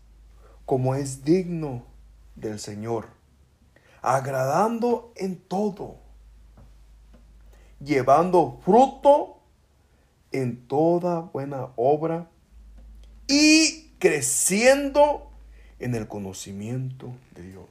[0.65, 1.83] como es digno
[2.37, 3.09] del Señor,
[4.01, 6.00] agradando en todo,
[7.81, 9.39] llevando fruto
[10.33, 12.31] en toda buena obra
[13.27, 15.31] y creciendo
[15.79, 17.67] en el conocimiento de Dios.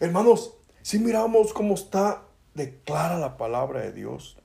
[0.00, 2.22] Hermanos, si miramos cómo está
[2.54, 4.36] declara la palabra de Dios,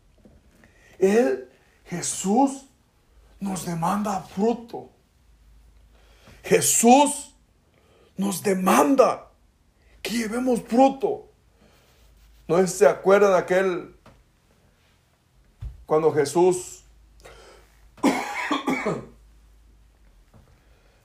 [0.99, 1.49] Él,
[1.85, 2.67] Jesús,
[3.39, 4.89] nos demanda fruto.
[6.43, 7.35] Jesús
[8.15, 9.27] nos demanda
[10.01, 11.29] que llevemos fruto.
[12.47, 13.96] No se acuerdan aquel
[15.87, 16.83] cuando Jesús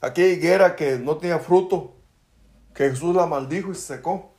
[0.02, 1.94] aquella higuera que no tenía fruto,
[2.74, 4.32] que Jesús la maldijo y se secó,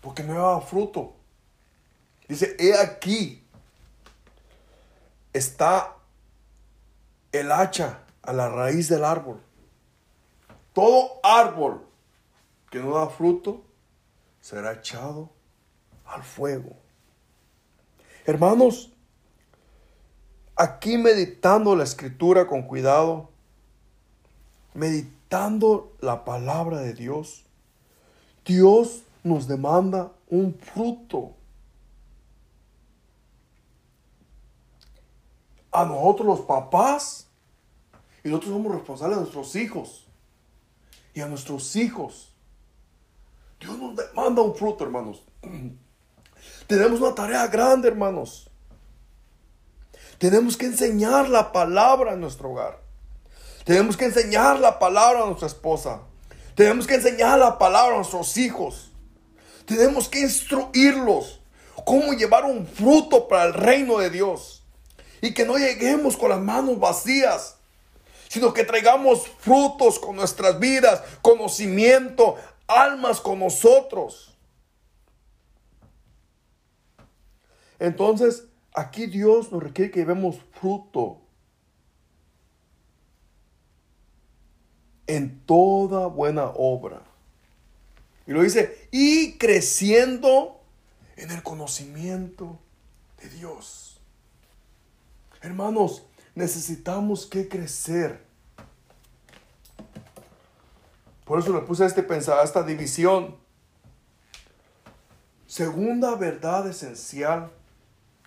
[0.00, 1.14] porque no llevaba fruto.
[2.28, 3.44] Dice, he aquí,
[5.32, 5.96] está
[7.32, 9.40] el hacha a la raíz del árbol.
[10.72, 11.84] Todo árbol
[12.70, 13.64] que no da fruto
[14.40, 15.28] será echado
[16.06, 16.76] al fuego.
[18.24, 18.89] Hermanos,
[20.60, 23.30] aquí meditando la escritura con cuidado,
[24.74, 27.46] meditando la palabra de Dios,
[28.44, 31.32] Dios nos demanda un fruto.
[35.72, 37.26] A nosotros los papás,
[38.22, 40.06] y nosotros somos responsables de nuestros hijos
[41.14, 42.34] y a nuestros hijos.
[43.58, 45.24] Dios nos demanda un fruto, hermanos.
[46.66, 48.49] Tenemos una tarea grande, hermanos.
[50.20, 52.78] Tenemos que enseñar la palabra en nuestro hogar.
[53.64, 56.02] Tenemos que enseñar la palabra a nuestra esposa.
[56.54, 58.92] Tenemos que enseñar la palabra a nuestros hijos.
[59.64, 61.40] Tenemos que instruirlos
[61.86, 64.62] cómo llevar un fruto para el reino de Dios.
[65.22, 67.56] Y que no lleguemos con las manos vacías
[68.28, 72.36] sino que traigamos frutos con nuestras vidas, conocimiento,
[72.68, 74.38] almas con nosotros.
[77.80, 81.20] Entonces, aquí Dios nos requiere que vemos fruto
[85.06, 87.02] en toda buena obra.
[88.26, 90.60] Y lo dice, y creciendo
[91.16, 92.58] en el conocimiento
[93.20, 94.00] de Dios.
[95.42, 98.24] Hermanos, necesitamos que crecer.
[101.24, 103.36] Por eso le puse este pensar, esta división.
[105.46, 107.50] Segunda verdad esencial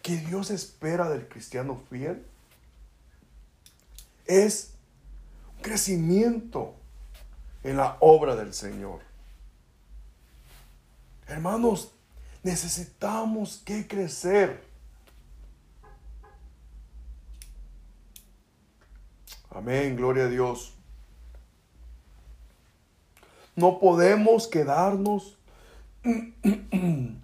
[0.03, 2.23] que Dios espera del cristiano fiel
[4.25, 4.73] es
[5.61, 6.75] crecimiento
[7.63, 8.99] en la obra del Señor.
[11.25, 11.93] Hermanos,
[12.43, 14.61] necesitamos que crecer.
[19.51, 20.73] Amén, gloria a Dios.
[23.55, 25.37] No podemos quedarnos
[26.03, 27.21] en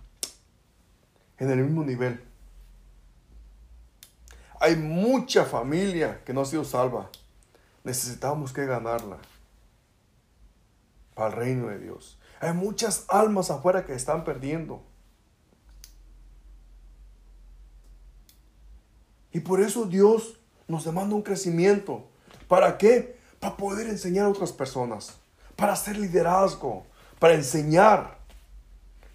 [1.38, 2.29] el mismo nivel.
[4.60, 7.10] Hay mucha familia que no ha sido salva.
[7.84, 9.18] Necesitamos que ganarla
[11.14, 12.20] para el reino de Dios.
[12.42, 14.84] Hay muchas almas afuera que están perdiendo.
[19.32, 22.10] Y por eso Dios nos demanda un crecimiento.
[22.48, 23.18] ¿Para qué?
[23.40, 25.18] Para poder enseñar a otras personas.
[25.56, 26.86] Para hacer liderazgo.
[27.20, 28.18] Para enseñar.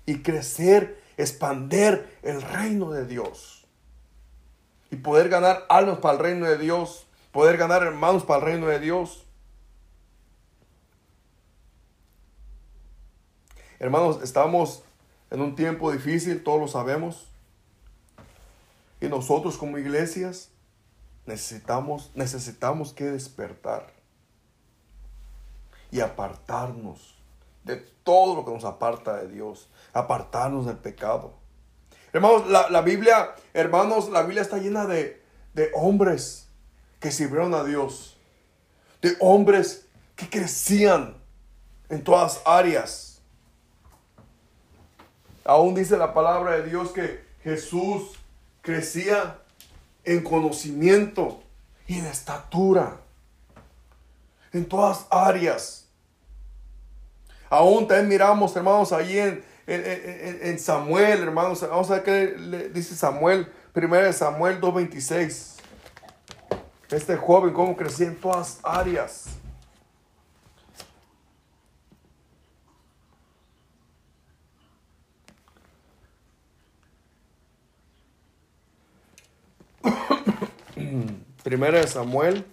[0.07, 3.64] Y crecer, expander el reino de Dios.
[4.95, 7.09] Y poder ganar almas para el reino de Dios.
[7.33, 9.27] Poder ganar hermanos para el reino de Dios.
[13.81, 14.85] Hermanos, estamos
[15.33, 17.27] en un tiempo difícil, todos lo sabemos.
[19.01, 20.51] Y nosotros como iglesias
[21.27, 23.93] necesitamos, necesitamos que despertar
[25.91, 27.17] y apartarnos
[27.65, 31.43] de todo lo que nos aparta de Dios, apartarnos del pecado.
[32.15, 35.21] Hermanos, la, Biblia, hermanos, la Biblia está llena de,
[35.53, 36.47] de hombres
[37.01, 38.17] que sirvieron a Dios,
[39.03, 41.17] de hombres que crecían
[41.89, 43.21] en todas áreas.
[45.45, 48.13] Aún dice la palabra de Dios que Jesús
[48.63, 49.41] crecía
[50.05, 51.43] en conocimiento
[51.89, 53.01] y en estatura.
[54.53, 55.89] En todas áreas.
[57.51, 61.61] Aún también miramos, hermanos, ahí en, en, Samuel, hermanos.
[61.63, 63.47] Vamos a ver qué le dice Samuel.
[63.73, 65.55] Primero de Samuel 2.26.
[66.91, 69.25] Este joven, cómo crecía en todas áreas.
[81.43, 82.45] Primera de Samuel.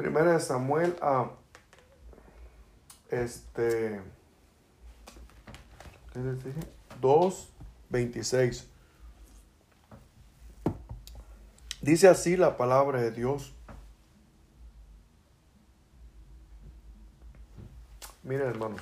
[0.00, 1.30] Primera de Samuel a
[3.10, 4.00] este
[6.10, 6.60] ¿qué les dije?
[7.02, 7.52] 2
[7.90, 8.66] 26.
[11.82, 13.52] Dice así la palabra de Dios.
[18.22, 18.80] Miren, hermanos.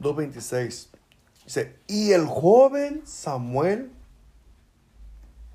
[0.00, 0.88] 2.26.
[1.46, 3.90] Dice, y el joven Samuel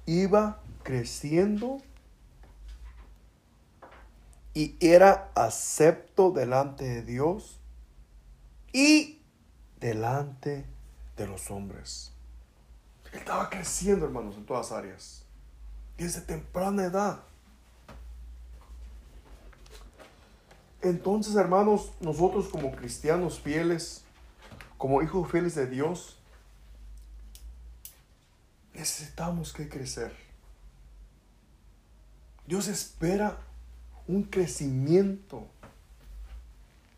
[0.08, 1.78] iba creciendo
[4.54, 7.60] y era acepto delante de Dios
[8.74, 9.22] y
[9.80, 10.66] delante
[11.18, 12.12] de los hombres.
[13.12, 15.24] Él estaba creciendo, hermanos, en todas áreas.
[15.98, 17.24] Desde temprana edad.
[20.82, 24.04] Entonces, hermanos, nosotros como cristianos fieles,
[24.78, 26.18] como hijos fieles de Dios,
[28.74, 30.16] necesitamos que crecer.
[32.48, 33.38] Dios espera
[34.12, 35.48] un crecimiento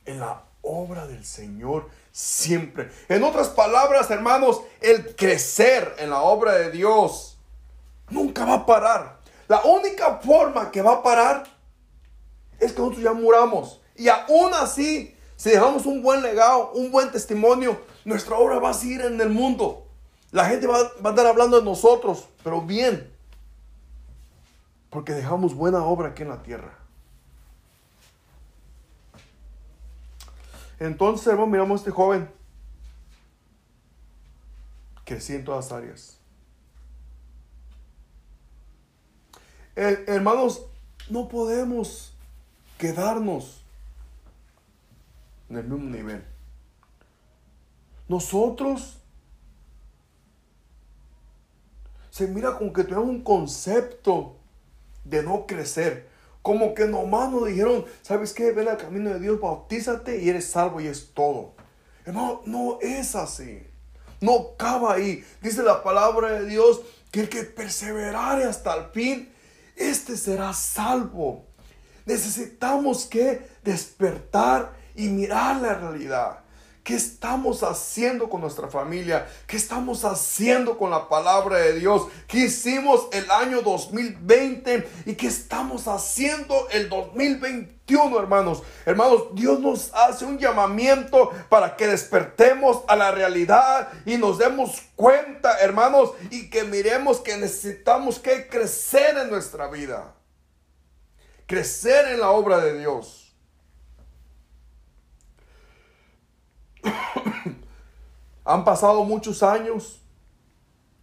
[0.05, 2.91] en la obra del Señor siempre.
[3.09, 7.37] En otras palabras, hermanos, el crecer en la obra de Dios
[8.09, 9.19] nunca va a parar.
[9.47, 11.43] La única forma que va a parar
[12.59, 13.81] es que nosotros ya muramos.
[13.95, 18.73] Y aún así si dejamos un buen legado, un buen testimonio, nuestra obra va a
[18.73, 19.87] seguir en el mundo.
[20.31, 23.11] La gente va, a estar hablando de nosotros, pero bien.
[24.89, 26.77] Porque dejamos buena obra aquí en la tierra.
[30.83, 32.29] Entonces, hermano, miramos a este joven.
[35.05, 36.17] Crecí en todas áreas.
[39.75, 40.65] Hermanos,
[41.09, 42.13] no podemos
[42.77, 43.63] quedarnos
[45.49, 46.25] en el mismo nivel.
[48.09, 48.97] Nosotros
[52.09, 54.35] se mira como que tenemos un concepto
[55.05, 56.09] de no crecer.
[56.43, 58.51] Como que nomás nos dijeron, ¿sabes qué?
[58.51, 61.55] Ven al camino de Dios, bautízate y eres salvo y es todo.
[62.05, 63.65] Hermano, no es así.
[64.19, 65.25] No acaba ahí.
[65.41, 69.33] Dice la palabra de Dios que el que perseverare hasta el fin,
[69.77, 71.45] este será salvo.
[72.05, 76.42] Necesitamos que despertar y mirar la realidad.
[76.83, 79.25] ¿Qué estamos haciendo con nuestra familia?
[79.47, 82.07] ¿Qué estamos haciendo con la palabra de Dios?
[82.27, 88.63] ¿Qué hicimos el año 2020 y qué estamos haciendo el 2021, hermanos?
[88.85, 94.81] Hermanos, Dios nos hace un llamamiento para que despertemos a la realidad y nos demos
[94.97, 100.15] cuenta, hermanos, y que miremos que necesitamos que crecer en nuestra vida.
[101.45, 103.22] Crecer en la obra de Dios.
[108.45, 110.01] Han pasado muchos años.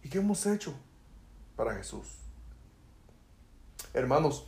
[0.03, 0.73] ¿Y qué hemos hecho
[1.55, 2.07] para Jesús?
[3.93, 4.47] Hermanos,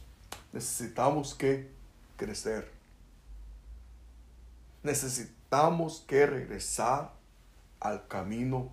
[0.52, 1.72] necesitamos que
[2.18, 2.72] crecer.
[4.84, 7.14] Necesitamos que regresar
[7.80, 8.72] al camino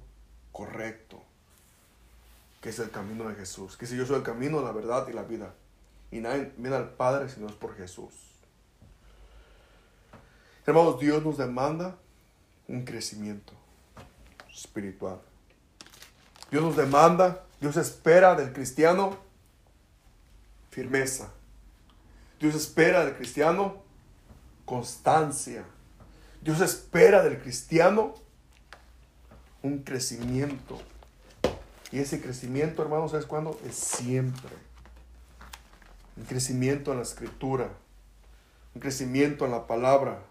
[0.53, 1.23] correcto,
[2.61, 3.77] que es el camino de Jesús.
[3.77, 5.55] Que si yo soy el camino, la verdad y la vida.
[6.11, 8.13] Y nadie viene al Padre si no es por Jesús.
[10.67, 11.97] Hermanos, Dios nos demanda
[12.69, 13.60] un crecimiento
[14.61, 15.21] espiritual.
[16.51, 19.17] Dios nos demanda, Dios espera del cristiano
[20.71, 21.31] firmeza.
[22.39, 23.83] Dios espera del cristiano
[24.65, 25.65] constancia.
[26.41, 28.15] Dios espera del cristiano
[29.63, 30.81] un crecimiento.
[31.93, 33.59] Y ese crecimiento, hermanos, ¿sabes cuándo?
[33.67, 34.51] Es siempre.
[36.17, 37.69] Un crecimiento en la escritura.
[38.75, 40.23] Un crecimiento en la palabra.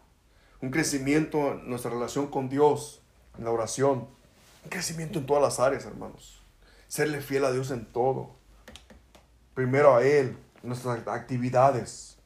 [0.61, 3.01] Un crecimiento en nuestra relación con Dios
[3.37, 4.07] en la oración.
[4.63, 6.41] Un crecimiento en todas las áreas, hermanos.
[6.87, 8.35] Serle fiel a Dios en todo.
[9.53, 12.17] Primero a Él, nuestras actividades.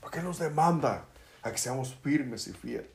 [0.00, 1.06] Porque nos demanda
[1.42, 2.88] a que seamos firmes y fieles.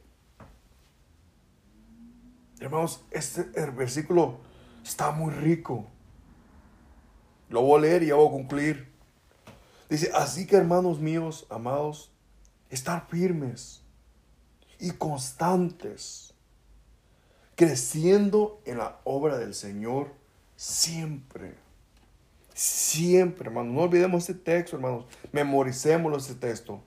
[2.59, 4.39] Hermanos, este versículo
[4.83, 5.87] está muy rico.
[7.49, 8.91] Lo voy a leer y ya voy a concluir.
[9.89, 12.11] Dice, así que hermanos míos, amados,
[12.69, 13.81] estar firmes
[14.79, 16.28] y constantes
[17.59, 20.13] creciendo en la obra del Señor
[20.55, 21.55] siempre.
[22.53, 23.73] Siempre, hermanos.
[23.73, 25.03] No olvidemos este texto, hermanos.
[25.33, 26.81] Memoricémoslo este texto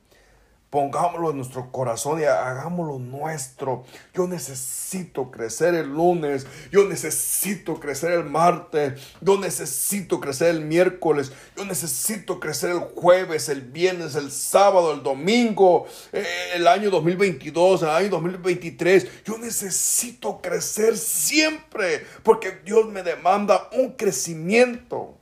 [0.73, 3.85] pongámoslo en nuestro corazón y hagámoslo nuestro.
[4.15, 11.31] Yo necesito crecer el lunes, yo necesito crecer el martes, yo necesito crecer el miércoles,
[11.59, 16.25] yo necesito crecer el jueves, el viernes, el sábado, el domingo, eh,
[16.55, 19.25] el año 2022, el año 2023.
[19.27, 25.19] Yo necesito crecer siempre porque Dios me demanda un crecimiento.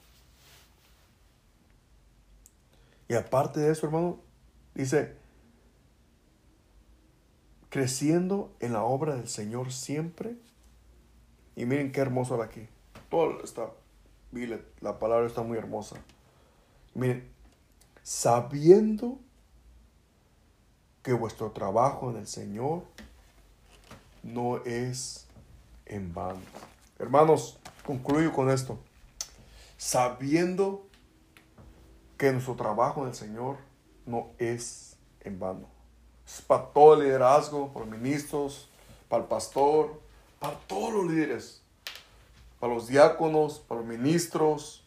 [3.09, 4.20] Y aparte de eso, hermano,
[4.77, 5.18] dice,
[7.70, 10.36] creciendo en la obra del Señor siempre.
[11.56, 12.68] Y miren qué hermoso aquí.
[13.09, 13.70] Todo está,
[14.80, 15.97] la palabra está muy hermosa.
[16.94, 17.28] Miren,
[18.02, 19.18] sabiendo
[21.02, 22.82] que vuestro trabajo en el Señor
[24.22, 25.26] no es
[25.86, 26.40] en vano.
[26.98, 28.78] Hermanos, concluyo con esto.
[29.78, 30.86] Sabiendo
[32.18, 33.56] que nuestro trabajo en el Señor
[34.05, 35.80] no es en vano
[36.47, 38.69] para todo el liderazgo, para los ministros,
[39.09, 40.01] para el pastor,
[40.39, 41.62] para todos los líderes,
[42.59, 44.85] para los diáconos, para los ministros,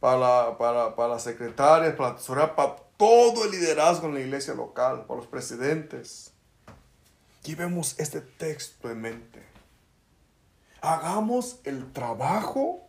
[0.00, 5.06] para, para, para las secretarias, para la para todo el liderazgo en la iglesia local,
[5.06, 6.32] para los presidentes.
[7.42, 9.42] Llevemos este texto en mente.
[10.80, 12.88] Hagamos el trabajo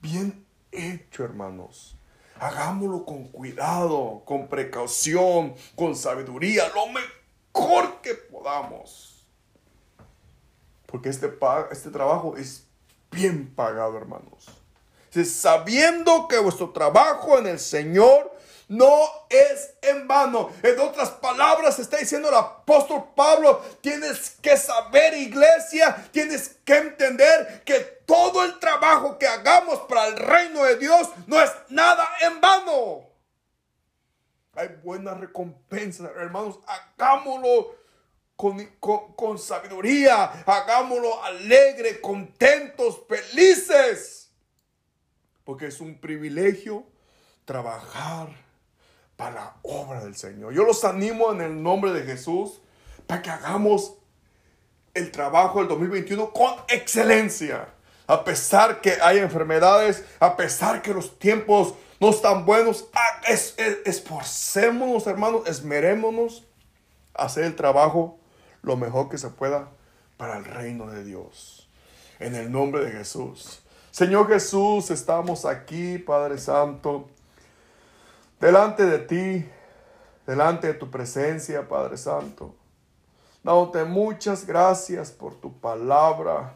[0.00, 1.96] bien hecho, hermanos.
[2.40, 7.23] Hagámoslo con cuidado, con precaución, con sabiduría, lo mejor
[7.54, 9.26] mejor que podamos.
[10.86, 11.32] Porque este,
[11.70, 12.66] este trabajo es
[13.10, 14.46] bien pagado, hermanos.
[15.24, 18.32] Sabiendo que vuestro trabajo en el Señor
[18.66, 18.98] no
[19.28, 20.50] es en vano.
[20.62, 27.62] En otras palabras, está diciendo el apóstol Pablo, tienes que saber, iglesia, tienes que entender
[27.64, 32.40] que todo el trabajo que hagamos para el reino de Dios no es nada en
[32.40, 33.13] vano.
[34.56, 36.60] Hay buenas recompensas, hermanos.
[36.66, 37.74] Hagámoslo
[38.36, 40.24] con, sabiduría.
[40.46, 44.32] Hagámoslo alegre, contentos, felices.
[45.44, 46.84] Porque es un privilegio
[47.44, 48.28] trabajar
[49.16, 50.52] para la obra del Señor.
[50.52, 52.60] Yo los animo en el nombre de Jesús
[53.06, 53.94] para que hagamos
[54.94, 57.68] el trabajo del 2021 con excelencia.
[58.06, 63.54] A pesar que hay enfermedades, a pesar que los tiempos no están buenos, ah, es,
[63.84, 66.44] esforcémonos, hermanos, esmerémonos
[67.14, 68.18] a hacer el trabajo
[68.62, 69.68] lo mejor que se pueda
[70.16, 71.68] para el reino de Dios.
[72.18, 73.60] En el nombre de Jesús.
[73.90, 77.08] Señor Jesús, estamos aquí, Padre Santo,
[78.40, 79.48] delante de ti,
[80.26, 82.54] delante de tu presencia, Padre Santo.
[83.44, 86.54] Dándote muchas gracias por tu palabra,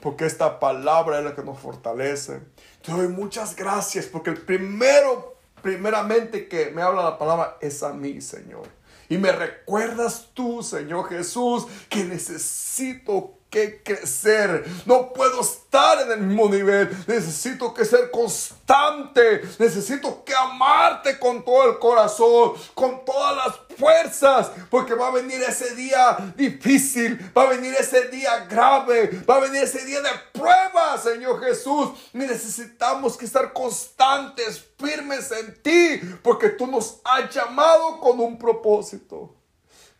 [0.00, 2.40] porque esta palabra es la que nos fortalece.
[2.84, 7.94] Te doy muchas gracias, porque el primero, primeramente que me habla la palabra es a
[7.94, 8.68] mí, Señor.
[9.08, 14.64] Y me recuerdas tú, Señor Jesús, que necesito que crecer.
[14.84, 16.90] No puedo estar en el mismo nivel.
[17.06, 19.42] Necesito que ser constante.
[19.60, 25.40] Necesito que amarte con todo el corazón, con todas las fuerzas, porque va a venir
[25.40, 30.10] ese día difícil, va a venir ese día grave, va a venir ese día de
[30.32, 31.90] prueba, Señor Jesús.
[32.12, 39.32] Necesitamos que estar constantes, firmes en ti, porque tú nos has llamado con un propósito.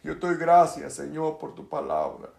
[0.02, 2.30] Yo te doy gracias, Señor, por tu palabra.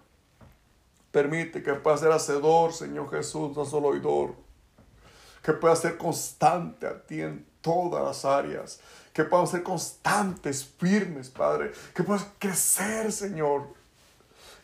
[1.15, 4.35] Permite que pueda ser hacedor, Señor Jesús, no solo oidor.
[5.41, 8.81] Que pueda ser constante a ti en todas las áreas.
[9.13, 11.71] Que podamos ser constantes, firmes, Padre.
[11.93, 13.74] Que puedas crecer, Señor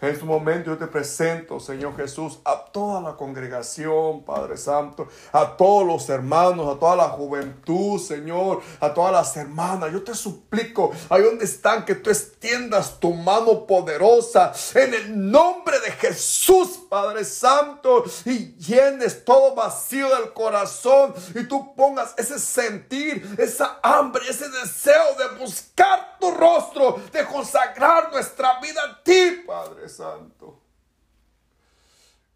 [0.02, 5.56] en este momento yo te presento, Señor Jesús, a toda la congregación, Padre Santo, a
[5.56, 9.92] todos los hermanos, a toda la juventud, Señor, a todas las hermanas.
[9.92, 15.80] Yo te suplico, ahí donde están, que tú extiendas tu mano poderosa en el nombre
[15.82, 23.36] de Jesús, Padre Santo, y llenes todo vacío del corazón y tú pongas ese sentir,
[23.38, 29.91] esa hambre, ese deseo de buscar tu rostro, de consagrar nuestra vida a ti, Padre
[29.92, 30.58] Santo.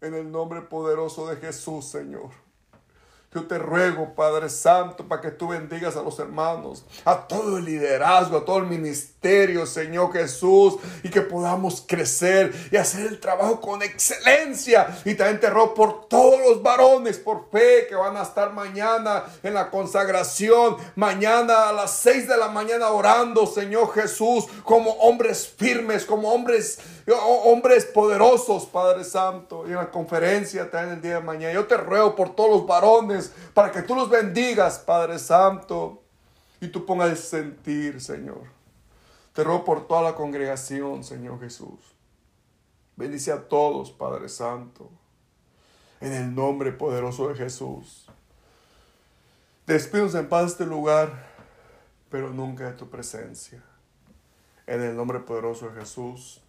[0.00, 2.30] En el nombre poderoso de Jesús, Señor.
[3.36, 7.66] Yo te ruego, Padre Santo, para que tú bendigas a los hermanos, a todo el
[7.66, 13.60] liderazgo, a todo el ministerio, Señor Jesús, y que podamos crecer y hacer el trabajo
[13.60, 15.02] con excelencia.
[15.04, 19.24] Y también te ruego por todos los varones, por fe, que van a estar mañana
[19.42, 25.46] en la consagración, mañana a las seis de la mañana orando, Señor Jesús, como hombres
[25.46, 26.78] firmes, como hombres
[27.14, 31.52] hombres poderosos, Padre Santo, y en la conferencia también el día de mañana.
[31.52, 36.02] Yo te ruego por todos los varones para que tú los bendigas, Padre Santo,
[36.60, 38.42] y tú pongas el sentir, Señor.
[39.32, 41.78] Te ruego por toda la congregación, Señor Jesús.
[42.96, 44.90] Bendice a todos, Padre Santo,
[46.00, 48.06] en el nombre poderoso de Jesús.
[49.66, 51.26] Despídanos en paz de este lugar,
[52.08, 53.62] pero nunca de tu presencia.
[54.66, 56.40] En el nombre poderoso de Jesús.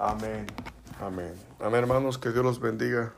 [0.00, 0.46] Amén.
[0.98, 1.34] Amén.
[1.60, 2.16] Amén, hermanos.
[2.16, 3.12] Que Dios los bendiga.